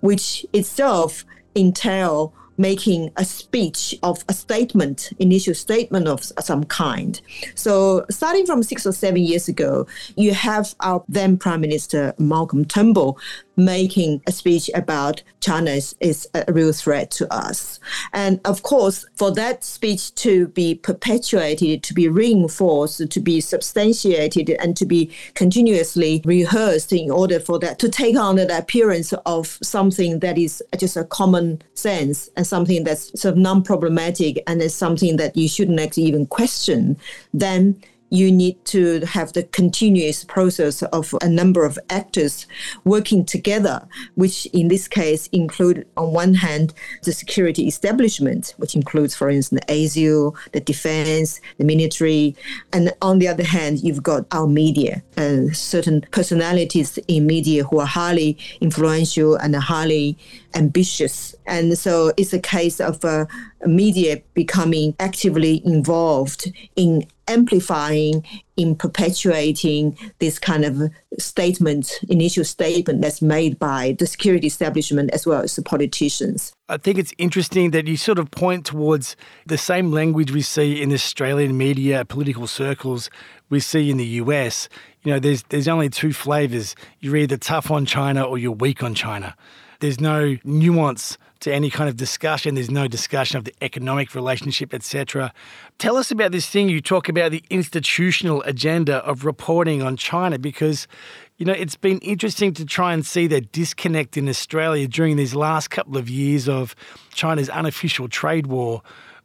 which 0.01 0.45
itself 0.53 1.23
entail 1.55 2.33
making 2.57 3.11
a 3.17 3.25
speech 3.25 3.95
of 4.03 4.23
a 4.29 4.33
statement, 4.33 5.11
initial 5.19 5.53
statement 5.53 6.07
of 6.07 6.23
some 6.23 6.63
kind. 6.65 7.19
So 7.55 8.05
starting 8.09 8.45
from 8.45 8.63
six 8.63 8.85
or 8.85 8.91
seven 8.91 9.21
years 9.21 9.47
ago, 9.47 9.87
you 10.15 10.33
have 10.33 10.75
our 10.79 11.03
then 11.07 11.37
Prime 11.37 11.61
Minister 11.61 12.13
Malcolm 12.17 12.65
Turnbull 12.65 13.17
making 13.55 14.21
a 14.25 14.31
speech 14.31 14.69
about 14.73 15.21
China 15.39 15.71
is, 15.71 15.95
is, 15.99 16.27
a 16.33 16.51
real 16.51 16.71
threat 16.71 17.11
to 17.11 17.31
us. 17.33 17.79
And 18.13 18.39
of 18.45 18.63
course, 18.63 19.05
for 19.15 19.31
that 19.31 19.63
speech 19.63 20.15
to 20.15 20.47
be 20.47 20.75
perpetuated, 20.75 21.83
to 21.83 21.93
be 21.93 22.07
reinforced, 22.07 23.09
to 23.09 23.19
be 23.19 23.41
substantiated, 23.41 24.49
and 24.49 24.75
to 24.77 24.85
be 24.85 25.11
continuously 25.35 26.21
rehearsed 26.25 26.93
in 26.93 27.11
order 27.11 27.39
for 27.39 27.59
that 27.59 27.79
to 27.79 27.89
take 27.89 28.17
on 28.17 28.37
the 28.37 28.57
appearance 28.57 29.13
of 29.25 29.59
something 29.61 30.19
that 30.19 30.37
is 30.37 30.63
just 30.77 30.97
a 30.97 31.03
common 31.03 31.61
sense 31.83 32.29
and 32.35 32.47
something 32.47 32.83
that's 32.83 33.19
sort 33.19 33.33
of 33.33 33.37
non-problematic 33.37 34.41
and 34.47 34.61
is 34.61 34.73
something 34.73 35.17
that 35.17 35.35
you 35.35 35.47
shouldn't 35.47 35.79
actually 35.79 36.03
even 36.03 36.25
question, 36.25 36.97
then 37.33 37.79
you 38.13 38.31
need 38.31 38.63
to 38.63 38.99
have 39.05 39.33
the 39.33 39.41
continuous 39.41 40.23
process 40.23 40.83
of 40.83 41.15
a 41.23 41.27
number 41.27 41.65
of 41.65 41.79
actors 41.89 42.45
working 42.83 43.25
together, 43.25 43.87
which 44.13 44.45
in 44.53 44.67
this 44.67 44.87
case 44.87 45.25
include, 45.31 45.83
on 45.97 46.13
one 46.13 46.35
hand, 46.35 46.75
the 47.05 47.11
security 47.11 47.67
establishment, 47.67 48.53
which 48.57 48.75
includes, 48.75 49.15
for 49.15 49.31
instance, 49.31 49.59
the 49.65 49.73
ASIO, 49.73 50.35
the 50.51 50.59
defense, 50.59 51.41
the 51.57 51.65
military, 51.65 52.35
and 52.71 52.93
on 53.01 53.17
the 53.17 53.27
other 53.27 53.43
hand, 53.43 53.79
you've 53.83 54.03
got 54.03 54.27
our 54.31 54.45
media 54.45 55.01
and 55.17 55.57
certain 55.57 56.05
personalities 56.11 56.99
in 57.07 57.25
media 57.25 57.63
who 57.63 57.79
are 57.79 57.87
highly 57.87 58.37
influential 58.61 59.33
and 59.37 59.55
highly 59.55 60.15
ambitious. 60.55 61.35
And 61.45 61.77
so 61.77 62.11
it's 62.17 62.33
a 62.33 62.39
case 62.39 62.79
of 62.79 63.03
uh, 63.03 63.25
media 63.65 64.21
becoming 64.33 64.95
actively 64.99 65.61
involved 65.65 66.51
in 66.75 67.05
amplifying, 67.27 68.25
in 68.57 68.75
perpetuating 68.75 69.97
this 70.19 70.39
kind 70.39 70.65
of 70.65 70.91
statement, 71.17 71.99
initial 72.09 72.43
statement 72.43 73.01
that's 73.01 73.21
made 73.21 73.57
by 73.57 73.95
the 73.97 74.05
security 74.05 74.47
establishment 74.47 75.09
as 75.11 75.25
well 75.25 75.41
as 75.41 75.55
the 75.55 75.61
politicians. 75.61 76.53
I 76.69 76.77
think 76.77 76.97
it's 76.97 77.13
interesting 77.17 77.71
that 77.71 77.87
you 77.87 77.97
sort 77.97 78.19
of 78.19 78.29
point 78.31 78.65
towards 78.65 79.15
the 79.45 79.57
same 79.57 79.91
language 79.91 80.31
we 80.31 80.41
see 80.41 80.81
in 80.81 80.91
Australian 80.91 81.57
media, 81.57 82.03
political 82.03 82.47
circles, 82.47 83.09
we 83.49 83.59
see 83.59 83.89
in 83.89 83.97
the 83.97 84.05
US. 84.05 84.67
You 85.03 85.13
know, 85.13 85.19
there's 85.19 85.43
there's 85.43 85.67
only 85.67 85.89
two 85.89 86.13
flavors. 86.13 86.75
You're 86.99 87.17
either 87.17 87.37
tough 87.37 87.71
on 87.71 87.85
China 87.85 88.23
or 88.23 88.37
you're 88.37 88.51
weak 88.51 88.83
on 88.83 88.95
China. 88.95 89.35
There's 89.83 89.99
no 89.99 90.37
nuance 90.45 91.17
to 91.41 91.53
any 91.53 91.69
kind 91.69 91.89
of 91.89 91.97
discussion. 91.97 92.55
There's 92.55 92.71
no 92.71 92.87
discussion 92.87 93.37
of 93.37 93.43
the 93.43 93.53
economic 93.61 94.15
relationship, 94.15 94.73
etc. 94.73 95.33
Tell 95.77 95.97
us 95.97 96.09
about 96.09 96.31
this 96.31 96.47
thing 96.47 96.69
you 96.69 96.79
talk 96.79 97.09
about 97.09 97.31
the 97.31 97.43
institutional 97.49 98.41
agenda 98.43 98.99
of 98.99 99.25
reporting 99.25 99.81
on 99.81 99.97
China 99.97 100.39
because 100.39 100.87
you 101.35 101.45
know 101.45 101.51
it's 101.51 101.75
been 101.75 101.99
interesting 101.99 102.53
to 102.53 102.63
try 102.63 102.93
and 102.93 103.05
see 103.05 103.27
that 103.27 103.51
disconnect 103.51 104.15
in 104.15 104.29
Australia 104.29 104.87
during 104.87 105.17
these 105.17 105.35
last 105.35 105.69
couple 105.69 105.97
of 105.97 106.09
years 106.09 106.47
of 106.47 106.77
China's 107.13 107.49
unofficial 107.49 108.07
trade 108.07 108.47
war 108.47 108.81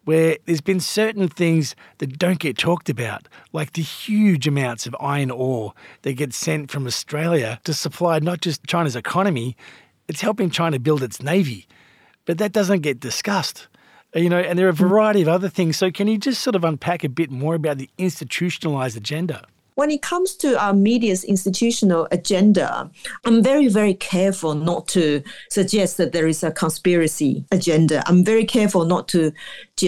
where 0.07 0.39
there's 0.47 0.61
been 0.61 0.81
certain 0.81 1.29
things 1.29 1.77
that 1.99 2.19
don't 2.19 2.41
get 2.41 2.59
talked 2.59 2.89
about, 2.89 3.29
like 3.53 3.75
the 3.75 3.83
huge 3.83 4.49
amounts 4.49 4.87
of 4.87 4.97
iron 4.99 5.31
ore 5.31 5.73
that 6.03 6.15
get 6.15 6.33
sent 6.33 6.69
from 6.69 6.85
Australia 6.85 7.61
to 7.63 7.73
supply 7.73 8.19
not 8.19 8.41
just 8.41 8.65
China's 8.67 8.97
economy, 8.97 9.55
it's 10.09 10.21
helping 10.21 10.51
China 10.51 10.79
build 10.79 11.03
its 11.03 11.23
navy. 11.23 11.67
But 12.25 12.39
that 12.39 12.53
doesn't 12.53 12.81
get 12.81 13.01
discussed. 13.01 13.69
Uh, 14.15 14.21
you 14.21 14.29
know, 14.29 14.39
and 14.39 14.59
there 14.59 14.67
are 14.67 14.71
a 14.71 14.75
variety 14.75 15.23
of 15.23 15.29
other 15.29 15.49
things. 15.49 15.77
So, 15.77 15.91
can 15.91 16.09
you 16.09 16.19
just 16.19 16.43
sort 16.43 16.57
of 16.57 16.65
unpack 16.65 17.05
a 17.05 17.09
bit 17.09 17.31
more 17.31 17.55
about 17.55 17.79
the 17.79 17.91
institutionalized 17.99 18.97
agenda? 18.97 19.47
When 19.79 19.93
it 19.93 20.03
comes 20.03 20.35
to 20.35 20.61
our 20.61 20.75
media's 20.75 21.23
institutional 21.23 22.09
agenda, 22.11 22.91
I'm 23.25 23.45
very, 23.45 23.69
very 23.69 23.95
careful 23.95 24.57
not 24.57 24.89
to 24.89 25.23
suggest 25.51 25.99
that 25.99 26.11
there 26.11 26.27
is 26.27 26.43
a 26.43 26.51
conspiracy 26.51 27.45
agenda. 27.53 28.03
I'm 28.09 28.25
very 28.25 28.45
careful 28.45 28.85
not 28.87 29.07
to 29.09 29.33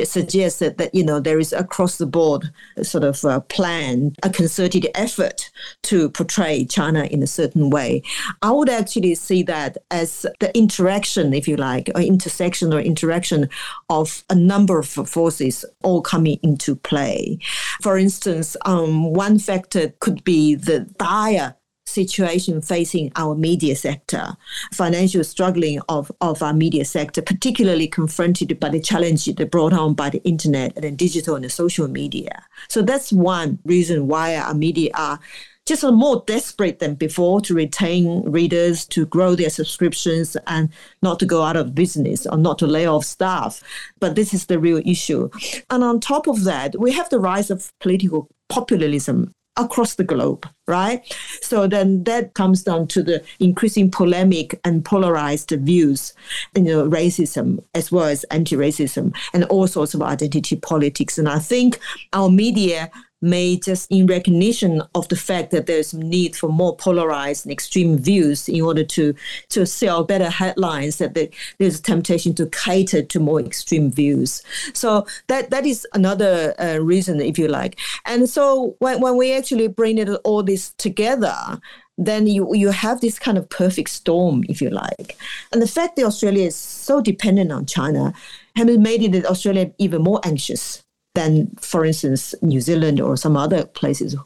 suggest 0.05 0.61
that, 0.61 0.78
that 0.78 0.95
you 0.95 1.05
know, 1.05 1.18
there 1.18 1.41
is 1.41 1.53
across 1.53 1.99
the 1.99 2.07
board 2.07 2.53
sort 2.82 3.03
of 3.03 3.24
a 3.24 3.41
plan, 3.41 4.14
a 4.22 4.30
concerted 4.30 4.86
effort 4.95 5.51
to 5.82 6.09
portray 6.11 6.64
China 6.64 7.03
in 7.07 7.20
a 7.20 7.26
certain 7.26 7.68
way. 7.68 8.05
I 8.43 8.53
would 8.53 8.68
actually 8.68 9.16
see 9.16 9.43
that 9.43 9.78
as 9.91 10.24
the 10.38 10.57
interaction, 10.57 11.34
if 11.34 11.49
you 11.49 11.57
like, 11.57 11.91
or 11.97 12.01
intersection 12.01 12.72
or 12.72 12.78
interaction 12.78 13.49
of 13.88 14.22
a 14.30 14.36
number 14.36 14.78
of 14.78 14.86
forces 14.86 15.64
all 15.82 16.01
coming 16.01 16.38
into 16.45 16.76
play. 16.76 17.41
For 17.82 17.99
instance, 17.99 18.57
um, 18.64 19.12
one 19.12 19.41
factor 19.41 19.79
could 19.88 20.22
be 20.24 20.54
the 20.54 20.80
dire 20.98 21.56
situation 21.90 22.62
facing 22.62 23.10
our 23.16 23.34
media 23.34 23.74
sector, 23.76 24.36
financial 24.72 25.24
struggling 25.24 25.80
of, 25.88 26.10
of 26.20 26.42
our 26.42 26.54
media 26.54 26.84
sector, 26.84 27.20
particularly 27.20 27.88
confronted 27.88 28.58
by 28.60 28.68
the 28.68 28.80
challenge 28.80 29.24
that 29.26 29.50
brought 29.50 29.72
on 29.72 29.94
by 29.94 30.08
the 30.08 30.22
internet 30.24 30.76
and 30.76 30.96
digital 30.96 31.34
and 31.34 31.44
the 31.44 31.50
social 31.50 31.88
media. 31.88 32.44
So 32.68 32.82
that's 32.82 33.12
one 33.12 33.58
reason 33.64 34.06
why 34.06 34.36
our 34.36 34.54
media 34.54 34.90
are 34.94 35.18
just 35.66 35.84
more 35.84 36.24
desperate 36.26 36.80
than 36.80 36.94
before 36.94 37.40
to 37.42 37.54
retain 37.54 38.22
readers, 38.28 38.84
to 38.86 39.06
grow 39.06 39.34
their 39.34 39.50
subscriptions, 39.50 40.36
and 40.46 40.68
not 41.02 41.20
to 41.20 41.26
go 41.26 41.42
out 41.42 41.56
of 41.56 41.74
business 41.74 42.26
or 42.26 42.36
not 42.38 42.58
to 42.58 42.66
lay 42.66 42.86
off 42.86 43.04
staff. 43.04 43.62
But 44.00 44.16
this 44.16 44.34
is 44.34 44.46
the 44.46 44.58
real 44.58 44.82
issue. 44.84 45.28
And 45.68 45.84
on 45.84 46.00
top 46.00 46.26
of 46.26 46.44
that, 46.44 46.74
we 46.80 46.92
have 46.92 47.08
the 47.10 47.20
rise 47.20 47.50
of 47.50 47.70
political 47.78 48.28
populism 48.48 49.32
across 49.61 49.94
the 49.94 50.04
globe, 50.04 50.48
right? 50.66 51.02
So 51.42 51.66
then 51.66 52.04
that 52.04 52.34
comes 52.34 52.62
down 52.62 52.86
to 52.88 53.02
the 53.02 53.22
increasing 53.38 53.90
polemic 53.90 54.58
and 54.64 54.84
polarized 54.84 55.50
views, 55.50 56.14
you 56.56 56.62
know, 56.62 56.88
racism 56.88 57.62
as 57.74 57.92
well 57.92 58.06
as 58.06 58.24
anti-racism 58.24 59.14
and 59.32 59.44
all 59.44 59.66
sorts 59.66 59.94
of 59.94 60.02
identity 60.02 60.56
politics. 60.56 61.18
And 61.18 61.28
I 61.28 61.38
think 61.38 61.78
our 62.12 62.30
media 62.30 62.90
made 63.20 63.62
just 63.62 63.90
in 63.90 64.06
recognition 64.06 64.82
of 64.94 65.08
the 65.08 65.16
fact 65.16 65.50
that 65.50 65.66
there's 65.66 65.92
need 65.94 66.34
for 66.34 66.48
more 66.48 66.76
polarized 66.76 67.44
and 67.44 67.52
extreme 67.52 67.98
views 67.98 68.48
in 68.48 68.60
order 68.62 68.84
to 68.84 69.14
to 69.48 69.66
sell 69.66 70.04
better 70.04 70.30
headlines 70.30 70.98
that 70.98 71.14
there's 71.58 71.78
a 71.78 71.82
temptation 71.82 72.34
to 72.34 72.46
cater 72.46 73.02
to 73.02 73.20
more 73.20 73.40
extreme 73.40 73.90
views 73.90 74.42
so 74.72 75.06
that 75.26 75.50
that 75.50 75.66
is 75.66 75.86
another 75.94 76.54
uh, 76.58 76.78
reason 76.78 77.20
if 77.20 77.38
you 77.38 77.48
like 77.48 77.78
and 78.06 78.28
so 78.28 78.74
when, 78.78 79.00
when 79.00 79.16
we 79.16 79.32
actually 79.32 79.68
bring 79.68 79.98
it 79.98 80.08
all 80.24 80.42
this 80.42 80.70
together 80.78 81.60
then 81.98 82.26
you 82.26 82.54
you 82.54 82.70
have 82.70 83.02
this 83.02 83.18
kind 83.18 83.36
of 83.36 83.46
perfect 83.50 83.90
storm, 83.90 84.42
if 84.48 84.62
you 84.62 84.70
like. 84.70 85.18
And 85.52 85.60
the 85.60 85.68
fact 85.68 85.96
that 85.96 86.06
Australia 86.06 86.46
is 86.46 86.56
so 86.56 87.02
dependent 87.02 87.52
on 87.52 87.66
China 87.66 88.14
has 88.56 88.78
made 88.78 89.02
it 89.02 89.26
Australia 89.26 89.70
even 89.78 90.02
more 90.02 90.18
anxious 90.24 90.82
than, 91.14 91.50
for 91.61 91.84
instance, 91.84 92.34
New 92.40 92.61
Zealand 92.61 93.00
or 93.00 93.16
some 93.16 93.36
other 93.36 93.64
places 93.64 94.16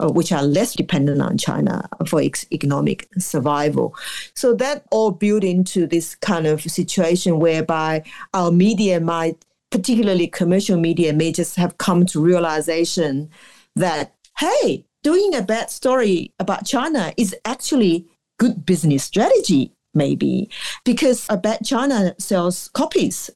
uh, 0.00 0.08
which 0.08 0.32
are 0.32 0.42
less 0.42 0.74
dependent 0.74 1.20
on 1.22 1.38
China 1.38 1.88
for 2.06 2.20
ex- 2.20 2.46
economic 2.52 3.08
survival. 3.18 3.94
So 4.34 4.54
that 4.54 4.84
all 4.90 5.12
built 5.12 5.44
into 5.44 5.86
this 5.86 6.16
kind 6.16 6.46
of 6.46 6.62
situation 6.62 7.38
whereby 7.38 8.02
our 8.34 8.50
media 8.50 9.00
might, 9.00 9.44
particularly 9.70 10.26
commercial 10.26 10.78
media, 10.78 11.12
may 11.12 11.32
just 11.32 11.56
have 11.56 11.78
come 11.78 12.06
to 12.06 12.20
realization 12.20 13.30
that, 13.76 14.14
hey, 14.38 14.84
doing 15.02 15.34
a 15.34 15.42
bad 15.42 15.70
story 15.70 16.32
about 16.40 16.66
China 16.66 17.12
is 17.16 17.36
actually 17.44 18.06
good 18.38 18.66
business 18.66 19.04
strategy 19.04 19.72
maybe 19.94 20.48
because 20.84 21.26
a 21.28 21.36
bad 21.36 21.64
China 21.64 22.14
sells 22.18 22.68
copies 22.72 23.30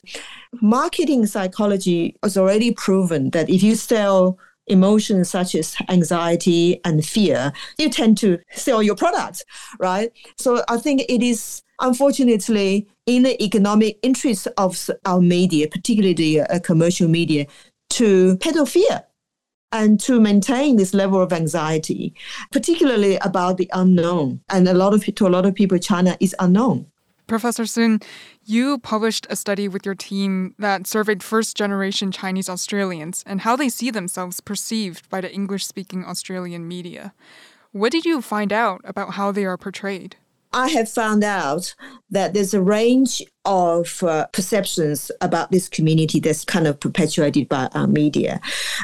marketing 0.60 1.26
psychology 1.26 2.16
has 2.22 2.36
already 2.36 2.72
proven 2.72 3.30
that 3.30 3.48
if 3.50 3.62
you 3.62 3.74
sell 3.74 4.38
emotions 4.66 5.30
such 5.30 5.54
as 5.54 5.76
anxiety 5.88 6.80
and 6.84 7.04
fear, 7.04 7.52
you 7.78 7.88
tend 7.88 8.18
to 8.18 8.38
sell 8.52 8.82
your 8.82 8.96
product, 8.96 9.44
right? 9.78 10.12
So 10.36 10.62
I 10.68 10.78
think 10.78 11.02
it 11.08 11.22
is 11.22 11.62
unfortunately 11.80 12.86
in 13.06 13.22
the 13.22 13.42
economic 13.42 13.98
interest 14.02 14.48
of 14.56 14.90
our 15.04 15.20
media, 15.20 15.68
particularly 15.68 16.14
the 16.14 16.40
uh, 16.40 16.58
commercial 16.60 17.08
media, 17.08 17.46
to 17.90 18.36
peddle 18.38 18.66
fear 18.66 19.04
and 19.76 20.00
to 20.00 20.20
maintain 20.20 20.76
this 20.76 20.94
level 20.94 21.20
of 21.20 21.32
anxiety, 21.32 22.14
particularly 22.50 23.16
about 23.16 23.58
the 23.58 23.70
unknown. 23.72 24.40
And 24.48 24.66
a 24.66 24.74
lot 24.74 24.94
of 24.94 25.04
to 25.04 25.26
a 25.26 25.28
lot 25.28 25.46
of 25.46 25.54
people, 25.54 25.78
China 25.78 26.16
is 26.20 26.34
unknown. 26.38 26.86
Professor 27.26 27.66
Sun, 27.66 28.00
you 28.44 28.78
published 28.78 29.26
a 29.28 29.36
study 29.36 29.66
with 29.66 29.84
your 29.84 29.96
team 29.96 30.54
that 30.58 30.86
surveyed 30.86 31.22
first 31.22 31.56
generation 31.56 32.12
Chinese 32.12 32.48
Australians 32.48 33.24
and 33.26 33.40
how 33.40 33.56
they 33.56 33.68
see 33.68 33.90
themselves 33.90 34.40
perceived 34.40 35.10
by 35.10 35.20
the 35.20 35.32
English 35.32 35.66
speaking 35.66 36.04
Australian 36.04 36.68
media. 36.68 37.12
What 37.72 37.92
did 37.92 38.04
you 38.04 38.22
find 38.22 38.52
out 38.52 38.80
about 38.84 39.14
how 39.14 39.32
they 39.32 39.44
are 39.44 39.58
portrayed? 39.58 40.16
I 40.52 40.68
have 40.68 40.88
found 40.88 41.24
out 41.24 41.74
that 42.10 42.34
there's 42.34 42.54
a 42.54 42.62
range 42.62 43.22
of 43.44 44.02
uh, 44.02 44.26
perceptions 44.28 45.10
about 45.20 45.50
this 45.50 45.68
community 45.68 46.20
that's 46.20 46.44
kind 46.44 46.66
of 46.66 46.80
perpetuated 46.80 47.48
by 47.48 47.68
our 47.74 47.86
media. 47.86 48.40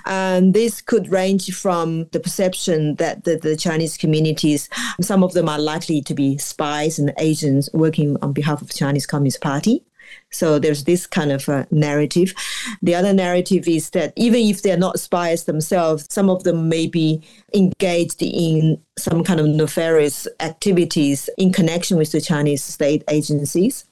And 0.07 0.55
this 0.55 0.81
could 0.81 1.11
range 1.11 1.55
from 1.55 2.07
the 2.13 2.21
perception 2.21 2.97
that 2.97 3.25
the, 3.25 3.37
the, 3.37 3.57
Chinese 3.57 3.97
communities, 3.97 4.69
some 5.01 5.23
of 5.25 5.33
them 5.35 5.49
are 5.49 5.59
likely 5.59 6.01
to 6.03 6.15
be 6.15 6.39
spies 6.39 6.99
and 6.99 7.13
agents 7.19 7.69
working 7.73 8.17
on 8.23 8.33
behalf 8.33 8.61
of 8.61 8.69
the 8.69 8.75
Chinese 8.75 9.07
Communist 9.07 9.41
Party. 9.41 9.85
So 10.31 10.59
there's 10.59 10.85
this 10.85 11.07
kind 11.07 11.31
of 11.31 11.49
a 11.49 11.67
narrative. 11.71 12.35
The 12.83 12.95
other 12.95 13.13
narrative 13.13 13.69
is 13.69 13.91
that 13.91 14.13
even 14.17 14.41
if 14.41 14.63
they're 14.63 14.79
not 14.79 14.99
spies 14.99 15.45
themselves, 15.45 16.07
some 16.11 16.31
of 16.31 16.45
them 16.45 16.69
may 16.69 16.87
be 16.87 17.23
engaged 17.55 18.23
in 18.23 18.81
some 18.99 19.25
kind 19.25 19.41
of 19.41 19.47
nefarious 19.47 20.27
activities 20.41 21.29
in 21.37 21.53
connection 21.53 21.97
with 21.97 22.13
the 22.13 22.21
Chinese 22.21 22.63
state 22.63 23.05
agencies. 23.09 23.85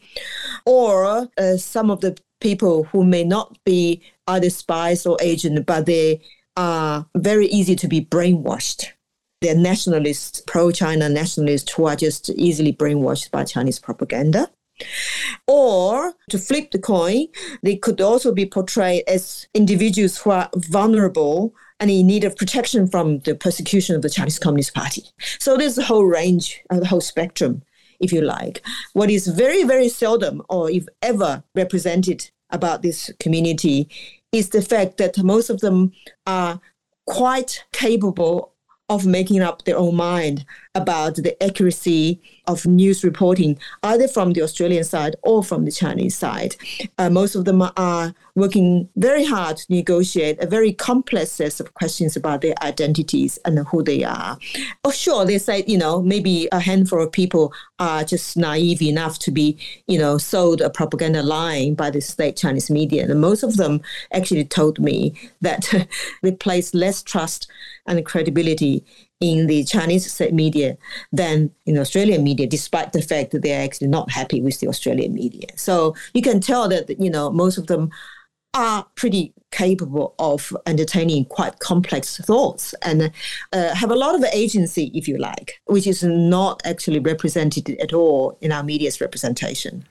Or 0.65 1.29
uh, 1.37 1.57
some 1.57 1.91
of 1.91 2.01
the 2.01 2.19
people 2.41 2.85
who 2.85 3.05
may 3.05 3.25
not 3.25 3.57
be 3.65 4.03
either 4.27 4.51
spies 4.51 5.07
or 5.07 5.17
agents, 5.21 5.63
but 5.67 5.87
they 5.87 6.21
are 6.57 7.07
very 7.17 7.47
easy 7.47 7.77
to 7.77 7.89
be 7.89 8.01
brainwashed. 8.01 8.87
They're 9.41 9.57
nationalists, 9.57 10.43
pro 10.47 10.71
China 10.71 11.09
nationalists 11.09 11.73
who 11.73 11.87
are 11.87 11.97
just 11.97 12.29
easily 12.31 12.73
brainwashed 12.73 13.31
by 13.31 13.45
Chinese 13.45 13.79
propaganda. 13.79 14.51
Or 15.47 16.15
to 16.31 16.39
flip 16.39 16.71
the 16.71 16.79
coin, 16.79 17.27
they 17.63 17.77
could 17.77 18.01
also 18.01 18.33
be 18.33 18.47
portrayed 18.47 19.05
as 19.07 19.47
individuals 19.55 20.19
who 20.19 20.31
are 20.31 20.51
vulnerable 20.57 21.55
and 21.81 21.91
in 21.91 22.07
need 22.07 22.25
of 22.25 22.37
protection 22.37 22.87
from 22.87 23.21
the 23.21 23.35
persecution 23.35 23.97
of 23.97 24.03
the 24.03 24.11
Chinese 24.11 24.39
Communist 24.39 24.75
Party. 24.75 25.05
So 25.39 25.57
there's 25.57 25.79
a 25.79 25.83
whole 25.83 26.05
range, 26.05 26.61
uh, 26.71 26.81
a 26.81 26.87
whole 26.87 27.01
spectrum, 27.01 27.63
if 28.01 28.13
you 28.13 28.21
like. 28.21 28.63
What 28.93 29.11
is 29.11 29.27
very, 29.27 29.65
very 29.65 29.89
seldom 29.89 30.43
or 30.49 30.71
if 30.71 30.87
ever 31.03 31.43
represented 31.55 32.31
about 32.51 32.83
this 32.83 33.11
community 33.19 33.89
is 34.33 34.51
the 34.51 34.63
fact 34.63 34.99
that 34.99 35.19
most 35.23 35.51
of 35.51 35.61
them 35.61 35.93
are 36.27 36.61
quite 37.07 37.65
capable 37.73 38.53
of 38.89 39.07
making 39.07 39.41
up 39.41 39.65
their 39.65 39.79
own 39.79 39.95
mind 39.95 40.45
about 40.75 41.17
the 41.17 41.41
accuracy 41.43 42.21
of 42.47 42.65
news 42.67 43.03
reporting, 43.03 43.59
either 43.83 44.07
from 44.07 44.33
the 44.33 44.43
Australian 44.43 44.85
side 44.85 45.17
or 45.23 45.43
from 45.43 45.65
the 45.65 45.73
Chinese 45.73 46.17
side. 46.17 46.55
Uh, 46.99 47.11
most 47.11 47.35
of 47.35 47.45
them 47.45 47.63
are 47.77 48.15
working 48.37 48.89
very 48.97 49.25
hard 49.25 49.57
to 49.57 49.67
negotiate 49.69 50.39
a 50.41 50.47
very 50.47 50.73
complex 50.73 51.33
set 51.33 51.59
of 51.59 51.75
questions 51.75 52.17
about 52.17 52.41
their 52.41 52.55
identities 52.63 53.39
and 53.45 53.59
who 53.69 53.83
they 53.83 54.05
are. 54.05 54.39
Oh, 54.85 54.93
sure, 54.93 55.25
they 55.25 55.39
say, 55.39 55.65
you 55.67 55.77
know, 55.77 56.03
maybe 56.03 56.49
a 56.53 56.61
handful 56.61 57.03
of 57.03 57.11
people 57.11 57.53
are 57.81 58.05
just 58.05 58.37
naive 58.37 58.81
enough 58.81 59.19
to 59.21 59.33
be, 59.33 59.59
you 59.89 59.99
know, 59.99 60.19
sold 60.19 60.61
a 60.61 60.71
propaganda 60.71 61.23
line 61.23 61.75
by 61.75 61.91
the 61.91 62.01
state 62.01 62.37
Chinese 62.37 62.71
media. 62.71 63.05
And 63.05 63.21
most 63.21 63.43
of 63.43 63.57
them 63.57 63.81
actually 64.13 64.45
told 64.45 64.79
me 64.79 65.15
that 65.41 65.89
they 66.23 66.33
place 66.33 66.75
less 66.75 67.03
trust 67.03 67.51
and 67.87 68.05
credibility 68.07 68.85
in 69.21 69.47
the 69.47 69.65
Chinese 69.65 70.21
media 70.33 70.77
than 71.13 71.51
in 71.67 71.79
Australian 71.79 72.25
media, 72.25 72.47
despite 72.47 72.93
the 72.93 73.03
fact 73.03 73.33
that 73.33 73.43
they're 73.43 73.63
actually 73.63 73.89
not 73.89 74.11
happy 74.11 74.41
with 74.41 74.59
the 74.61 74.69
Australian 74.69 75.15
media. 75.15 75.47
So 75.57 75.95
you 76.15 76.23
can 76.23 76.41
tell 76.41 76.69
that 76.69 76.99
you 76.99 77.11
know 77.11 77.31
most 77.31 77.59
of 77.59 77.67
them 77.67 77.91
are 78.55 78.85
pretty 78.97 79.33
capable 79.53 80.15
of 80.19 80.57
entertaining 80.67 81.25
quite 81.25 81.59
complex 81.61 82.19
thoughts 82.19 82.75
and 82.83 83.13
uh, 83.53 83.75
have 83.75 83.91
a 83.91 83.97
lot 83.97 84.15
of 84.15 84.25
agency, 84.33 84.91
if 84.95 85.07
you 85.07 85.17
like, 85.19 85.61
which 85.67 85.87
is 85.87 86.03
not 86.03 86.61
actually 86.65 86.99
represented 86.99 87.71
at 87.81 87.93
all 87.93 88.37
in 88.41 88.51
our 88.51 88.63
media's 88.63 89.01
representation. 89.01 89.87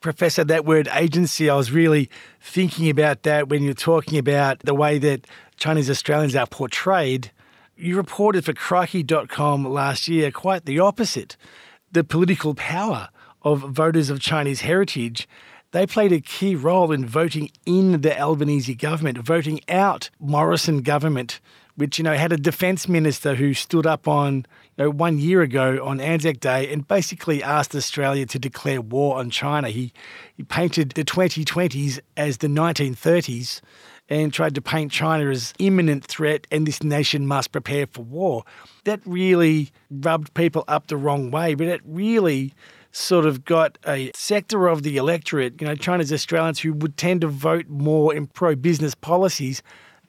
Professor, 0.00 0.44
that 0.44 0.64
word 0.64 0.88
agency, 0.94 1.50
I 1.50 1.56
was 1.56 1.72
really 1.72 2.08
thinking 2.40 2.88
about 2.88 3.24
that 3.24 3.48
when 3.48 3.62
you're 3.62 3.74
talking 3.74 4.18
about 4.18 4.60
the 4.60 4.74
way 4.74 4.98
that 4.98 5.26
Chinese 5.56 5.90
Australians 5.90 6.36
are 6.36 6.46
portrayed. 6.46 7.32
You 7.80 7.96
reported 7.96 8.44
for 8.44 8.52
Crikey.com 8.54 9.64
last 9.64 10.08
year 10.08 10.32
quite 10.32 10.64
the 10.64 10.80
opposite. 10.80 11.36
The 11.92 12.02
political 12.02 12.56
power 12.56 13.08
of 13.42 13.60
voters 13.60 14.10
of 14.10 14.18
Chinese 14.18 14.62
heritage, 14.62 15.28
they 15.70 15.86
played 15.86 16.10
a 16.10 16.20
key 16.20 16.56
role 16.56 16.90
in 16.90 17.06
voting 17.06 17.52
in 17.66 18.00
the 18.00 18.20
Albanese 18.20 18.74
government, 18.74 19.18
voting 19.18 19.60
out 19.68 20.10
Morrison 20.18 20.82
government, 20.82 21.38
which 21.76 21.98
you 21.98 22.02
know 22.02 22.14
had 22.14 22.32
a 22.32 22.36
defence 22.36 22.88
minister 22.88 23.36
who 23.36 23.54
stood 23.54 23.86
up 23.86 24.08
on 24.08 24.44
you 24.76 24.84
know, 24.84 24.90
one 24.90 25.18
year 25.18 25.42
ago 25.42 25.78
on 25.84 26.00
Anzac 26.00 26.40
Day 26.40 26.72
and 26.72 26.88
basically 26.88 27.44
asked 27.44 27.76
Australia 27.76 28.26
to 28.26 28.40
declare 28.40 28.80
war 28.80 29.18
on 29.18 29.30
China. 29.30 29.68
He, 29.68 29.92
he 30.36 30.42
painted 30.42 30.90
the 30.90 31.04
2020s 31.04 32.00
as 32.16 32.38
the 32.38 32.48
1930s 32.48 33.60
and 34.08 34.32
tried 34.32 34.54
to 34.54 34.62
paint 34.62 34.92
China 34.92 35.30
as 35.30 35.52
imminent 35.58 36.04
threat 36.04 36.46
and 36.50 36.66
this 36.66 36.82
nation 36.82 37.26
must 37.26 37.52
prepare 37.52 37.86
for 37.86 38.02
war. 38.02 38.44
That 38.84 39.00
really 39.04 39.70
rubbed 39.90 40.34
people 40.34 40.64
up 40.68 40.86
the 40.86 40.96
wrong 40.96 41.30
way, 41.30 41.54
but 41.54 41.66
it 41.66 41.80
really 41.84 42.54
sort 42.90 43.26
of 43.26 43.44
got 43.44 43.78
a 43.86 44.10
sector 44.14 44.66
of 44.66 44.82
the 44.82 44.96
electorate, 44.96 45.60
you 45.60 45.66
know, 45.66 45.74
China's 45.74 46.12
Australians 46.12 46.60
who 46.60 46.72
would 46.72 46.96
tend 46.96 47.20
to 47.20 47.28
vote 47.28 47.68
more 47.68 48.14
in 48.14 48.26
pro 48.26 48.54
business 48.54 48.94
policies 48.94 49.62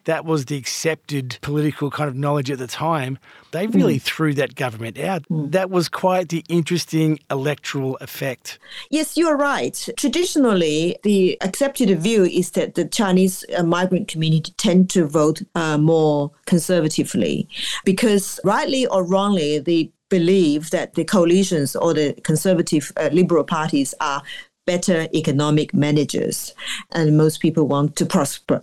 that 0.04 0.24
was 0.24 0.46
the 0.46 0.56
accepted 0.56 1.38
political 1.42 1.90
kind 1.90 2.08
of 2.08 2.16
knowledge 2.16 2.50
at 2.50 2.58
the 2.58 2.66
time. 2.66 3.18
They 3.52 3.66
really 3.66 3.98
mm. 3.98 4.02
threw 4.02 4.34
that 4.34 4.54
government 4.54 4.98
out. 4.98 5.22
Mm. 5.28 5.52
That 5.52 5.70
was 5.70 5.88
quite 5.88 6.28
the 6.28 6.44
interesting 6.48 7.18
electoral 7.30 7.96
effect. 7.96 8.58
Yes, 8.90 9.16
you're 9.16 9.36
right. 9.36 9.88
Traditionally, 9.96 10.96
the 11.02 11.36
accepted 11.42 11.90
view 12.00 12.24
is 12.24 12.52
that 12.52 12.74
the 12.74 12.84
Chinese 12.86 13.44
uh, 13.56 13.62
migrant 13.62 14.08
community 14.08 14.52
tend 14.56 14.90
to 14.90 15.06
vote 15.06 15.42
uh, 15.54 15.78
more 15.78 16.30
conservatively 16.46 17.48
because, 17.84 18.40
rightly 18.44 18.86
or 18.86 19.04
wrongly, 19.04 19.58
they 19.58 19.92
believe 20.08 20.70
that 20.70 20.94
the 20.94 21.04
coalitions 21.04 21.76
or 21.76 21.94
the 21.94 22.12
conservative 22.24 22.92
uh, 22.96 23.08
liberal 23.12 23.44
parties 23.44 23.94
are 24.00 24.22
better 24.66 25.08
economic 25.14 25.72
managers 25.72 26.54
and 26.92 27.16
most 27.16 27.40
people 27.40 27.66
want 27.66 27.96
to 27.96 28.06
prosper. 28.06 28.62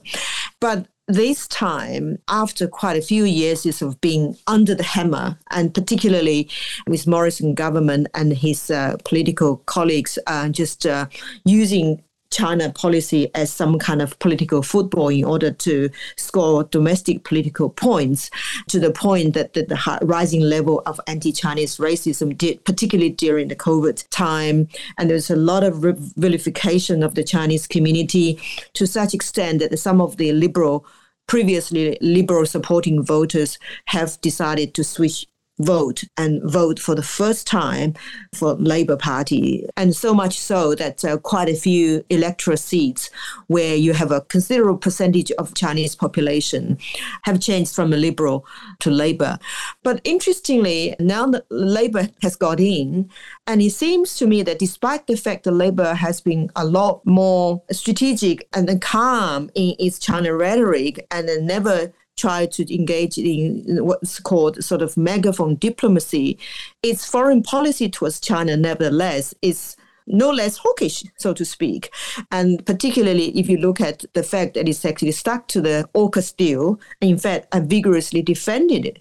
But 0.59 0.87
this 1.07 1.47
time, 1.47 2.19
after 2.27 2.67
quite 2.67 2.97
a 2.97 3.01
few 3.01 3.23
years 3.23 3.81
of 3.81 3.99
being 4.01 4.37
under 4.47 4.75
the 4.75 4.83
hammer, 4.83 5.37
and 5.51 5.73
particularly 5.73 6.49
with 6.85 7.07
Morrison 7.07 7.53
government 7.53 8.07
and 8.13 8.33
his 8.33 8.69
uh, 8.69 8.97
political 9.05 9.57
colleagues 9.65 10.19
uh, 10.27 10.49
just 10.49 10.85
uh, 10.85 11.07
using 11.45 12.03
China 12.29 12.71
policy 12.71 13.29
as 13.35 13.51
some 13.51 13.79
kind 13.79 14.01
of 14.01 14.17
political 14.19 14.61
football 14.61 15.09
in 15.09 15.23
order 15.23 15.51
to 15.51 15.89
score 16.15 16.63
domestic 16.65 17.23
political 17.23 17.69
points 17.69 18.29
to 18.67 18.79
the 18.79 18.91
point 18.91 19.33
that 19.33 19.53
the, 19.53 19.63
the 19.63 19.99
rising 20.03 20.41
level 20.41 20.81
of 20.85 20.99
anti-Chinese 21.07 21.77
racism 21.77 22.37
did, 22.37 22.63
particularly 22.65 23.11
during 23.11 23.47
the 23.47 23.55
COVID 23.55 24.07
time. 24.09 24.67
And 24.97 25.09
there's 25.09 25.29
a 25.29 25.35
lot 25.35 25.63
of 25.63 25.77
vilification 26.17 27.03
of 27.03 27.15
the 27.15 27.23
Chinese 27.23 27.67
community 27.67 28.39
to 28.73 28.85
such 28.85 29.13
extent 29.13 29.59
that 29.59 29.77
some 29.77 30.01
of 30.01 30.17
the 30.17 30.31
liberal 30.33 30.85
previously 31.27 31.97
liberal 31.99 32.45
supporting 32.45 33.03
voters 33.03 33.59
have 33.85 34.19
decided 34.21 34.73
to 34.73 34.83
switch 34.83 35.27
vote 35.59 36.03
and 36.17 36.41
vote 36.43 36.79
for 36.79 36.95
the 36.95 37.03
first 37.03 37.47
time 37.47 37.93
for 38.33 38.53
Labour 38.55 38.97
Party, 38.97 39.67
and 39.75 39.95
so 39.95 40.13
much 40.13 40.39
so 40.39 40.75
that 40.75 41.03
uh, 41.03 41.17
quite 41.17 41.49
a 41.49 41.55
few 41.55 42.03
electoral 42.09 42.57
seats 42.57 43.09
where 43.47 43.75
you 43.75 43.93
have 43.93 44.11
a 44.11 44.21
considerable 44.21 44.77
percentage 44.77 45.31
of 45.33 45.55
Chinese 45.55 45.95
population 45.95 46.77
have 47.23 47.39
changed 47.39 47.73
from 47.73 47.93
a 47.93 47.97
Liberal 47.97 48.45
to 48.79 48.91
Labour. 48.91 49.39
But 49.83 50.01
interestingly, 50.03 50.95
now 50.99 51.25
that 51.27 51.45
Labour 51.49 52.09
has 52.21 52.35
got 52.35 52.59
in, 52.59 53.09
and 53.47 53.61
it 53.61 53.71
seems 53.71 54.15
to 54.17 54.27
me 54.27 54.43
that 54.43 54.59
despite 54.59 55.07
the 55.07 55.17
fact 55.17 55.43
that 55.45 55.51
Labour 55.51 55.93
has 55.93 56.21
been 56.21 56.51
a 56.55 56.65
lot 56.65 57.05
more 57.05 57.61
strategic 57.71 58.47
and 58.53 58.81
calm 58.81 59.49
in 59.55 59.75
its 59.79 59.99
China 59.99 60.35
rhetoric 60.35 61.05
and 61.11 61.29
never 61.45 61.91
try 62.17 62.45
to 62.47 62.75
engage 62.75 63.17
in 63.17 63.85
what's 63.85 64.19
called 64.19 64.63
sort 64.63 64.81
of 64.81 64.97
megaphone 64.97 65.55
diplomacy, 65.55 66.37
its 66.83 67.05
foreign 67.05 67.43
policy 67.43 67.89
towards 67.89 68.19
China, 68.19 68.57
nevertheless, 68.57 69.33
is 69.41 69.77
no 70.07 70.31
less 70.31 70.57
hawkish, 70.57 71.03
so 71.17 71.33
to 71.33 71.45
speak. 71.45 71.93
And 72.31 72.65
particularly 72.65 73.37
if 73.37 73.49
you 73.49 73.57
look 73.57 73.81
at 73.81 74.05
the 74.13 74.23
fact 74.23 74.53
that 74.55 74.67
it's 74.67 74.85
actually 74.85 75.11
stuck 75.11 75.47
to 75.49 75.61
the 75.61 75.89
AUKUS 75.93 76.35
deal, 76.35 76.79
in 77.01 77.17
fact, 77.17 77.47
I 77.51 77.59
vigorously 77.59 78.21
defended 78.21 78.85
it. 78.85 78.99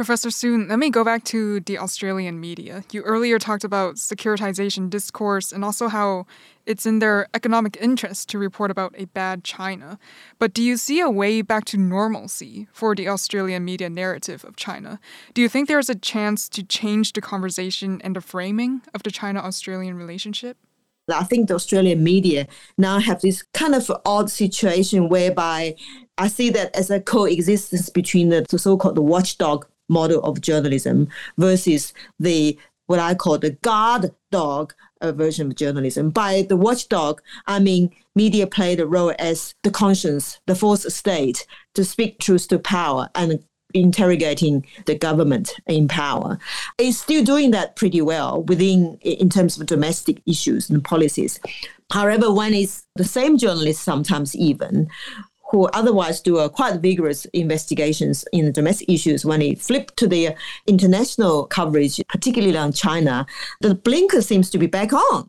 Professor 0.00 0.30
Sun, 0.30 0.68
let 0.68 0.78
me 0.78 0.88
go 0.88 1.04
back 1.04 1.24
to 1.24 1.60
the 1.60 1.76
Australian 1.76 2.40
media. 2.40 2.84
You 2.90 3.02
earlier 3.02 3.38
talked 3.38 3.64
about 3.64 3.96
securitization 3.96 4.88
discourse 4.88 5.52
and 5.52 5.62
also 5.62 5.88
how 5.88 6.24
it's 6.64 6.86
in 6.86 7.00
their 7.00 7.26
economic 7.34 7.76
interest 7.78 8.30
to 8.30 8.38
report 8.38 8.70
about 8.70 8.94
a 8.96 9.04
bad 9.04 9.44
China. 9.44 9.98
But 10.38 10.54
do 10.54 10.62
you 10.62 10.78
see 10.78 11.00
a 11.00 11.10
way 11.10 11.42
back 11.42 11.66
to 11.66 11.76
normalcy 11.76 12.66
for 12.72 12.94
the 12.94 13.08
Australian 13.08 13.62
media 13.66 13.90
narrative 13.90 14.42
of 14.42 14.56
China? 14.56 15.00
Do 15.34 15.42
you 15.42 15.50
think 15.50 15.68
there's 15.68 15.90
a 15.90 15.94
chance 15.94 16.48
to 16.48 16.62
change 16.62 17.12
the 17.12 17.20
conversation 17.20 18.00
and 18.02 18.16
the 18.16 18.22
framing 18.22 18.80
of 18.94 19.02
the 19.02 19.10
China 19.10 19.40
Australian 19.40 19.98
relationship? 19.98 20.56
I 21.12 21.24
think 21.24 21.48
the 21.48 21.56
Australian 21.56 22.02
media 22.02 22.46
now 22.78 23.00
have 23.00 23.20
this 23.20 23.42
kind 23.52 23.74
of 23.74 23.90
odd 24.06 24.30
situation 24.30 25.10
whereby 25.10 25.74
I 26.16 26.28
see 26.28 26.48
that 26.50 26.74
as 26.74 26.90
a 26.90 27.00
coexistence 27.00 27.90
between 27.90 28.30
the 28.30 28.46
so-called 28.56 28.94
the 28.94 29.02
watchdog 29.02 29.66
model 29.90 30.22
of 30.22 30.40
journalism 30.40 31.08
versus 31.36 31.92
the 32.18 32.58
what 32.86 32.98
I 32.98 33.14
call 33.14 33.38
the 33.38 33.50
guard 33.50 34.10
dog 34.32 34.74
uh, 35.00 35.12
version 35.12 35.46
of 35.46 35.56
journalism. 35.56 36.10
By 36.10 36.42
the 36.48 36.56
watchdog, 36.56 37.22
I 37.46 37.60
mean 37.60 37.90
media 38.16 38.46
play 38.46 38.74
the 38.74 38.86
role 38.86 39.14
as 39.18 39.54
the 39.62 39.70
conscience, 39.70 40.40
the 40.46 40.56
fourth 40.56 40.90
state, 40.92 41.46
to 41.74 41.84
speak 41.84 42.18
truth 42.18 42.48
to 42.48 42.58
power 42.58 43.08
and 43.14 43.44
interrogating 43.74 44.66
the 44.86 44.96
government 44.96 45.54
in 45.66 45.86
power. 45.86 46.38
It's 46.78 46.98
still 46.98 47.22
doing 47.22 47.52
that 47.52 47.76
pretty 47.76 48.00
well 48.00 48.42
within 48.42 48.98
in 49.02 49.28
terms 49.28 49.58
of 49.58 49.66
domestic 49.66 50.20
issues 50.26 50.68
and 50.68 50.82
policies. 50.82 51.38
However, 51.92 52.32
when 52.32 52.54
it's 52.54 52.86
the 52.96 53.04
same 53.04 53.36
journalist, 53.36 53.82
sometimes 53.82 54.34
even 54.36 54.88
who 55.50 55.66
otherwise 55.68 56.20
do 56.20 56.38
a 56.38 56.48
quite 56.48 56.80
vigorous 56.80 57.24
investigations 57.26 58.24
in 58.32 58.52
domestic 58.52 58.88
issues, 58.88 59.24
when 59.24 59.40
they 59.40 59.54
flip 59.56 59.94
to 59.96 60.06
the 60.06 60.34
international 60.66 61.46
coverage, 61.46 62.00
particularly 62.08 62.56
on 62.56 62.72
China, 62.72 63.26
the 63.60 63.74
blinker 63.74 64.22
seems 64.22 64.48
to 64.50 64.58
be 64.58 64.66
back 64.66 64.92
on. 64.92 65.28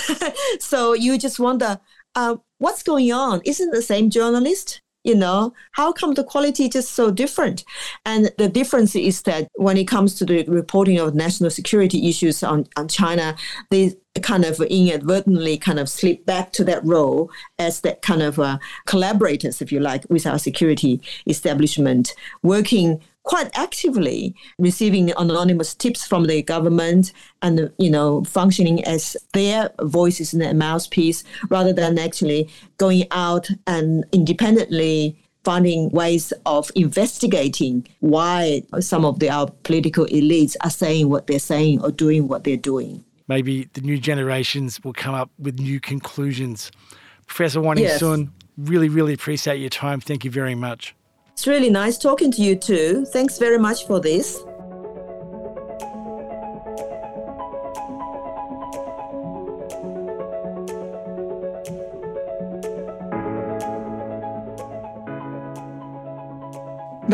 so 0.58 0.92
you 0.92 1.16
just 1.16 1.38
wonder, 1.38 1.80
uh, 2.14 2.36
what's 2.58 2.82
going 2.82 3.12
on? 3.12 3.40
Isn't 3.44 3.70
the 3.70 3.82
same 3.82 4.10
journalist? 4.10 4.81
You 5.04 5.16
know, 5.16 5.52
how 5.72 5.92
come 5.92 6.14
the 6.14 6.24
quality 6.24 6.68
just 6.68 6.92
so 6.92 7.10
different? 7.10 7.64
And 8.04 8.30
the 8.38 8.48
difference 8.48 8.94
is 8.94 9.22
that 9.22 9.48
when 9.54 9.76
it 9.76 9.88
comes 9.88 10.14
to 10.16 10.24
the 10.24 10.44
reporting 10.44 10.98
of 10.98 11.14
national 11.14 11.50
security 11.50 12.08
issues 12.08 12.42
on, 12.42 12.66
on 12.76 12.88
China, 12.88 13.34
they 13.70 13.96
kind 14.20 14.44
of 14.44 14.60
inadvertently 14.60 15.56
kind 15.58 15.78
of 15.78 15.88
slip 15.88 16.24
back 16.26 16.52
to 16.52 16.64
that 16.64 16.84
role 16.84 17.30
as 17.58 17.80
that 17.80 18.02
kind 18.02 18.22
of 18.22 18.38
uh, 18.38 18.58
collaborators, 18.86 19.62
if 19.62 19.72
you 19.72 19.80
like, 19.80 20.04
with 20.10 20.26
our 20.26 20.38
security 20.38 21.00
establishment, 21.26 22.14
working 22.42 23.00
quite 23.24 23.50
actively 23.56 24.34
receiving 24.58 25.12
anonymous 25.16 25.74
tips 25.74 26.06
from 26.06 26.24
the 26.24 26.42
government 26.42 27.12
and 27.40 27.70
you 27.78 27.90
know 27.90 28.24
functioning 28.24 28.84
as 28.84 29.16
their 29.32 29.70
voices 29.82 30.32
and 30.32 30.42
their 30.42 30.54
mouthpiece 30.54 31.22
rather 31.48 31.72
than 31.72 31.98
actually 31.98 32.48
going 32.78 33.04
out 33.12 33.48
and 33.66 34.04
independently 34.12 35.16
finding 35.44 35.88
ways 35.90 36.32
of 36.46 36.70
investigating 36.74 37.86
why 38.00 38.62
some 38.80 39.04
of 39.04 39.18
the, 39.18 39.28
our 39.28 39.48
political 39.64 40.06
elites 40.06 40.56
are 40.62 40.70
saying 40.70 41.08
what 41.08 41.26
they're 41.26 41.38
saying 41.38 41.82
or 41.82 41.90
doing 41.90 42.28
what 42.28 42.44
they're 42.44 42.56
doing. 42.56 43.04
Maybe 43.28 43.68
the 43.72 43.80
new 43.80 43.98
generations 43.98 44.82
will 44.84 44.92
come 44.92 45.14
up 45.14 45.30
with 45.38 45.58
new 45.58 45.80
conclusions. 45.80 46.70
Professor 47.26 47.60
Wan 47.60 47.78
yes. 47.78 48.00
Sun, 48.00 48.32
really, 48.56 48.88
really 48.88 49.14
appreciate 49.14 49.58
your 49.58 49.70
time. 49.70 50.00
Thank 50.00 50.24
you 50.24 50.30
very 50.30 50.54
much. 50.54 50.94
It's 51.32 51.46
really 51.46 51.70
nice 51.70 51.98
talking 51.98 52.30
to 52.32 52.42
you 52.42 52.54
too. 52.54 53.04
Thanks 53.06 53.38
very 53.38 53.58
much 53.58 53.86
for 53.86 54.00
this. 54.00 54.42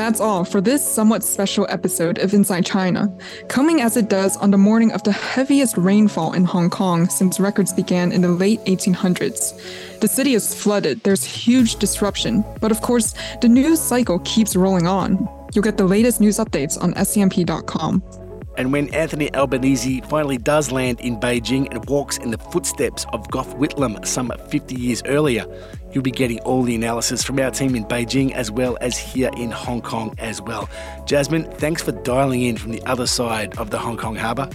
That's 0.09 0.23
all 0.23 0.43
for 0.43 0.63
this 0.63 0.83
somewhat 0.83 1.23
special 1.23 1.67
episode 1.69 2.17
of 2.17 2.33
Inside 2.33 2.65
China, 2.65 3.15
coming 3.49 3.83
as 3.83 3.99
it 3.99 4.09
does 4.09 4.39
on 4.39 4.51
the 4.51 4.57
morning 4.57 4.91
of 4.93 5.03
the 5.03 5.13
heaviest 5.13 5.77
rainfall 5.77 6.33
in 6.33 6.47
Hong 6.47 6.71
Kong 6.71 7.11
since 7.11 7.39
records 7.39 7.75
began 7.75 8.11
in 8.11 8.23
the 8.23 8.31
late 8.31 8.65
1800s. 8.65 10.01
The 10.01 10.09
city 10.09 10.33
is 10.33 10.55
flooded, 10.55 11.03
there's 11.03 11.25
huge 11.25 11.77
disruption, 11.77 12.43
but 12.59 12.71
of 12.71 12.81
course, 12.81 13.13
the 13.43 13.49
news 13.49 13.83
cycle 13.83 14.21
keeps 14.21 14.57
rolling 14.57 14.87
on. 14.87 15.29
You'll 15.53 15.63
get 15.63 15.77
the 15.77 15.85
latest 15.85 16.23
news 16.23 16.39
updates 16.39 16.83
on 16.83 16.95
scmp.com. 16.95 18.28
And 18.59 18.73
when 18.73 18.93
Anthony 18.93 19.33
Albanese 19.37 20.01
finally 20.01 20.37
does 20.37 20.73
land 20.73 21.01
in 21.01 21.21
Beijing 21.21 21.69
and 21.71 21.89
walks 21.89 22.19
in 22.19 22.33
the 22.33 22.39
footsteps 22.39 23.07
of 23.13 23.31
Gough 23.31 23.55
Whitlam 23.57 24.05
some 24.05 24.33
50 24.49 24.75
years 24.75 25.01
earlier, 25.07 25.47
you'll 25.93 26.03
be 26.03 26.11
getting 26.11 26.41
all 26.41 26.65
the 26.65 26.75
analysis 26.75 27.23
from 27.23 27.39
our 27.39 27.53
team 27.53 27.77
in 27.77 27.85
Beijing 27.85 28.33
as 28.33 28.51
well 28.51 28.77
as 28.81 28.99
here 28.99 29.31
in 29.37 29.53
Hong 29.53 29.81
Kong 29.81 30.13
as 30.19 30.43
well. 30.43 30.69
Jasmine, 31.07 31.45
thanks 31.53 31.85
for 31.85 31.93
dialing 31.93 32.43
in 32.43 32.57
from 32.57 32.73
the 32.73 32.83
other 32.85 33.07
side 33.07 33.57
of 33.59 33.71
the 33.71 33.79
Hong 33.79 33.97
Kong 33.97 34.17
harbour. 34.17 34.51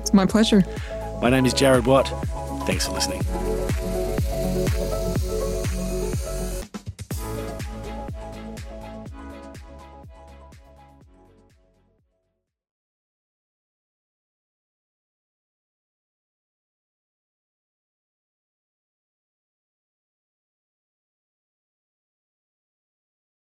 It's 0.00 0.14
my 0.14 0.24
pleasure. 0.24 0.64
My 1.20 1.28
name 1.28 1.44
is 1.44 1.52
Jarrod 1.52 1.84
Watt. 1.84 2.08
Thanks 2.66 2.86
for 2.86 2.94
listening. 2.94 3.22